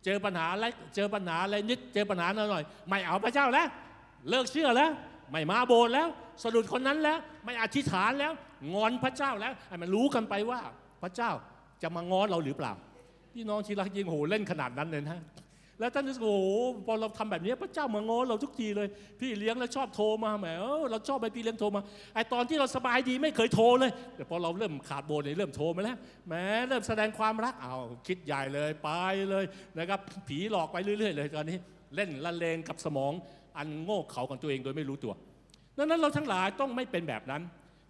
[0.05, 3.67] เจอปัญหาอะไรเจอปัญหาอะไรนิดเจอปัญหาหน่อยไม่เอาพระเจ้าแล้ว
[4.29, 4.91] เลิกเชื่อแล้ว
[5.31, 6.07] ไม่มาโบสถ์แล้ว
[6.43, 8.33] สะดุดคนนั้นแล้ว ไม่อธิษฐานแล้ว
[8.73, 10.59] งอนพระเจ้าแล้วให้มันรู้กันไปว่า
[11.03, 11.31] พระเจ้า
[11.81, 12.73] จะมางอนเราหรือเปล่า
[13.33, 15.19] พี่น้องที่รักยิงโหเล่นขนาดนั้นเลยนะ
[15.79, 16.39] แล้วท่านรู้สึกโอ้
[16.85, 18.87] พอเราทำแบบนี้พระเจ้ามางอเราทุกทีเลย
[19.19, 20.47] พี่เลี้ยงแล้วชอบโทรมาแหม
[20.91, 21.81] เราชอบไปพี่เลี้ยงโทรมา
[22.15, 25.97] ไอตอนที่เราสบายดีไม่เคยโทรเลยแต่พอเราเริ่มขาดโบนเนี่ยเริ่มโทรมาแล้ว
[26.27, 26.33] แหม
[26.67, 27.75] เริ่มแสดงความรักเอา
[28.07, 28.89] คิดใหญ่เลยไป
[29.29, 29.45] เลย
[29.79, 31.57] นะครับผีหลอกไปเรื่อย ๆ เลยตอนนี้
[31.95, 33.13] เล่นละเลงกับสมอง
[33.57, 35.13] อันโง่เขลาของตัวเองโดยไม่รู้ตัว
[35.77, 37.41] ดังนั้นเราทั้งหลายต้องไม่เป็นแบบนั้น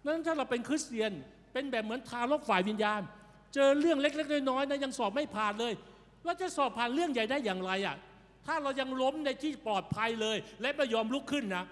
[0.02, 1.12] ดังนั้นถ้าเราเป็นคริสเตียน
[1.52, 3.00] เป็นแบบเหมือนทารกฝ่ายวิญญาณ
[3.54, 5.72] เจอเรื่องเล็ก ๆ น้อยๆนะยังสอบไม่ผ่านเลย
[6.24, 7.96] เราจะสอบผ่านเรื่องใหญ่ได้อย่างไรอะ
[8.46, 11.64] ถ้าเรายังล้มในที่ปลอดภัยเลย และไม่ยอมลุกขึ้นนะ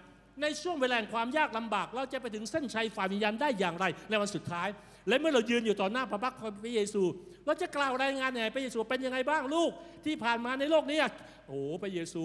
[0.43, 4.69] ในช่วงเวลาแห่งความยากลำบาก เราจะไปถึงเส้นชัยฝ่ายวิญญาณได้อย่างไรในวันสุดท้าย
[5.09, 7.03] และเมื่อเรายืนอยู่ต่อหน้าพระพักของพระเยซู
[7.47, 9.71] เราจะกล่าวรายงานยังไงพระเยซูเป็นยังไงบ้างลูก
[10.05, 11.01] ที่ผ่านมาในโลกนี้
[11.49, 12.25] โอ้พระเยซู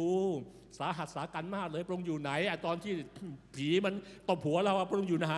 [0.79, 2.93] สาหัสสากันมากเลยพระองค์อยู่ไหนอตอนที่
[3.55, 3.93] ผีมัน
[4.29, 5.31] ตบหัวเราพระองค์อยู่ไหน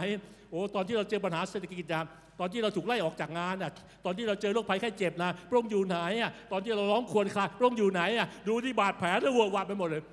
[0.51, 2.03] โอ้ตอนที่เราเจอปัญหาเศรษฐกิจอะ
[2.39, 3.71] ตอนที่เราถูกไล่ออกจากงานอะ
[4.05, 10.03] ตอนที่เราเจอโรคภัยไข้เจ็บนะพระองค์อยู่ไหนอะตอนที่เราร้องควญคราพระองค์อยู่ไหนอะดูที่บาดแผลแล้ววัววาดไปหมดเลย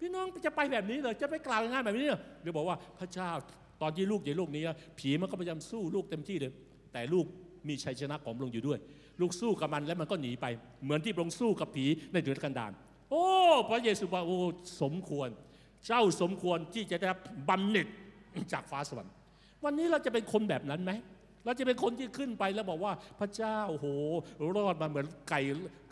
[0.00, 3.30] พี่น้องจะไปแบบนี้เลยจะไปกล่าวงานแบบนี้เหรอหรือบอกว่าพระเจ้า
[3.82, 4.62] ตอนที่ลูกอยู่โลกนี้
[4.98, 6.52] ผีมันก็พยายามสู้ลูกเต็มที่เลย
[6.96, 7.26] แต่ลูก
[7.68, 8.78] มีชัยชนะของพระองค์อยู่ด้วย
[9.20, 10.46] ลูกสู้กับมันแล้วมันก็หนีไป
[10.84, 12.72] เหมือนที่พระองค์สู้กับผีในเดือนกันดาร
[13.10, 13.24] โอ้
[13.68, 14.38] พระเยซูบอกโอ้
[14.82, 15.28] สมควร
[15.86, 17.86] เจ้าสมควรที่จะได้รับบำเหน็จ
[18.52, 19.12] จากฟ้าสวรรค์
[19.64, 20.92] วันนี้เราจะเป็นคนแบบนั้นไหม
[21.44, 23.86] เราจะเป็นคนที่ขึ้นไปแล้วบอกว่าพระเจ้าโอ้โห
[24.56, 25.40] รอดมาเหมือนไก่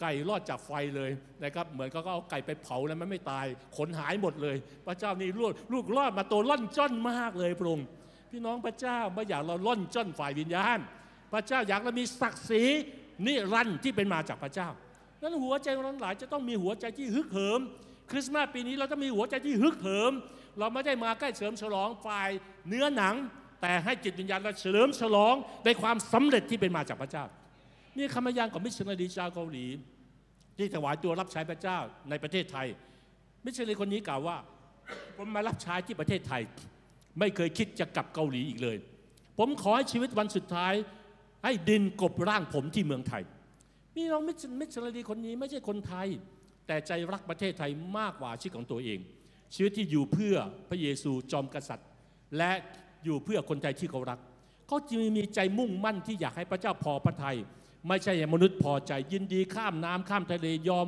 [0.00, 1.10] ไก่รอดจากไฟเลย
[1.44, 3.46] นะครับเหมือนเขาก็เอาไก่ไปเผาแล้วมันไม่ตาย
[3.76, 7.86] ขนหายหมดเลย พระเจ้านี่ลูกลูกรอดมาตัวล่อนจ้อนมากเลยพระองค์
[8.34, 10.78] พี่น้องพระเจ้าไม่อยากเราล่อนจ้อนฝ่ายวิญญาณ
[11.32, 12.62] พระเจ้าอยากเรามีศักดิ์ศรี
[13.26, 14.68] นิรันดร์ที่เป็นมาจากพระเจ้า
[15.22, 17.60] นั้นหัวใจของเราหลายจะต้องมีหัวใจที่ฮึกเหิม
[18.10, 20.12] คริสต์มาสปีนี้เราต้องมีหัวใจที่ฮึกเหิม
[20.58, 22.30] เราไม่ได้มาแค่เฉลิมฉลองฝ่าย
[22.68, 23.14] เนื้อหนัง
[23.60, 27.24] แต่ให้จิตวิญญาณเราเฉลิมฉลองในความสำเร็จที่เป็นมาจากพระเจ้า
[27.98, 29.66] นี่คำพยานของมิชชันนารีชาวเกาหลี
[30.58, 31.78] ที่ถวายตัวรับใช้พระเจ้า
[32.10, 32.66] ในประเทศไทย
[33.44, 34.36] มิชชันนารีคนนี้กล่าวว่า
[35.16, 36.42] ผมมารับใช้ที่ประเทศไทย
[37.18, 38.76] ไม่เคยคิดจะกลับเกาหลีอีกเลย
[39.38, 40.74] ผมขอให้ชีวิตวันสุดท้าย
[41.44, 43.22] ให้ดินกลบร่างผมที่เมืองไทย
[43.96, 46.08] พี่น้องมิชมิชชันนารีคนนี้ไม่ใช่คนไทย
[46.66, 48.98] แต่ใจรักประเทศไทยมากกว่าชีวิตของตัวเอง
[49.54, 50.36] ชีวิตที่อยู่เพื่อ
[50.68, 51.88] พระเยซูจอมกษัตริย์
[52.38, 52.52] และ
[53.04, 54.18] อยู่เพื่อคนไทยที่เขารัก
[54.68, 57.38] เขาจึงมีใจมุ่งมั่นที่อยากให้พระเจ้าพอพระทัย
[57.88, 60.86] ไม่ใช่มนุษย์พอใจยินดีข้ามน้ำข้ามทะเลยอม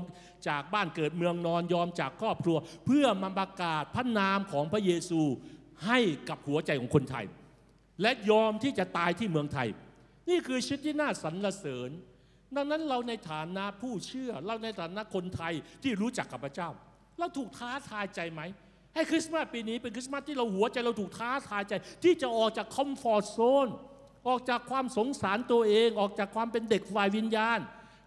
[0.48, 2.56] จากบ้านเกิดเมืองนอนยอมจากครอบครัว
[2.86, 5.20] เพื่อมาประกาศพระนามของพระเยซู
[5.86, 5.98] ให้
[6.28, 7.26] กับหัวใจของคนไทย
[8.02, 9.68] และยอมที่จะตายที่เมืองไทย
[10.28, 11.90] นี่คือชีวิตที่น่าสรรเสริญ
[12.56, 16.68] ดังนั้นเราในฐานะผู้เชื่อ เราในฐานะคนไทยที่รู้จักกับพระเจ้า
[17.18, 18.40] เราถูกท้าทายใจไหม
[18.94, 21.72] ให้คริสต์มาสปีนี้เป็นคริสต์มาสที่เราหัวใจเราถูกท้าทายใจ
[22.04, 23.68] ที่จะออกจาก comfort zone
[24.28, 27.58] ออกจากความสงสารตัวเอง ออกจากความเป็นเด็กฝ่ายวิญญาณ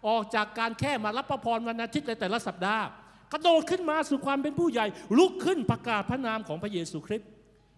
[0.08, 2.84] ออกจากการแค่มารับพระพรวันอาทิตย์ในแต่ละสัปดาห์
[3.32, 4.86] กระโดดขึ้นมาสู่ความเป็นผู้ใหญ่
[5.18, 7.28] ลุกขึ้นประกาศพระนามของพระเยซูคริสต์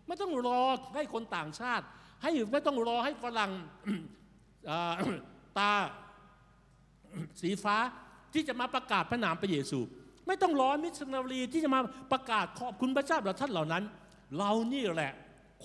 [0.06, 0.62] ไม่ต้องรอ
[0.94, 1.84] ให้คนต่างชาติ
[2.22, 3.52] ให้ไม่ต้องรอให้ฝรั่ง
[5.58, 5.72] ตา
[7.40, 7.76] สีฟ้า
[8.34, 9.78] ที่จะมาประกาศพระนามพระเยซู
[10.26, 11.80] ไม่ต้องรอมิชชันนารีที่จะมา
[12.12, 13.84] ประกาศขอบคุณพระเจ้าเราท่านเหล่านั้น
[14.38, 15.12] เรานี่แหละ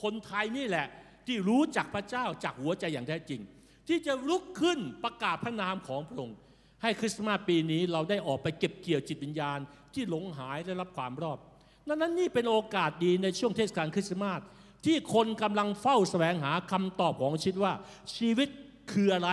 [0.02, 0.88] คนไทยนี่แหละ
[1.28, 3.42] ที่รู้จักพระเจ้าจากหัวใจอย่างแท้จริง
[3.88, 6.38] ที่จะลุกขึ้นประกาศพระนามของพระองค์
[6.82, 9.60] ให้คริสต์มาสปีนี้เราได้ออกไปเก็บเกี่ยวจิตวิญญาณ
[9.94, 11.40] ที่หลงหายได้รับความรอด
[11.88, 14.42] ดังนั้นนี่เป็นโอกาสดีในช่วงเทศกาลคริสต์มาส
[14.86, 17.74] ที่คนกำลังเฝ้าแสวงหาคำตอบของชีวิตว่า
[18.16, 18.50] ชีวิต
[18.92, 19.30] คืออะไร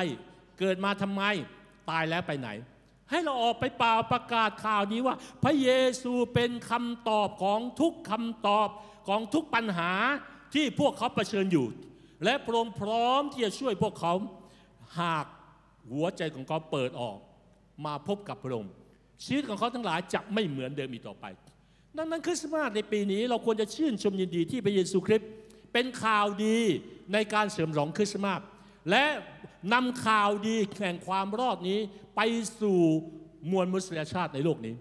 [0.58, 1.22] เกิดมาทำไม
[1.90, 2.48] ตายแล้วไปไหน
[3.10, 5.70] ให้เราออกไปเป่าประกาศข่าวนี้ว่า พระเย
[6.02, 8.68] ซูเป็นคำตอบของทุกคำตอบ
[9.08, 9.92] ของทุกปัญหา
[10.54, 11.66] ที่พวกเขาเผชิญอยู่
[12.24, 14.12] และพระองค์พร้อมที่จะช่วยพวกเขา
[15.00, 15.26] หาก
[15.90, 17.18] หัวใจของเขาเปิดออก
[17.86, 18.72] มาพบกับพระองค์
[19.24, 21.24] ชีวิตของเขาทั้งหลายจะไม่เหมือนเดิมอีกต่อไป
[21.98, 25.28] ดังนั้นคริสต์มาสในปีนี้เราควรจะชื่นชมยินดีที่พระเยซูคริสต์
[25.72, 26.58] เป็นข่าวดี
[27.12, 28.40] ในการเสริมสองคริสต์มาส
[28.90, 29.04] และ
[29.72, 31.78] นำข่าวดีแห่งความรอดนี้
[32.16, 32.20] ไป
[32.60, 32.80] สู่
[33.50, 34.74] มวลมนุษยชาติในโลกนี้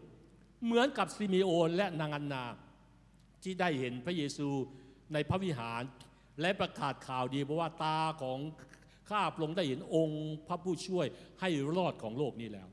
[0.65, 2.43] เหมือนกับซิมิโอนและนางอันนา
[3.43, 4.47] ที่ได้เห็นพระเยซู
[5.13, 5.81] ในพระวิหาร
[6.41, 8.39] และประกาศข่าวดีเพราะว่าตาของ
[9.09, 11.05] ข้าพระองค์ได้เห็นองค์พระผู้ช่วย
[11.41, 12.67] ให้รอดของโลกนี้แล้ว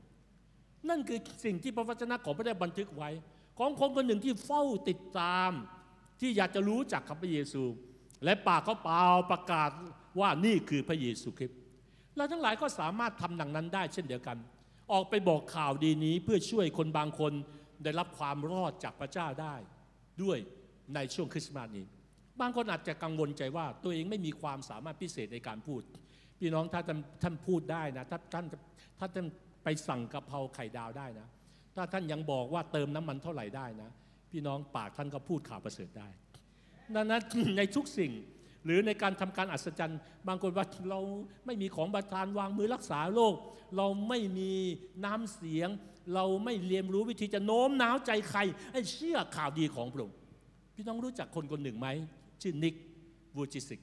[0.89, 3.09] นั่นคือสิ่งที่พระวจนะของพระได้บันทึกไว้
[3.61, 5.51] ของคนคนหนึ่งที่เฝ้าติดตาม
[6.19, 7.63] ที่อยากจะรู้จักกับพระเยซู
[8.23, 9.69] และปากเขาเปล่าประกาศ
[10.19, 11.57] ว่านี่คือพระเยซูคริสต์
[12.15, 14.37] เราทั้งหลายก็สามารถทำดังนั้นได้เช่นเดียวกัน
[14.91, 17.33] ออกไปบอกข่าวดีนี้เพื่อช่วยคนบางคน
[17.83, 19.55] ได้รับความรอดจากพระเจ้าได้
[20.23, 20.37] ด้วย
[20.95, 21.85] ในช่วงคริสต์มาสนี้
[22.41, 25.81] บางคนอาจจะกังวลใจว่าตัวเองไม่มีความสามารถพิเศษในการพูด
[26.39, 28.45] พี่น้องถ้าท่านท่านพูดได้นะถ้าท่าน
[28.99, 29.25] ถ้าท่าน
[29.63, 31.27] ไปสั่งกะเพราไข่ดาวได้นะ
[31.75, 33.89] ถ้าท่านยังบอกว่าเติมน้ำมันเท่าไหร่ได้นะ
[34.31, 36.07] พี่น้องปากท่านก็พูดข่าวประเสริฐได้
[36.95, 37.21] ดังนั้น
[37.57, 38.11] ในทุกสิ่ง
[38.65, 40.99] หรือในการทำการอัศจรรย์ บางคนว่าเรา
[41.45, 43.35] ไม่มีของประทานวางมือรักษาโรค
[43.77, 44.51] เราไม่มี
[45.05, 45.69] น้ำเสียง
[46.15, 48.39] เราไม่เรียนรู้วิธีจะโน้มน้าวใจใคร
[48.73, 50.17] ให้เชื่อข่าวดีของพระองค์
[50.75, 51.87] พี่น้องรู้จักคนคนหนึ่งไหม
[52.41, 52.75] ชื่อนิก
[53.37, 53.81] วูจิสิก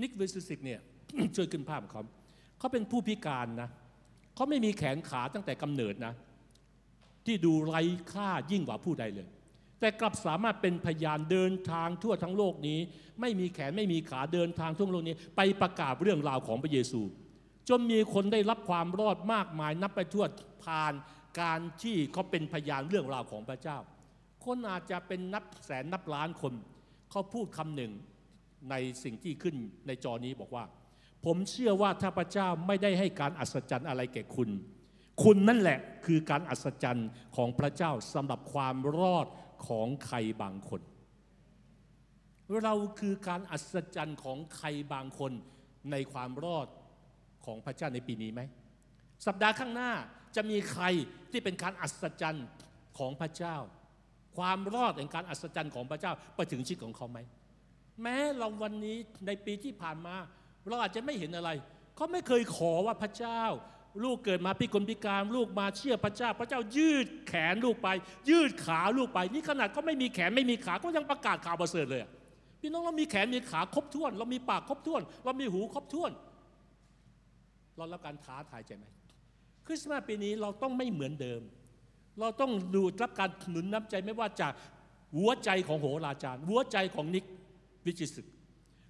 [0.00, 0.80] นิกวูจิสิกเนี่ย
[1.36, 2.02] ช่วยขึ้นภาพเขา
[2.58, 3.68] เขาเป็นผู้พิการนะ
[4.34, 6.14] เขาไม่มีแขนขาตั้งแต่กำเนิดนะ
[7.28, 9.28] ที่ดูไร้ค่ายิ่งกว่าผู้ใดเลย
[9.80, 12.78] แต่กลับสามารถเป็นพยานเดินทางทั่วทั้งโลกนี้
[13.20, 17.02] ไม่มีแขนไม่มีขาเดินทางทั่วโลกนี้ ไปประกาศเรื่องราวของพระเยซู
[17.68, 20.24] จนมีคนได้รับความรอดมากมายนับไปทั่ว
[20.64, 20.92] ผ่าน
[21.40, 23.78] การที่เขาเป็นพยานเรื่องราวของพระเจ้า
[24.44, 26.52] คนอาจจะเป็นนับแสนนับล้านคน
[27.10, 27.92] เขาพูดคำหนึ่ง
[28.70, 28.74] ใน
[29.04, 29.56] สิ่งที่ขึ้น
[29.86, 30.64] ในจอนี้บอกว่า
[31.24, 34.50] ผมเชื่อว่าถ้าพระเจ้าไม่ได้ให้การอัศจรรย์อะไรแก่คุณ
[35.22, 39.26] คุณนั่นแหละคือการอัศจรรย์ของพระเจ้าสำหรับความรอด
[39.66, 40.80] ของใครบางคน
[42.62, 45.32] เราคือการอัศจรรย์ของใครบางคน
[45.90, 46.66] ในความรอด
[47.46, 48.40] ของพระเจ้าในปีนี้ไหม
[49.26, 49.92] สัปดาห์ข้างหน้า
[50.36, 50.84] จะมีใคร
[51.30, 52.46] ที่เป็นการอัศจรรย์
[52.98, 53.56] ของพระเจ้า
[54.36, 57.18] ความรอดแห่งการอัศจรรย์ของพระเจ้าไปถึงชีวิตของเขาไหม
[58.02, 58.96] แม้เราวันนี้
[59.26, 60.16] ในปีที่ผ่านมา
[60.68, 61.50] เราอาจจะไม่เห็นอะไร
[61.96, 63.42] เขาไม่เคยขอว่าพระเจ้า
[64.04, 67.88] ลูกเกิดมาพิกลพิการลูกมาเชื่อพระเจ้า พระเจ้ายืดแขนลูกไป
[68.30, 72.02] ยืดขาลูกไป นี่ขนาดก็ไม่มีแขนไม่มีขาก็ยังประกาศข่าวประเสริฐเลย
[72.60, 76.10] พี่น้องเรามีแขนมีขาครบถ้วน เรามีปากครบถ้วน เรามีหูครบถ้วน
[77.76, 78.84] เรารับการท้าทายใจไหม
[79.66, 81.42] คริสต์มาสปีนี้เราต้องไม่เหมือนเดิม
[82.20, 84.52] เราต้องดูรับการหนุนน้ำใจไม่ว่าจาก
[85.16, 87.24] หัวใจของโหราจารย์ หัวใจของนิก
[87.86, 88.26] วิจิตรศึก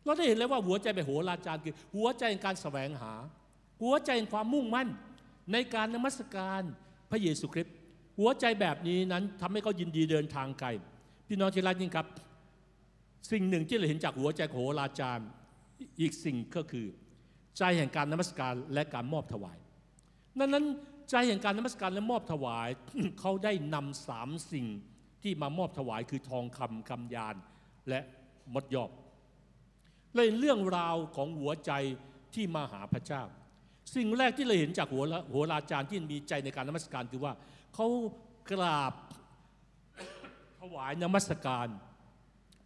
[0.04, 3.12] เราได้เห็นแล้วว่าหัวใจไปนโหราจารย์คือ หัวใจในการแสวงหา
[3.82, 4.88] หัวใจในความมุ่งมั่น
[5.52, 6.62] ในการนมัสการ
[7.10, 7.74] พระเยซูคริสต์
[8.18, 10.68] หัวใจแบบนี้นั้นทำให้เขายินดีเดินทางไกล
[11.26, 12.06] พี่น้องที่รักยิ่งครับ
[13.30, 15.28] สิ่งหนึ่งที่เราเห็นจากหัวใจโหราจารย์
[16.00, 16.86] อีกสิ่งก็คือ
[17.58, 19.58] ใจแห่งการนมัสการและการมอบถวาย
[20.38, 20.66] นั้นนั้น
[21.10, 22.68] ใจแห่งการนมัสการและมอบถวาย
[23.20, 24.66] เขาได้นำสามสิ่ง
[25.22, 27.36] ที่มามอบถวายคือทองคำคำยาน
[27.88, 28.00] และ
[28.54, 28.90] มดยอบ
[30.14, 31.72] เลยเรื่องราวของหัวใจ
[32.34, 33.22] ที่มาหาพระเจ้า
[33.94, 37.32] สิ่งแรกที่เราเห็นจากหัวละหัวราจารย์ที่มีใจในการนมัสการคือว่า
[37.74, 37.86] เขา
[38.50, 38.92] กราบ
[40.60, 41.66] ถวายนมัสการ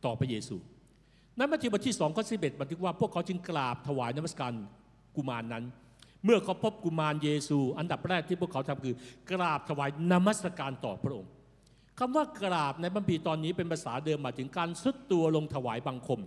[0.05, 0.57] ต่อพระเยซู
[1.39, 4.53] นั้นมัทธิวบทที่สองข้อสิบเอ็ดบันทึกว่าพวกเขาจึงกราบถวายนมัสการ
[5.17, 5.65] กุมารนั้น
[6.25, 8.95] เมื่อเขาพบกุมารเยซู อันดับแรกที่พวกเขาทำคือ
[9.31, 11.31] กราบถวายนมัสการต่อพระองค์
[11.99, 16.21] คำว่ากราบในบัมพีตอนนี้เป็นภาษาเดิมหมายถึงการสุดตัวลงถวายบังคม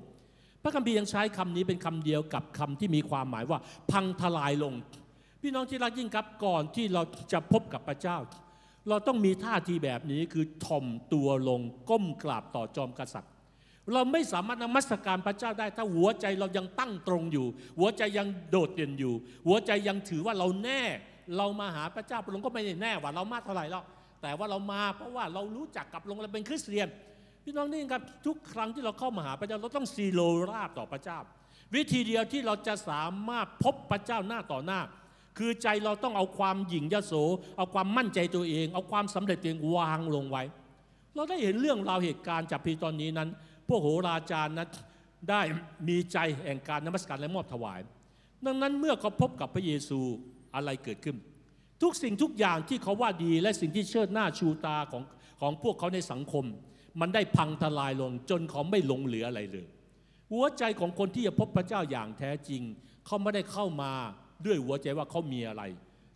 [0.68, 3.60] พระคัมภีร์ยังใช้คำนี้เป็นคำเดียวกับคำที่มีความหมายว่า
[3.92, 4.74] พังทลายลง
[5.42, 7.04] พี่น้องที่รักยิ่งครับก่อนที่เรา
[7.34, 8.18] จะพบกับพระเจ้า
[8.90, 13.32] เราต้องมีท่าทีแบบนี้คือถ่อมตัวลงก้มกราบต่อจอมกษัตริย์
[13.94, 17.48] เราไม่สามารถนมัสการพระเจ้าได้ ถ้าหัวใจเรายังตั้งตรงอยู่
[17.80, 19.14] หัวใจยังโดดเด่นอยู่
[19.48, 20.82] หัวใจยังถือว่าเราแน่
[21.38, 23.84] เรามาหาพระเจ้าพระองค์ก็ไม่ได้แน่ว่าเรามากเท่าไหร่แล้ว
[24.22, 26.88] แต่ว่าเรามาเพราะว่าเรารู้จักกับพระองค์เราเป็นคริสเตียน
[27.48, 30.22] พี่น้องนี่ครับทุกครั้งที่เราเข้ามาหาพระเจ้าเราต้องซีโร
[30.52, 31.20] ราบต่อพระเจ้า
[31.76, 34.80] วิธีเดียวที่เราจะสามารถพบพระเจ้าหน้าต่อหน้า
[35.38, 37.14] คือใจเราต้องเอาความหยิ่งยโส
[37.58, 40.44] เอาความมั่นใจตัวเอง เอาความสำเร็จตัวเองวางลงไว้
[41.16, 43.30] เราได้เห็นเรื่องราวเหตุการณ์จากพีตอนนี้นั้น
[43.68, 44.70] พวกโหราจารย์นั้น
[45.30, 45.42] ได้
[45.88, 47.80] มีใจแห่งการนมัสการและมอบถวาย
[48.46, 50.00] ดังนั้นเมื่อเขาพบกับพระเยซู
[50.56, 51.18] อะไรเกิดขึ้น
[51.82, 55.04] ทุกสิ่งทุกอย่างที่เขาว่าดีและสิ่งที่เชิดหน้าชูตาของ
[55.42, 56.46] ของพวกเขาในสังคม
[57.00, 59.68] มันได้พังทลายลงจนเขาไม่หลงเหลืออะไรเลย
[60.32, 62.62] หัวใจของคนที่จะพบพระเจ้าอย่างแท้จริง
[63.06, 63.92] เขาไม่ได้เข้ามา
[64.46, 65.64] ด้วยหัวใจว่าเขามีอะไร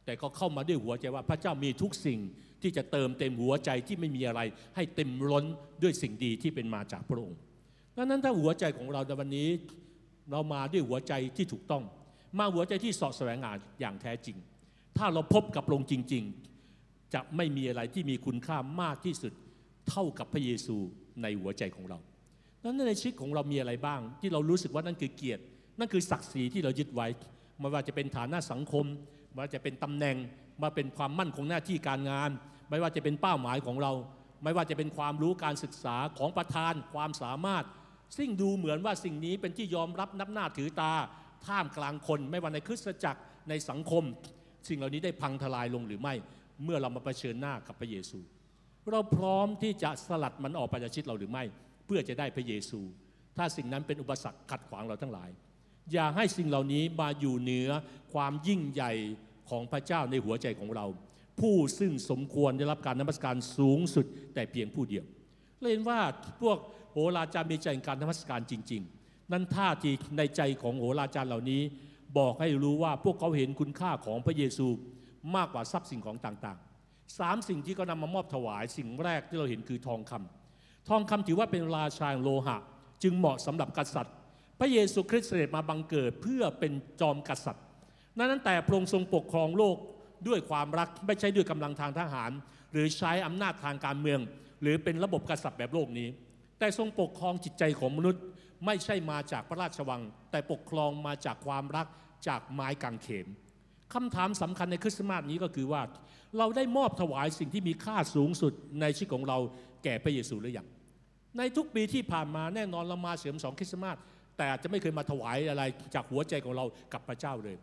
[0.06, 2.20] แต่เขาเข้ามาด้วยหัวใจว่าพระเจ้ามีทุกสิ่ง
[2.62, 4.42] ที่จะเติมเต็มหัวใจที่ไม่มีอะไร
[4.76, 5.46] ให้เต็มล้น
[5.84, 7.40] ด้วยสิ่งดีที่เป็นมาจากพระองค์
[7.96, 9.50] ดังนั้นถ้าหัวใจของเราในวันนี้
[10.32, 11.84] เรามาด้วยหัวใจที่ถูกต้อง
[12.38, 14.38] มาหัวใจที่สาะแสวงหาอย่างแท้จริง
[14.98, 16.24] ถ้าเราพบกับพระองค์จริง
[16.68, 19.34] ๆ จะไม่มีอะไรที่มีคุณค่ามากที่สุด
[19.90, 20.78] เท่ากับพระเยซู
[21.22, 22.00] ในหัวใจของเรา
[22.64, 25.44] นั้นในชีวิตของเรามีอะไรบ้าง ที่เรารู้สึกว่านั่นคือเกียรติ
[25.80, 27.08] นั่นคือศักดิ์ศรีที่เรายึดไว้
[27.60, 28.86] ไม่ว่าจะเป็นฐานะสังคม
[29.32, 30.18] ไม่ว่าจะเป็นตำแหน่ง
[30.64, 32.30] มาเป็นความมั่นคงหน้าที่การงาน
[32.70, 33.92] ไม่ว่าจะเป็นเป้าหมายของเรา
[34.44, 37.66] ไม่ว่าจะเป็นความรู้การศึกษาของประธานความสามารถ
[38.18, 40.94] ซึ่งดูเหมือนว่าสิ่งนี้เป็นที่ยอมรับนับหน้าถือตา
[41.46, 44.04] ท่ามกลางคน ไม่ว่าในคริสตจักรในสังคม
[44.68, 46.14] สิ่งเหล่านี้ได้พังทลายลงหรือไม่
[46.64, 48.20] เมื่อเรามาเผชิญหน้ากับพระเยซู
[48.92, 51.44] เราพร้อมที่จะสลัดมันออกไปจากชีวิตเราหรือไม่
[51.86, 52.80] เพื่อจะได้พระเยซู
[53.38, 55.30] ถ้าสิ่งนั้นเป็นอุปสรรคขัดขวางเราทั้งหลาย
[55.94, 57.70] อย่าให้สิ่งเหล่านี้มาอยู่เหนือ
[58.14, 58.94] ความยิ่งใหญ่
[59.50, 60.86] ของพระเจ้าในหัวใจของเรา
[61.40, 65.06] ผู้ซึ่งสมควรได้รับการนมัสการสูงสุดแต่เพียงผู้เดียว
[65.60, 66.00] เราเห็นว่า
[66.42, 66.58] พวก
[66.92, 71.62] โหราจารย์มีใจในการนมัสการจริง ๆ นั้นท่าทีในใจของโหราจารย์เหล่านี้
[72.18, 74.68] บอกให้รู้ว่าพวกเขาเห็นคุณค่าของพระเยซู
[75.36, 76.69] มากกว่าทรัพย์สินของต่างๆ
[77.18, 82.58] สามสิ่งที่เขานำมามอบถวายสิ่งแรกที่เราเห็นคือทองคำทองคำถือว่าเป็นราชาโลหะ
[83.04, 84.16] จึงเหมาะสำหรับกษัตริย์
[84.60, 87.66] พระเยซูคริสต์เสด็จมาบังเกิดเพื่อเป็นจอมกษัตริย์
[88.18, 89.78] นั้นแต่พระองค์ทรงปกครองโลก
[90.28, 92.32] ด้วยความรักไม่ใช่ด้วยกำลังทางทหาร
[92.72, 94.20] หรือใช้อำนาจทางการเมือง
[94.62, 96.08] หรือเป็นระบบกษัตริย์แบบโลกนี้
[96.60, 98.22] แต่ทรงปกครองจิตใจของมนุษย์
[98.66, 100.02] ไม่ใช่มาจากพระราชวัง
[100.32, 101.88] แต่ปกครองมาจากความรัก
[102.28, 103.28] จากไม้กางเขน
[103.94, 105.82] คำถามสำคัญในคริสต์มาสนี้ก็คือว่า
[106.38, 109.38] เราได้มอบถวายสิ่งที่มีค่าสูงสุดในชีวิตของเรา
[109.84, 110.68] แก่พระเยซูหรือยัง
[111.38, 113.98] ในทุกปีที่ผ่านมาแน่นอนเรามาเสริมสองคริสต์มาส
[114.38, 115.64] แต่อาจจะไม่เคยมาถวายอะไร
[115.96, 117.58] จากหัวใจของเรากับพระเจ้าเลย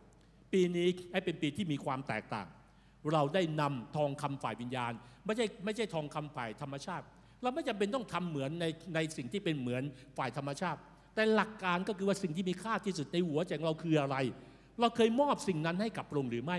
[0.52, 2.46] ปีนี้ให้เป็นปีที่มีความแตกต่าง
[3.12, 4.92] เราได้นำทองคำฝ่ายวิญญาณ
[5.24, 7.04] ไม่ใช่ไม่ใช่ทองคำฝ่ายธรรมชาติ
[7.42, 9.82] เราไม่จำเป็นต้องทำเหมือนในในสิ่งที่เป็นเหมือน
[10.18, 10.78] ฝ่ายธรรมชาติ
[11.14, 14.16] แต่หลักการก็คือว่าสิ่งที่มีค่าที่สุดในหัวใจของเราคืออะไร
[14.80, 16.58] เราเคยมอบสิ่งนั้นให้กับพระองค์หรือไม่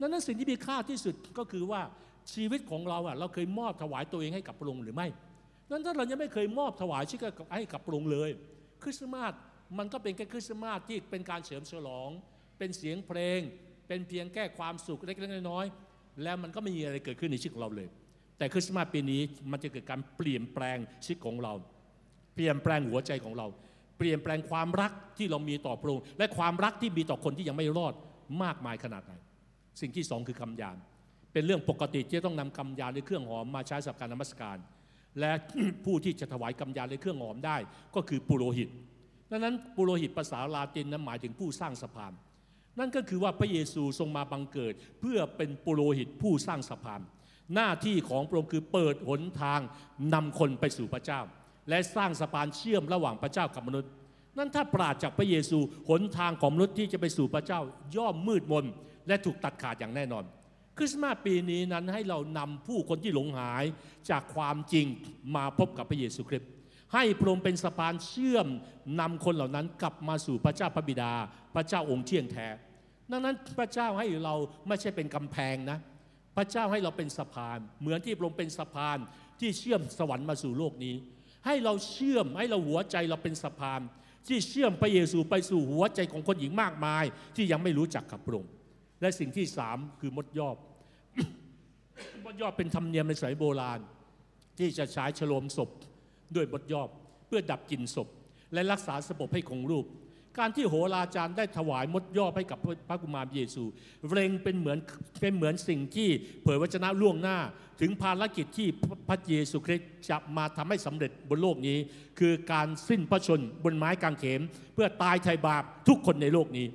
[0.00, 1.80] นั้นสิ่งที่มีค่าที่สุดก็คือว่า
[2.32, 5.08] ชีวิตของเราอะเราเคยมอบถวายตัวเองให้กับพระองค์หรือไม่
[5.70, 7.22] นั้นถ้าเรายังไม่เคยมอบถวายชีวิต
[7.54, 8.30] ให้กับพระองค์เลย
[8.82, 9.32] คริสต์มาส
[9.78, 12.10] มันก็เป็นแค่คริสต์มาสที่เป็นการเฉลิมฉลอง
[12.58, 13.40] เป็นเสียงเพลง
[13.88, 17.88] เป็นเพียงแค่ความสุขเล็กๆน้อยๆแล้วมันก็ไม่มีอะไรเกิดขึ้นในชีวิตของเราเลย
[18.38, 21.52] แต่คริสต์มาสปีนี้มันจะเกิดการเปลี่ยนแปลงชีวิตของเรา
[22.34, 23.46] เปลี่ยนแปลงหัวใจของเรา
[23.98, 27.94] เปลี่ยนแปลงความรักที่เรามีต่อพระองค์และความรักที่มีต่อคนที่ยังไม่รอด
[28.42, 29.12] มากมายขนาดไหน
[29.80, 30.76] สิ่งที่สองคือคำยาน
[31.32, 34.56] เป็นเรื่องปกติที่ต้องนำคำยานหรือเครื่องหอมมาใช้สำหรับการนมัสการ
[35.20, 35.32] และ
[35.84, 37.56] ผู้ที่จะถวายคำยานหรือเครื่องหอมได้
[37.94, 38.68] ก็คือปุโรหิต
[39.30, 42.12] ดังนั้นปุโรหิตภาษาลาตินนั้นหมายถึงผู้สร้างสะพาน
[42.78, 47.00] นั่นก็คือว่าพระเยซูทรงมาบังเกิด เพื่อเป็นปุโรหิตผู้สร้างสะพาน
[47.54, 49.60] หน้าที่ของพระองค์คือเปิดหนทาง
[50.14, 51.20] นำคนไปสู่พระเจ้า
[51.68, 53.90] และสร้างสะพานเชื่อมระหว่างพระเจ้ากับมนุษย์
[54.38, 55.58] นั่นถ้าปราดจากพระเยซู
[55.88, 57.60] หนทางของมนุษย์ที่จะไปสู่พระเจ้า
[57.96, 58.64] ย่อมมืดมน
[59.08, 60.24] และถูกตัดขาดอย่างแน่นอน
[60.76, 63.64] คริสต์มาสปีนี้นั้นให้เรานำผู้คนที่หลงหาย
[64.10, 64.86] จากความจริง
[65.36, 66.50] มาพบกับพระเยซูคริสต์
[66.94, 68.46] ให้พระองค์เป็นสะพานเชื่อม
[69.00, 71.12] นำคนเหล่านั้นกลับมาสู่พระเจ้าพระบิดา
[71.54, 72.46] พระเจ้าองค์เที่ยงแท้
[73.10, 74.34] ดังนั้นพระเจ้าให้เรา
[74.68, 75.78] ไม่ใช่เป็นกำแพงนะ
[76.36, 78.98] พระเจ้าให้เราเป็นสะพาน เหมือนที่พระองค์เป็นสะพาน
[79.40, 80.94] ที่เชื่อมสวรรค์มาสู่โลกนี้
[81.46, 83.80] ให้เราเชื่อมให้เราหัวใจเราเป็นสะพาน
[84.28, 87.04] ที่เชื่อมพระเยซูไปสู่หัวใจของคนหญิงมากมาย
[87.36, 88.52] ที่ยังไม่รู้จักกับพระองค์
[89.00, 90.56] และสิ่งที่สามคือมดยอบ
[92.24, 93.80] มดยอบเป็นธรรมเนียมในสมัยโบราณ
[94.58, 95.70] ที่จะใช้ฉลมศพ
[96.34, 96.88] ด้วยมดยอบ
[97.26, 98.08] เพื่อดับกลิ่นศพ
[98.52, 99.86] และรักษาสบให้คงรูป
[100.38, 102.58] การที่โหราจารย์ได้ถวายมดย่อให้กับ
[102.88, 103.64] พระกุมารเยซู
[104.10, 104.78] เรงเป็นเหมือน
[105.20, 106.08] เป็นเหมือนสิ่งที่
[106.42, 107.38] เผยวจนะล่วงหน้า
[107.80, 108.68] ถึงภารกิจที่
[109.08, 111.78] พระเยซูคริสต์จะมาทำให้สำเร็จบนโลกนี้
[112.18, 114.40] คือการสิ้นพระชนบนไม้กางเขน
[114.74, 116.66] เพื่อตายไถ่บาปทุกคนในโลกนี้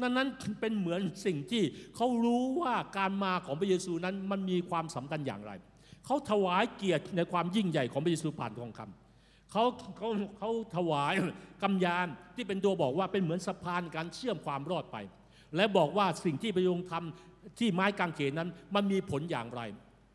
[0.00, 0.28] นั้นนั้น
[0.60, 1.62] เป็นเหมือนสิ่งที่
[1.96, 5.52] เขารู้ว่าการมาของพระเยซูนั้นมันมีความสำคัญอย่างไร
[6.06, 9.03] เขาถวายเกียรติในความยิ่งใหญ่ของพระเยซูผ่านทองคำ
[9.52, 9.64] เขา
[9.96, 11.14] เขาเขาถวาย
[11.62, 14.96] กำยานที่เป็นตัวบอกว่าเป็นเหมือนสะพานการเชื่อมความรอดไป
[15.56, 19.60] และบอกว่าสิ่งที่พระองค์ทำที่ไม้กางเขนนั้นมันมีผลอย่างไร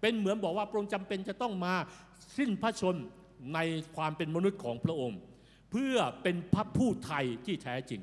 [0.02, 1.74] เป็นเหมือนบอกว่าพระองค์จำเป็นจะต้องมา
[2.38, 2.96] สิ้นพระชน
[3.54, 3.60] ใน
[3.96, 5.20] ความเป็นมนุษย์ของพระองค์
[5.72, 8.02] เพื่อเป็นพระผู้ไทยที่แท้จริง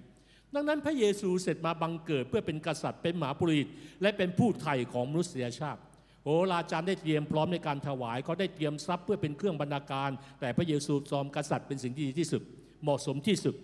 [0.54, 3.68] ดังนั้นพระเยซูเสร็จมาบังเกิดเพื่อเป็นกษัตริย์เป็นหมาปุริต
[4.02, 5.80] และเป็นผู้ไทยของมนุษยชาติ
[6.26, 10.10] โอ้ราจารย์ได้เตรียมพร้อมในการถวายเขาได้เตรียมทรัพย์เพื่อเป็นเครื่องบรรณาการ
[10.40, 12.42] แต่พระเยซูจอมกษัตริย์เป็นสิ่งที่ดีที่สุด
[12.82, 13.54] เหมาะสมที่สุด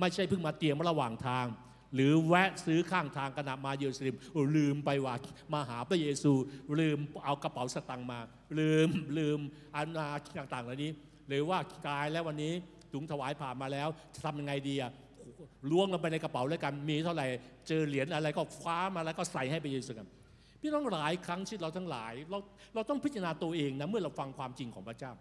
[0.00, 1.46] ไม่ใช่เพิ่งมาเตรียมระหว่างทาง
[1.94, 4.16] หรือแวะซื้อข้างทางขณะมาเยรูซาเล็ม
[4.56, 5.14] ลืมไปว่า
[5.52, 6.32] มาหาพระเยซู
[6.80, 8.18] ลืมเอากระเป๋าสตังค์มา
[8.58, 9.38] ลืมลืม
[9.74, 10.08] อันนา
[10.38, 10.90] ต่างๆเหล่านี้
[11.28, 11.58] หรือว่า
[11.88, 12.52] กายแล้ววันนี้
[12.92, 14.92] ถุงถวายผ่านมาแล้วจะทำยังไงดีอะ
[15.70, 17.26] ล้วงลงไปในกระเป๋าแล้วกันมีเท่าไหร่
[17.68, 20.08] เจอเหรียญอะไรก็คว้ามาแล้วก็ใส่ให้ไปเยซูกัน
[20.62, 22.38] พี่น้องหลายครั้งที่เราทั้งหลาย เรา
[22.74, 25.12] เราต้องพิจารณาตัวเองนะเมื่อเราฟังความจริงของพระเจ้า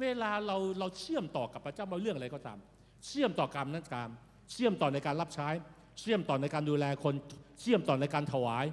[0.00, 2.58] เวลาเราเราเชื่อมต่อกับพระเจ้ามาเรื่องอะไรก็ตาม
[3.06, 4.08] เชื่อมต่อการนั้นการ
[4.50, 5.48] เชื่อมต่อในการรับใช้
[6.00, 7.14] เชื่อมต่อในการดูแลคน
[7.60, 8.64] เชื่อมต่อในการถวาย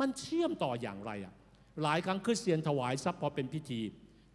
[0.00, 1.34] มันเชื่อมต่ออย่างไรอะ
[1.82, 3.80] หลายครั้งคริสเตียนถวายทรัพย์พอเป็นพิธี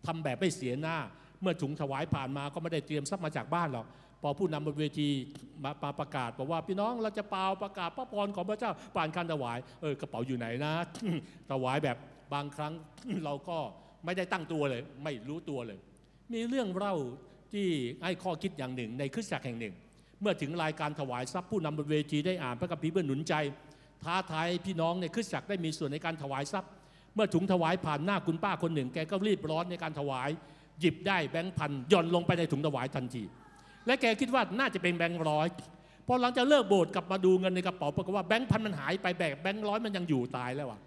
[0.05, 0.97] ทำแบบไม่เสียหน้า
[1.41, 3.85] เมื่อถุงถวายผ่านมาก็ไม่ได้เตรียมทรัพย์มาจากบ้านหรอก
[4.21, 5.09] พอผู้นำบนเวที
[5.63, 10.73] มามาประกาศบอกว่าพี่น้องเราจะเป่าประกาศพระพรของพระเจ้าผ่านการถวายเออกระเป๋าอยู่ไหนนะ
[11.51, 11.97] ถวายแบบ
[12.33, 12.73] บางครั้ง
[13.25, 13.57] เราก็
[14.05, 15.79] ไม่ได้ตั้งตัวเลย ไม่รู้ตัวเลย
[16.33, 16.95] มีเรื่องเล่า
[17.53, 17.67] ที่
[18.03, 19.73] ให้ข้อคิดอย่างหนึ่ง ในคริสตจักรแห่งหนึ่ง
[20.21, 23.33] เมื่อถึงรายการถวายทรัพย์ผู้นำบนเวทีได้อ่านพระคัมภีร์เพื่อหนุนใจ
[24.03, 26.71] ท้าทายพี่น้องในคริสตจักรได้มีส่วนในการถวายทรัพย์
[27.15, 30.29] เมื่อถุงถวายผ่านหน้าคุณป้าคนหนึ่ง แกก็รีบร้อนในการถวาย
[30.79, 33.23] หยิบได้แบงค์พันย่อนลงไปในถุงถวายทันที
[33.87, 35.47] และแกคิดว่าน่าจะเป็นแบงค์ร้อย
[36.07, 40.79] พอหลังจากเลิกโบสถ์กลับมาดูเงินในกระเป๋าปรากฏว่าแบงค์พันมันหายไปแบกแบงค์ร้อยมันยังอยู่ตายแล้วอะ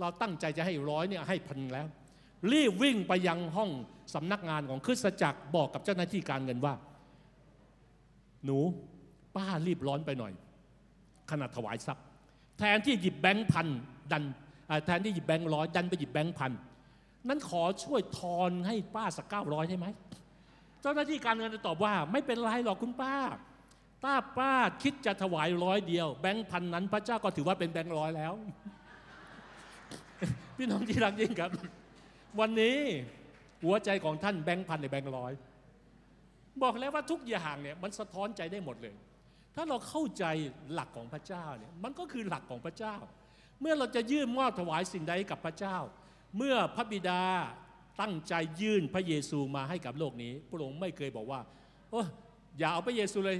[0.00, 1.86] เราตั้งใจจะให้ร้อยเนี่ยให้พันแล้ว
[2.52, 3.70] รีบวิ่งไปยังห้อง
[4.14, 6.74] สำนักงานของคริสตจักรบอกกับเจ้าหน้าที่การเงินว่า
[8.44, 8.58] หนู
[9.36, 10.32] ป้ารีบร้อนไปหน่อย
[11.30, 12.04] ขนาดถวายทรัพย์
[12.58, 13.66] แทนที่หยิบแบงค์พัน
[14.12, 14.24] ดัน
[14.86, 16.52] แทนที่หยิบแบงค์ร้อยดันไปหยิบแบงค์พัน
[17.28, 19.86] นั้นขอช่วยทอนให้ป้าสักเก้าร้อยได้ไหม
[20.82, 23.14] เจ้าหน้าที่การเงินจะตอบว่า ไม่เป็นไรหรอกคุณป้า
[24.02, 24.52] ถ้าป้า
[24.82, 28.34] คิดจะถวายร้อยเดียว แบงค์พันนั้นพระเจ้าก็ถือว่าเป็นแบงค์ร้อยแล้ว
[30.56, 31.50] พี่น้องที่รักยิ่งครับ
[32.40, 32.78] วันนี้
[33.64, 35.32] หัวใจของท่านแบงค์พันในแบงค์ร้อย
[36.62, 38.94] บอกแล้วว่าทุกอย่างเนี่ยมันสะท้อนใจได้หมดเลย
[39.54, 40.24] ถ้าเราเข้าใจ
[40.72, 42.96] หลักของพระเจ้าเนี่ยมันก็คือหลักของพระเจ้า
[43.60, 45.76] เมื่อเราจะยื่นมอบถวายสิ่งใดกับพระเจ้า
[46.36, 47.22] เมื่อพระบิดา
[48.00, 51.40] ตั้งใจยื่นพระเยซูมาให้กับโลกนี้ พระองค์ไม่เคยบอกว่า
[51.90, 52.02] โอ้
[52.58, 53.38] อย่าเอาพระเยซูเลย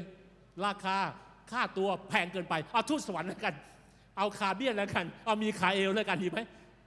[0.67, 0.97] ราคา
[1.51, 3.55] ค่าตัวแพงเกินไป เอาทูตสวรรค์แล้วกัน
[4.19, 6.41] เอากาเบรียลแล้วกัน เอามีคาเอลแล้วกันดีไหม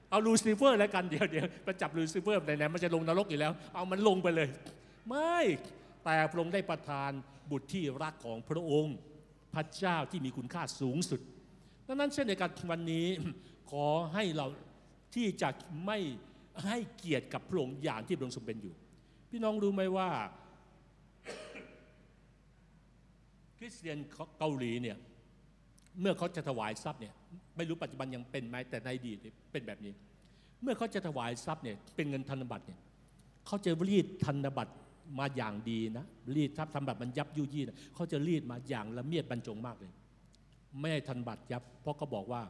[0.10, 4.48] เอาลูซิเฟอร์แล้วกันเดี๋ยวเดี๋ยวไปจับลูซิเฟอร์ไหนๆมันจะลงนรกอยู่แล้ว เอามันลงไปเลย
[5.10, 5.39] ไม่
[6.03, 7.11] แต่พระองค์ได้ประทาน
[7.52, 8.95] บุตรที่รักของพระองค์
[9.56, 11.19] พระเจ้าที่มีคุณค่าสูงสุด
[11.88, 13.06] ดังนั้นเช่นเดียวกันวันนี้
[13.72, 14.48] ขอให้เรา
[15.15, 15.49] ที่จะ
[15.85, 15.98] ไม่
[16.65, 18.73] ให้เกียรติกับพระองค์อย่างที่พระองค์ทรงเป็นอยู่
[19.30, 20.10] พี่น้องรู้ไหมว่า
[23.57, 23.98] คริสเตียน
[24.40, 24.98] เกาหลีเนี่ย
[26.02, 27.14] เมื่อเขาจะถวายทรัพย์เนี่ย
[27.57, 29.18] ไม่รู้ปัจจุบันยังเป็นไหมแต่ในอดีต
[29.52, 29.94] เป็นแบบนี้
[30.61, 32.80] เมื่อเขาจะถวายทรัพย์เนี่ยเป็นเงินธนบัตรเนี่ย
[33.48, 34.73] เขาจะรีดธนบัตร
[35.19, 36.06] มาอย่างดีนะ
[36.36, 39.91] รีดทรัพย์ธนบัตรมันยับยุยี่นะเขาจะรีดมาอย่างละเมียดบรรจงมากเลย
[40.80, 42.41] ไม่ให้ธนบัตรยับ เพราะเขาบอกว่า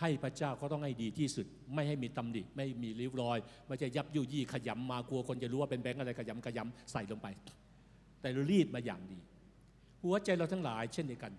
[0.00, 7.26] ให้พระเจ้าเขาต้องให้ดีที่สุด ไม่ให้มีตำหนิไม่มีริ้วรอย ไม่ใช่ยับยุยี่ขยำมากลัวคนจะรู้ว่าเป็นแบงค์อะไรขยำขยำใส่ลงไป
[8.20, 9.18] แต่รีดมาอย่างดี
[10.02, 11.32] หัวใจเราทั้งหลายเช่นเดียวกัน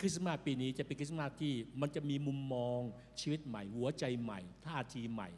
[0.00, 2.80] คริสต์มาสปีนี้จะเป็นคริสต์มาสที่มันจะมีมุมมอง
[3.20, 5.28] ชีวิตใหม่ หัวใจใหม่ท่าทีใหม่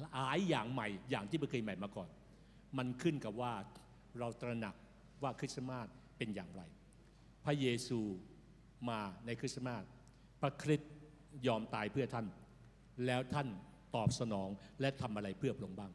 [0.00, 2.08] หลายอย่างใหม่อย่างที่ไม่เคยใหม่มาก่อน
[2.78, 3.52] มันขึ้นกับว่า
[4.18, 4.74] เราตระหนัก
[5.22, 5.86] ว่าคริสต์มาส
[6.16, 6.62] เป็นอย่างไร
[7.44, 8.00] พระเยซู
[8.88, 9.84] มาในคริสต์มาส
[10.40, 10.92] พระคริสต์
[11.46, 12.26] ยอมตายเพื่อท่าน
[13.06, 13.48] แล้วท่าน
[13.96, 14.48] ตอบสนอง
[14.80, 15.92] และทำอะไรเพื่อพระองค์บ้าง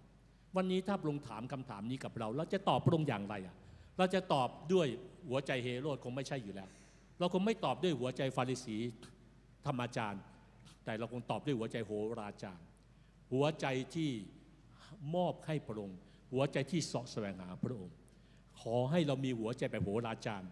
[0.56, 3.56] วันนี้ถ้าพระองค์ถามคำถามนี้กับเรา เราจะตอบพระองค์อย่างไรอะ
[3.98, 4.88] เราจะตอบด้วย
[5.30, 6.70] หัวใจเฮโรดคงไม่ใช่อยู่แล้ว
[7.20, 8.78] เราคงไม่ตอบด้วยหัวใจฟาริสี
[9.66, 10.22] ธรรมาจารย์
[10.86, 11.92] แต่เราคงตอบด้วยหัวใจโห
[12.22, 12.66] ราจารย์
[13.32, 13.66] หัวใจ
[13.96, 14.12] ที่
[15.16, 15.98] มอบให้พระองค์
[16.34, 17.96] หัวใจที่สาะแสวงหาพระองค์
[18.62, 20.50] ขอให้เรามีหัวใจแบบโหราจารย์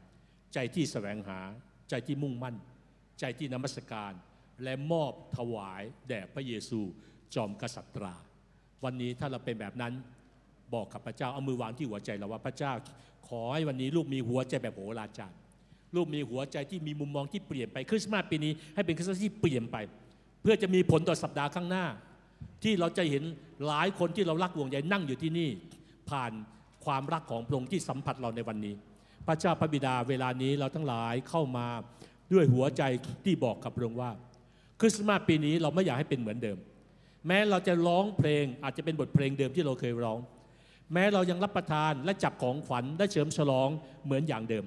[0.53, 1.39] ใจที่แสวงหา
[1.89, 2.55] ใจที่มุ่งมั่น
[3.19, 4.13] ใจที่นมัสการ
[4.63, 6.79] และมอบถวายแด่พระเยซู
[7.35, 8.15] จอมกษัตรา
[8.83, 9.93] วันนี้ถ้าเราเป็นแบบนั้น
[10.73, 12.73] บอกกับพระเจ้าเอามือวางที่หัวใจเราว่าพระเจ้า
[13.27, 15.37] ขอให้วันนี้ลูกมีหัวใจแบบโหราจารย์
[15.95, 19.77] ลูกมีหัวใจที่มีมุมมองที่เปลี่ยนไปคริสต์มาสปีนี้ให้เป็นคริสต์มาสที่เปลี่ยนไป
[20.41, 21.85] เพื่อจะมีผลต่อสัปดาห์ข้างหน้า
[22.63, 23.23] ที่เราจะเห็น
[23.67, 25.49] หลายคนที่เรารักห่วงใยนั่งอยู่ที่นี่
[26.09, 26.31] ผ่าน
[26.85, 28.75] ความรักของพระองค์ที่สัมผัสเราในวันนี้
[29.27, 31.67] พระเจ้าพระบิดาเวลานี้เราทั้งหลายเข้ามา
[32.33, 32.83] ด้วยหัวใจ
[33.25, 34.11] ที่บอกกับพระองค์ว่า
[34.85, 36.57] ริสต์มาสปีนี้เราไม่อยากให้เป็นเหมือนเดิม
[37.27, 40.19] แม้เราจะร้องเพลงอาจจะเป็นบทเพลงเดิมที่เราเคยร้อง
[40.93, 43.69] แม้เรายังรับประทานและจับของขวัญและเฉลิมฉลอง
[44.05, 44.65] เหมือนอย่างเดิม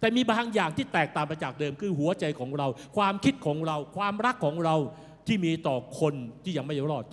[0.00, 2.66] แต่มีบางอย่างที่แตกต่างไปจากเดิม คือหัวใจของเรา
[2.96, 4.76] ความคิดของเรา ความรักของเรา
[5.26, 6.14] ที่มีต่อคน
[6.44, 7.04] ที่ยังไม่รอด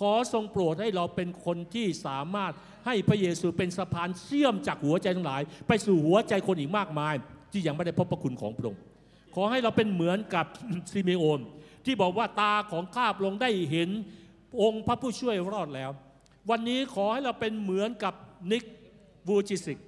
[0.00, 2.52] ขอทรงโปรดให้เราเป็นคนที่สามารถ
[2.86, 7.14] ให้พระเยซูเป็นสะพานเชื่อมจากหัวใจทั้งหลาย ไปสู่หัวใจคนอีกมากมาย
[7.52, 8.82] ที่ยังไม่ได้พบพระคุณของพระองค์
[9.34, 10.46] ขอให้เราเป็นเหมือนกับ
[10.92, 11.40] ซิเมโอน
[11.86, 13.90] ที่บอกว่าตาของข้าพระองค์ได้เห็น
[14.62, 15.90] องค์พระผู้ช่วยรอดแล้ว
[16.50, 18.14] วันนี้ขอให้เราเป็นเหมือนกับ
[18.52, 18.64] นิก
[19.28, 19.78] วูจิสิก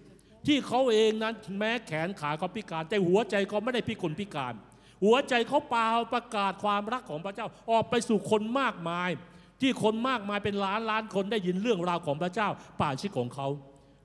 [0.47, 4.55] ที่เขาเองนั้นแม้แขนขาเขาพิการ แต่หัวใจเขาไม่ได้พิกลพิการ
[5.05, 9.11] หัวใจเขาเปล่าประกาศความรักของพระเจ้าออกไปสู่คนมากมาย
[9.61, 12.49] ที่คนมากมายเป็นล้านล้านคนได้ยินเรื่องราวของพระเจ้า
[12.81, 13.49] ผ่านชีวิตของเขา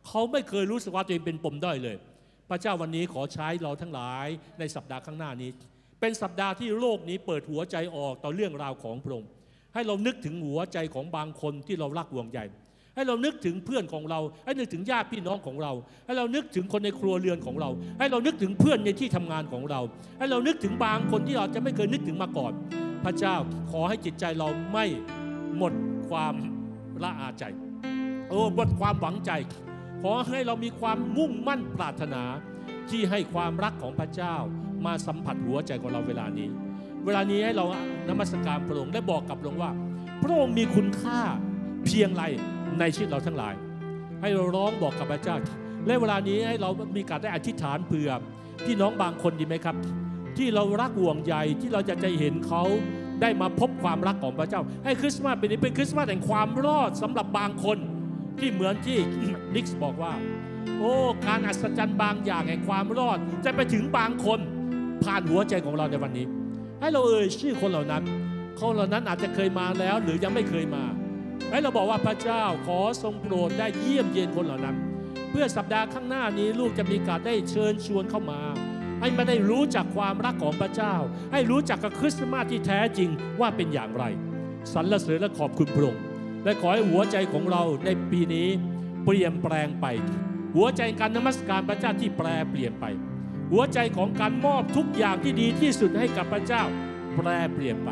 [0.07, 1.98] เขาไม่เคยรู้สึกว่าตัวเองเป็นปมด้อยเลย
[2.49, 4.28] พระเจ้าวันนี้ขอใช้เราทั้งหลาย
[4.60, 5.49] ในสัปดาห์ข้างหน้านี้
[6.06, 9.30] เป็นสัปดาห์ที่โลกนี้เปิดหัวใจออกต่อเรื่องราวของพระองค์
[9.74, 12.40] ให้เรานึกถึงหัวใจของบางคนที่เรารักห่วงใย
[12.96, 15.72] ให้เรานึกถึงเพื่อนของเรา ให้นึกถึงญาติพี่น้องของเรา
[16.06, 17.70] ให้เรานึกถึงคนในครัวเรือนของเรา
[18.00, 19.82] ให้เรานึกถึงเพื่อนในที่ทำงานของเรา
[20.20, 22.54] ให้เรานึกถึงบางคนที่เราจะไม่เคยนึกถึงมาก่อน
[23.06, 23.36] พระเจ้า
[23.72, 24.86] ขอให้จิตใจเราไม่
[25.58, 25.74] หมด
[26.10, 26.36] ความ
[27.04, 27.44] ละอาใจ
[28.30, 29.32] โอ้หมดความหวังใจ
[30.04, 32.24] ขอให้เรามีความมุ่งมั่นปรารถนา
[32.90, 34.36] ที่ให้ความรักของพระเจ้า
[34.85, 36.47] มาสัมผัสหัวใจของเราเวลานี้
[37.05, 37.65] เวลานี้ให้เรา
[38.10, 39.72] นมัสการพระองค์และบอกกับพระองค์ว่า
[40.23, 41.19] พระองค์มีคุณค่า
[41.85, 42.23] เพียงไร
[42.80, 43.53] ในชีวิตเราทั้งหลาย
[44.22, 45.35] ให้เราร้องบอกกับพระเจ้า
[45.88, 48.10] และเวลานี้ให้เรามีการได้อธิษฐานเผื่อ
[48.65, 49.76] พี่น้องบางคนดีไหมครับ
[50.38, 52.64] ที่เรารักห่วงใยที่เราจะใจเห็นเขา
[53.22, 57.77] ได้มาพบความรักของพระเจ้า ให้คริสต์มาสเป็นนี้เป็นคริสต์มาสแห่งความรอดสำหรับบางคน
[58.39, 58.97] ที่เหมือนที่
[59.55, 60.14] นิกส์บอกว่า
[60.80, 60.93] โอ้
[61.26, 64.39] การอัศจรรย์บางอย่างแห่งความรอด จะไปถึงบางคน
[65.04, 66.26] ผ่านหัวใจของเราในวันนี้
[66.80, 68.04] ให้เราเอ่ยชื่อคนเหล่านั้น
[68.60, 70.84] คนเหล่านั้นอาจจะเคยมาแล้ว หรือยังไม่เคยมา
[71.52, 74.76] ให้เราบอกว่าพระเจ้าขอทรงโปรดได้เยี่ยมเยียนคนเหล่านั้น
[75.30, 78.42] เพื่อสัปดาห์ข้างหน้านี้ลูกจะมีการได้เชิญชวนเข้ามา
[79.00, 80.96] ให้มาได้รู้จักความรักของพระเจ้า
[81.32, 83.10] ให้รู้จักกับคริสต์มาสที่แท้จริง
[83.40, 84.04] ว่าเป็นอย่างไร
[84.74, 86.02] สรรเสริญและขอบคุณพระองค์
[86.44, 88.48] และขอให้หัวใจของเราในปีนี้
[89.04, 89.86] เปลี่ยนแปลงไป
[90.56, 92.86] หัวใจการนมัสการพระเจ้าที่แปลเปลี่ยนไป
[93.56, 96.64] หัวใจของการมอบทุกอย่างที่ดีที่สุดให้กับพระเจ้า
[97.16, 97.90] แปรเปลี่ยนไป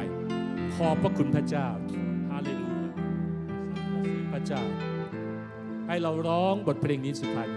[0.75, 1.67] ขอบพระคุณพระเจ้า
[2.29, 2.89] ฮาเลลูยา
[4.33, 4.61] พระเจ้า
[5.87, 7.49] ให้เราร้องบทเพลงนี้สุดท้าย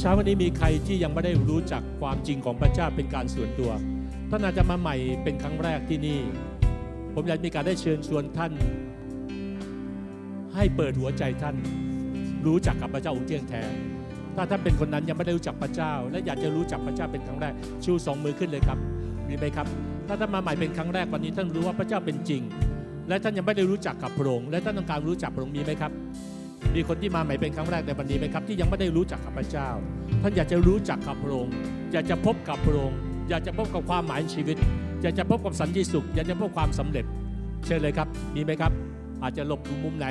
[0.00, 3.70] เช้าวันนี้มีใครที่ยังไม่ได้รู้จักความจริงของพระเจ้าเป็นการส่วนตัว
[4.30, 6.20] ท่านอาจจะมาใหม่เป็นครั้งแรกที่นี่
[7.14, 8.52] ผมอยากมีการได้เชิญชวนท่าน
[10.54, 11.56] ให้เปิดหัวใจท่าน
[12.46, 13.62] รู้จักกับพระเจ้าองค์เจียงแท้
[14.36, 17.54] ถ้าท่านเป็นคนนั้นยังไม่ได้รู้จักพระเจ้า และอยากจะรู้จักพระเจ้าเป็นครั้งแรก
[17.84, 18.78] ชูสองมือขึ้นเลยครับ
[19.28, 19.66] มีไหมครับ
[20.08, 22.42] ถ้าท่านมาใหม่เป็นครั้งแรกวันนี้ท่านรู้ว่าพระเจ้าเป็นจริง
[23.08, 25.92] และท่านยังไม่ได้รู้จักกับพระองค์และท่านต้องการรู้จักพระองค์มีไหมครับ
[26.74, 29.68] มีคนที่มาใหม่เป็นครั้งแรกในวันนี้ไหมครับ ที่ยังไม่ได้รู้จักกับพระเจ้า
[30.22, 31.54] ท่านอยากจะรู้จักกับพระองค์
[31.92, 32.98] อยากจะพบกับพระองค์
[33.30, 34.56] อยากจะพบกับความหมายในชีวิต
[35.02, 37.04] อยากจะพบกับสันติสุข อยากจะพบความสำเร็จ
[37.66, 38.72] เชิญเลยครับ มีไหมครับ
[39.22, 40.06] อาจจะหลบอยู่มุมไหน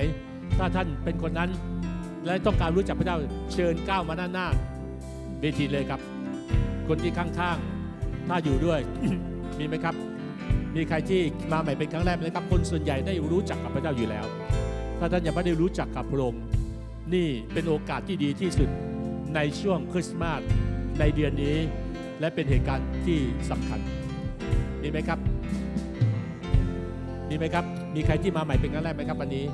[0.57, 1.49] ถ้าท่านเป็นคนนั้น
[2.25, 3.17] และต้องการรู้จักพระเจ้า
[3.53, 4.47] เชิญก้าวมาด้านหน้า
[5.41, 5.99] เวทีเลยครับ
[6.87, 8.79] คนที่ข้างๆ ถ้าอยู่ด้วย
[9.59, 9.95] มีไหมครับ
[10.75, 11.21] มีใครที่
[11.51, 14.25] มาใหม่เป็นครั้งแรกไหมครับ คนส่วนใหญ่ได้รู้จักกับพระเจ้าอยู่แล้ว
[14.99, 16.43] ถ้าท่านยังไม่ได้รู้จักกับพระองค์
[17.13, 18.69] นี่เป็นโอกาสที่ดีที่สุด
[19.35, 20.41] ในช่วงคริสต์มาส
[20.99, 21.57] ในเดือนนี้
[22.19, 23.79] และเป็นเหตุการณ์ที่สำคัญ
[24.81, 25.19] มีไหมครับ
[27.29, 27.65] มีไหมครับ
[27.95, 29.45] มีใครที่มาใหม่เป็นครั้งแรกไหมครับวันนี้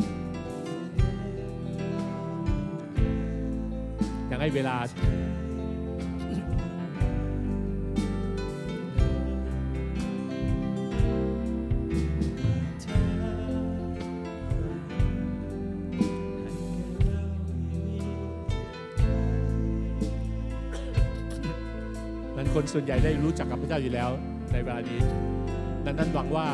[4.31, 4.75] ยังให้เวลา
[22.71, 24.09] ส่วนใหญ่ได้รู้จักกับพระเจ้าอยู่แล้ว
[24.51, 24.99] ในเวลานี้
[25.85, 26.47] ดังนั้นหวังว่า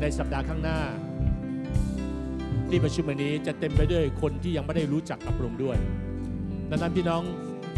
[0.00, 0.78] ในสัปดาห์ข้างหน้า
[2.68, 5.76] ที่ประชุมวันนี้จะเต็มไปด้วยคนที่ยังไม่ได้รู้จักกับพระองค์ด้วย
[6.70, 7.22] ดังนั้นพี่น้อง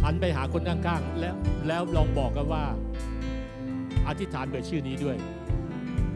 [0.03, 1.35] หันไปหาคนข้างๆแล้ว
[1.69, 2.65] แล้วลองบอกกันว่า
[4.09, 5.17] อธิษฐานเปิดชื่อนี้ด้วย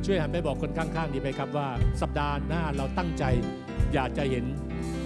[0.04, 1.68] ช่วยหันไปบอกคนข้างๆดีไหมครับว่า
[2.00, 3.24] สัปดาห์หน้าเราตั้งใจ
[3.94, 4.44] อยากจะเห็น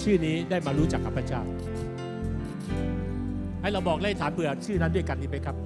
[0.02, 1.42] ชื่อนี้ได้มารู้จักกับพระเจ้า
[3.60, 5.56] ให้เราบอกเลขฐานเบื่อชื่อนั้นด้วยกันดีไหมครับ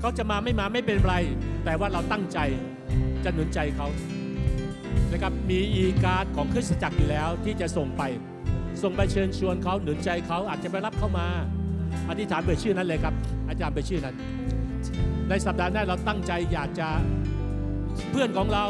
[0.00, 1.14] เขาจะมาไม่มาไม่เป็นไร
[1.64, 2.38] แต่ว่าเราตั้งใจ
[3.24, 3.86] จะหนุนใจเขา
[5.12, 8.02] นะครับมีอีการ์ดของคริสตจักรอยู่แล้วที่จะส่งไป
[8.82, 11.26] ส่งไปเชิญชวนเขาหนุนใจเขาอาจจะไปรับเข้ามา
[12.08, 13.14] อธิษฐานเปิดชื่อนั้นเลยครับ
[13.48, 14.14] อาจารย์เปิดชื่อนั้น
[15.28, 16.88] ในสัปดาห์หน้าเราตั้งใจอยากจะ
[18.10, 18.64] เพื่อนของเรา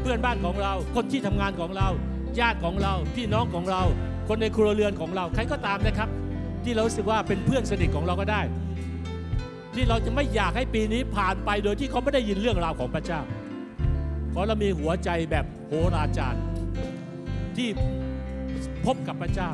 [0.00, 1.88] เพื่อนบ้านของเรา คนที่ทำงานของเรา
[2.40, 3.82] ญาติของเรา พี่น้องของเรา
[4.28, 6.08] คนในครัวเรือนของเรา ใครก็ตามนะครับ
[6.64, 8.40] ที่เราสึกว่าเป็นเพื่อนสนิทของเราก็ได้
[9.74, 13.20] ที่เราจะไม่อยากให้ปีนี้ผ่านไปโดยที่เขาไม่ได้ยินเรื่องราวของพระเจ้า
[14.32, 16.42] ขอเรามีหัวใจแบบโหราจารย์
[17.56, 17.68] ที่
[18.86, 19.50] พบกับพระเจ้า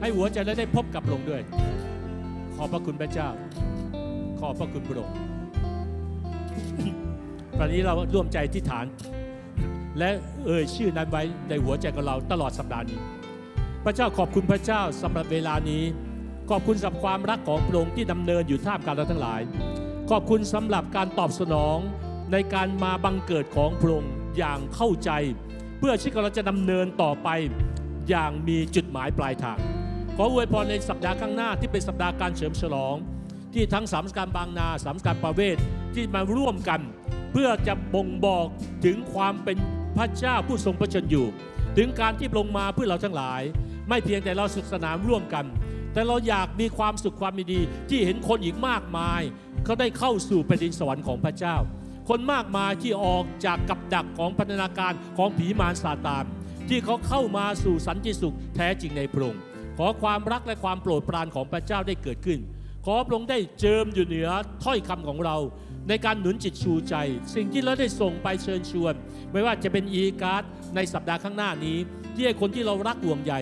[0.00, 1.42] ให้หัวใจและได้พบกับพระองค์ด้วย
[2.54, 3.28] ขอบพระคุณพระเจ้า
[4.40, 5.16] ขอบพระคุณพระองค์
[7.58, 8.86] ตอนนี้เราร่วมใจที่ฐาน
[9.98, 10.10] และ
[10.46, 12.98] เอ่ยชื่อนั้นไว้ในหัวใจของเราตลอดสัปดาห์นี้
[13.84, 15.82] พระเจ้าขอบคุณพระเจ้าสำหรับเวลานี้
[16.50, 19.40] ขอบคุณสำหรับความรักของพระองค์ที่ดำเนินอยู่ท่ามกลางเราทั้งหลาย
[20.10, 21.78] ขอบคุณสำหรับการตอบสนอง
[22.32, 25.10] ในการมาบังเกิดของพระองค์อย่างเข้าใจ
[25.78, 27.28] เพื่อชีวิตของเราจะดำเนินต่อไป
[28.08, 29.58] อย่างมีจุดหมายปลายทาง
[30.16, 32.96] ขออวยพรในสัปดาห์ข้างหน้าที่เป็นสัปดาห์การเฉลิมฉลอง
[33.54, 35.56] ที่ทั้งสามสการบางนาสามสการประเวศ
[35.94, 36.80] ที่มาร่วมกัน
[37.32, 38.46] เพื่อจะบ่งบอก
[38.84, 39.56] ถึงความเป็น
[39.96, 41.26] พระเจ้าผู้ทรงพระชนอยู่
[41.76, 43.42] ถึงการที่ลงมาเพื่อเราทั้งหลาย
[43.88, 45.44] ไม่เพียงแต่เราสุขสนานร่วมกัน
[45.92, 49.22] แต่เราอยากมีความสุขความดีที่เห็นคนอีกมากมาย
[49.64, 51.56] เขาได้เข้าสู่แผ่นดินสวรรค์ของพระเจ้า
[52.08, 56.24] คนมากมายที่ออกจากกับดักของพันธนาการของผีมารซาตาน
[56.68, 59.42] ที่เขาเข้ามาสู่สันติสุขแท้จริงในพระองค์
[59.78, 62.40] ขอความรักและความโปรดปรานของพระเจ้าได้เกิดขึ้น
[62.86, 64.28] ขอพระองค์ได้เจิมอยู่เหนือ
[64.64, 65.36] ถ้อยคำของเรา
[65.88, 66.94] ในการหนุนจิตชูใจ
[67.34, 68.94] สิ่งที่เราได้ส่งไปเชิญชวน
[69.32, 70.42] ไม่ว่าจะเป็นอีการ์ด
[70.74, 71.76] ในสัปดาห์ข้างหน้านี้
[72.14, 73.34] ที่ให้คนที่เรารักห่วงใย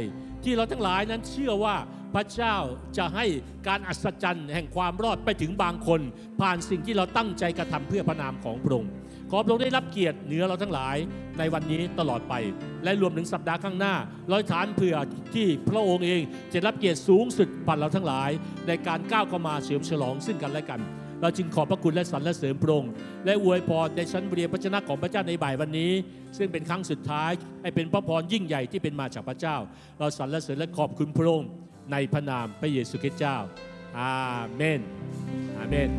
[0.44, 1.76] ที่เราทั้งหลายนั้นเชื่อว่า
[2.14, 2.56] พระเจ้า
[2.98, 3.26] จะให้
[3.68, 6.00] การอัศจรรย์แห่งความรอดไปถึงบางคน
[6.40, 8.90] ผ่านสิ่งที่เราตั้งใจกระทำเพื่อพระนามของพระองค์
[9.30, 10.96] ขอพระองค์ได้รับเกียรติเหนือเราทั้งหลาย
[11.38, 12.34] ในวันนี้ตลอดไป
[12.84, 13.94] และรวมถึงสัปดาห์ข้างหน้า
[14.28, 14.96] เราฐานเผื่อ
[15.34, 16.22] ที่พระองค์เอง
[16.52, 18.30] จะรับเกียรติสูงสุดผ่านเราทั้งหลาย
[18.66, 20.80] ในการก้าวเข้ามาเฉลิมฉลองซึ่งกันและกัน
[21.22, 22.92] เราจึงขอบพระคุณและสรรเสริญพระองค์
[23.24, 25.92] และอวยพรในชั้นเรียนพระชนะของพระเจ้าในบ่ายวันนี้
[26.38, 27.30] ซึ่งเป็นครั้งสุดท้าย
[27.62, 29.56] ให้เป็นพระพรยิ่งใหญ่ที่เป็นมาจากพระเจ้า
[29.98, 31.48] เราสรรเสริญและขอบคุณพระองค์
[31.92, 33.36] ในพระนามพระเยซูคริสต์เจ้า
[33.98, 34.12] อา
[34.54, 34.80] เมน
[35.58, 35.90] อาเมน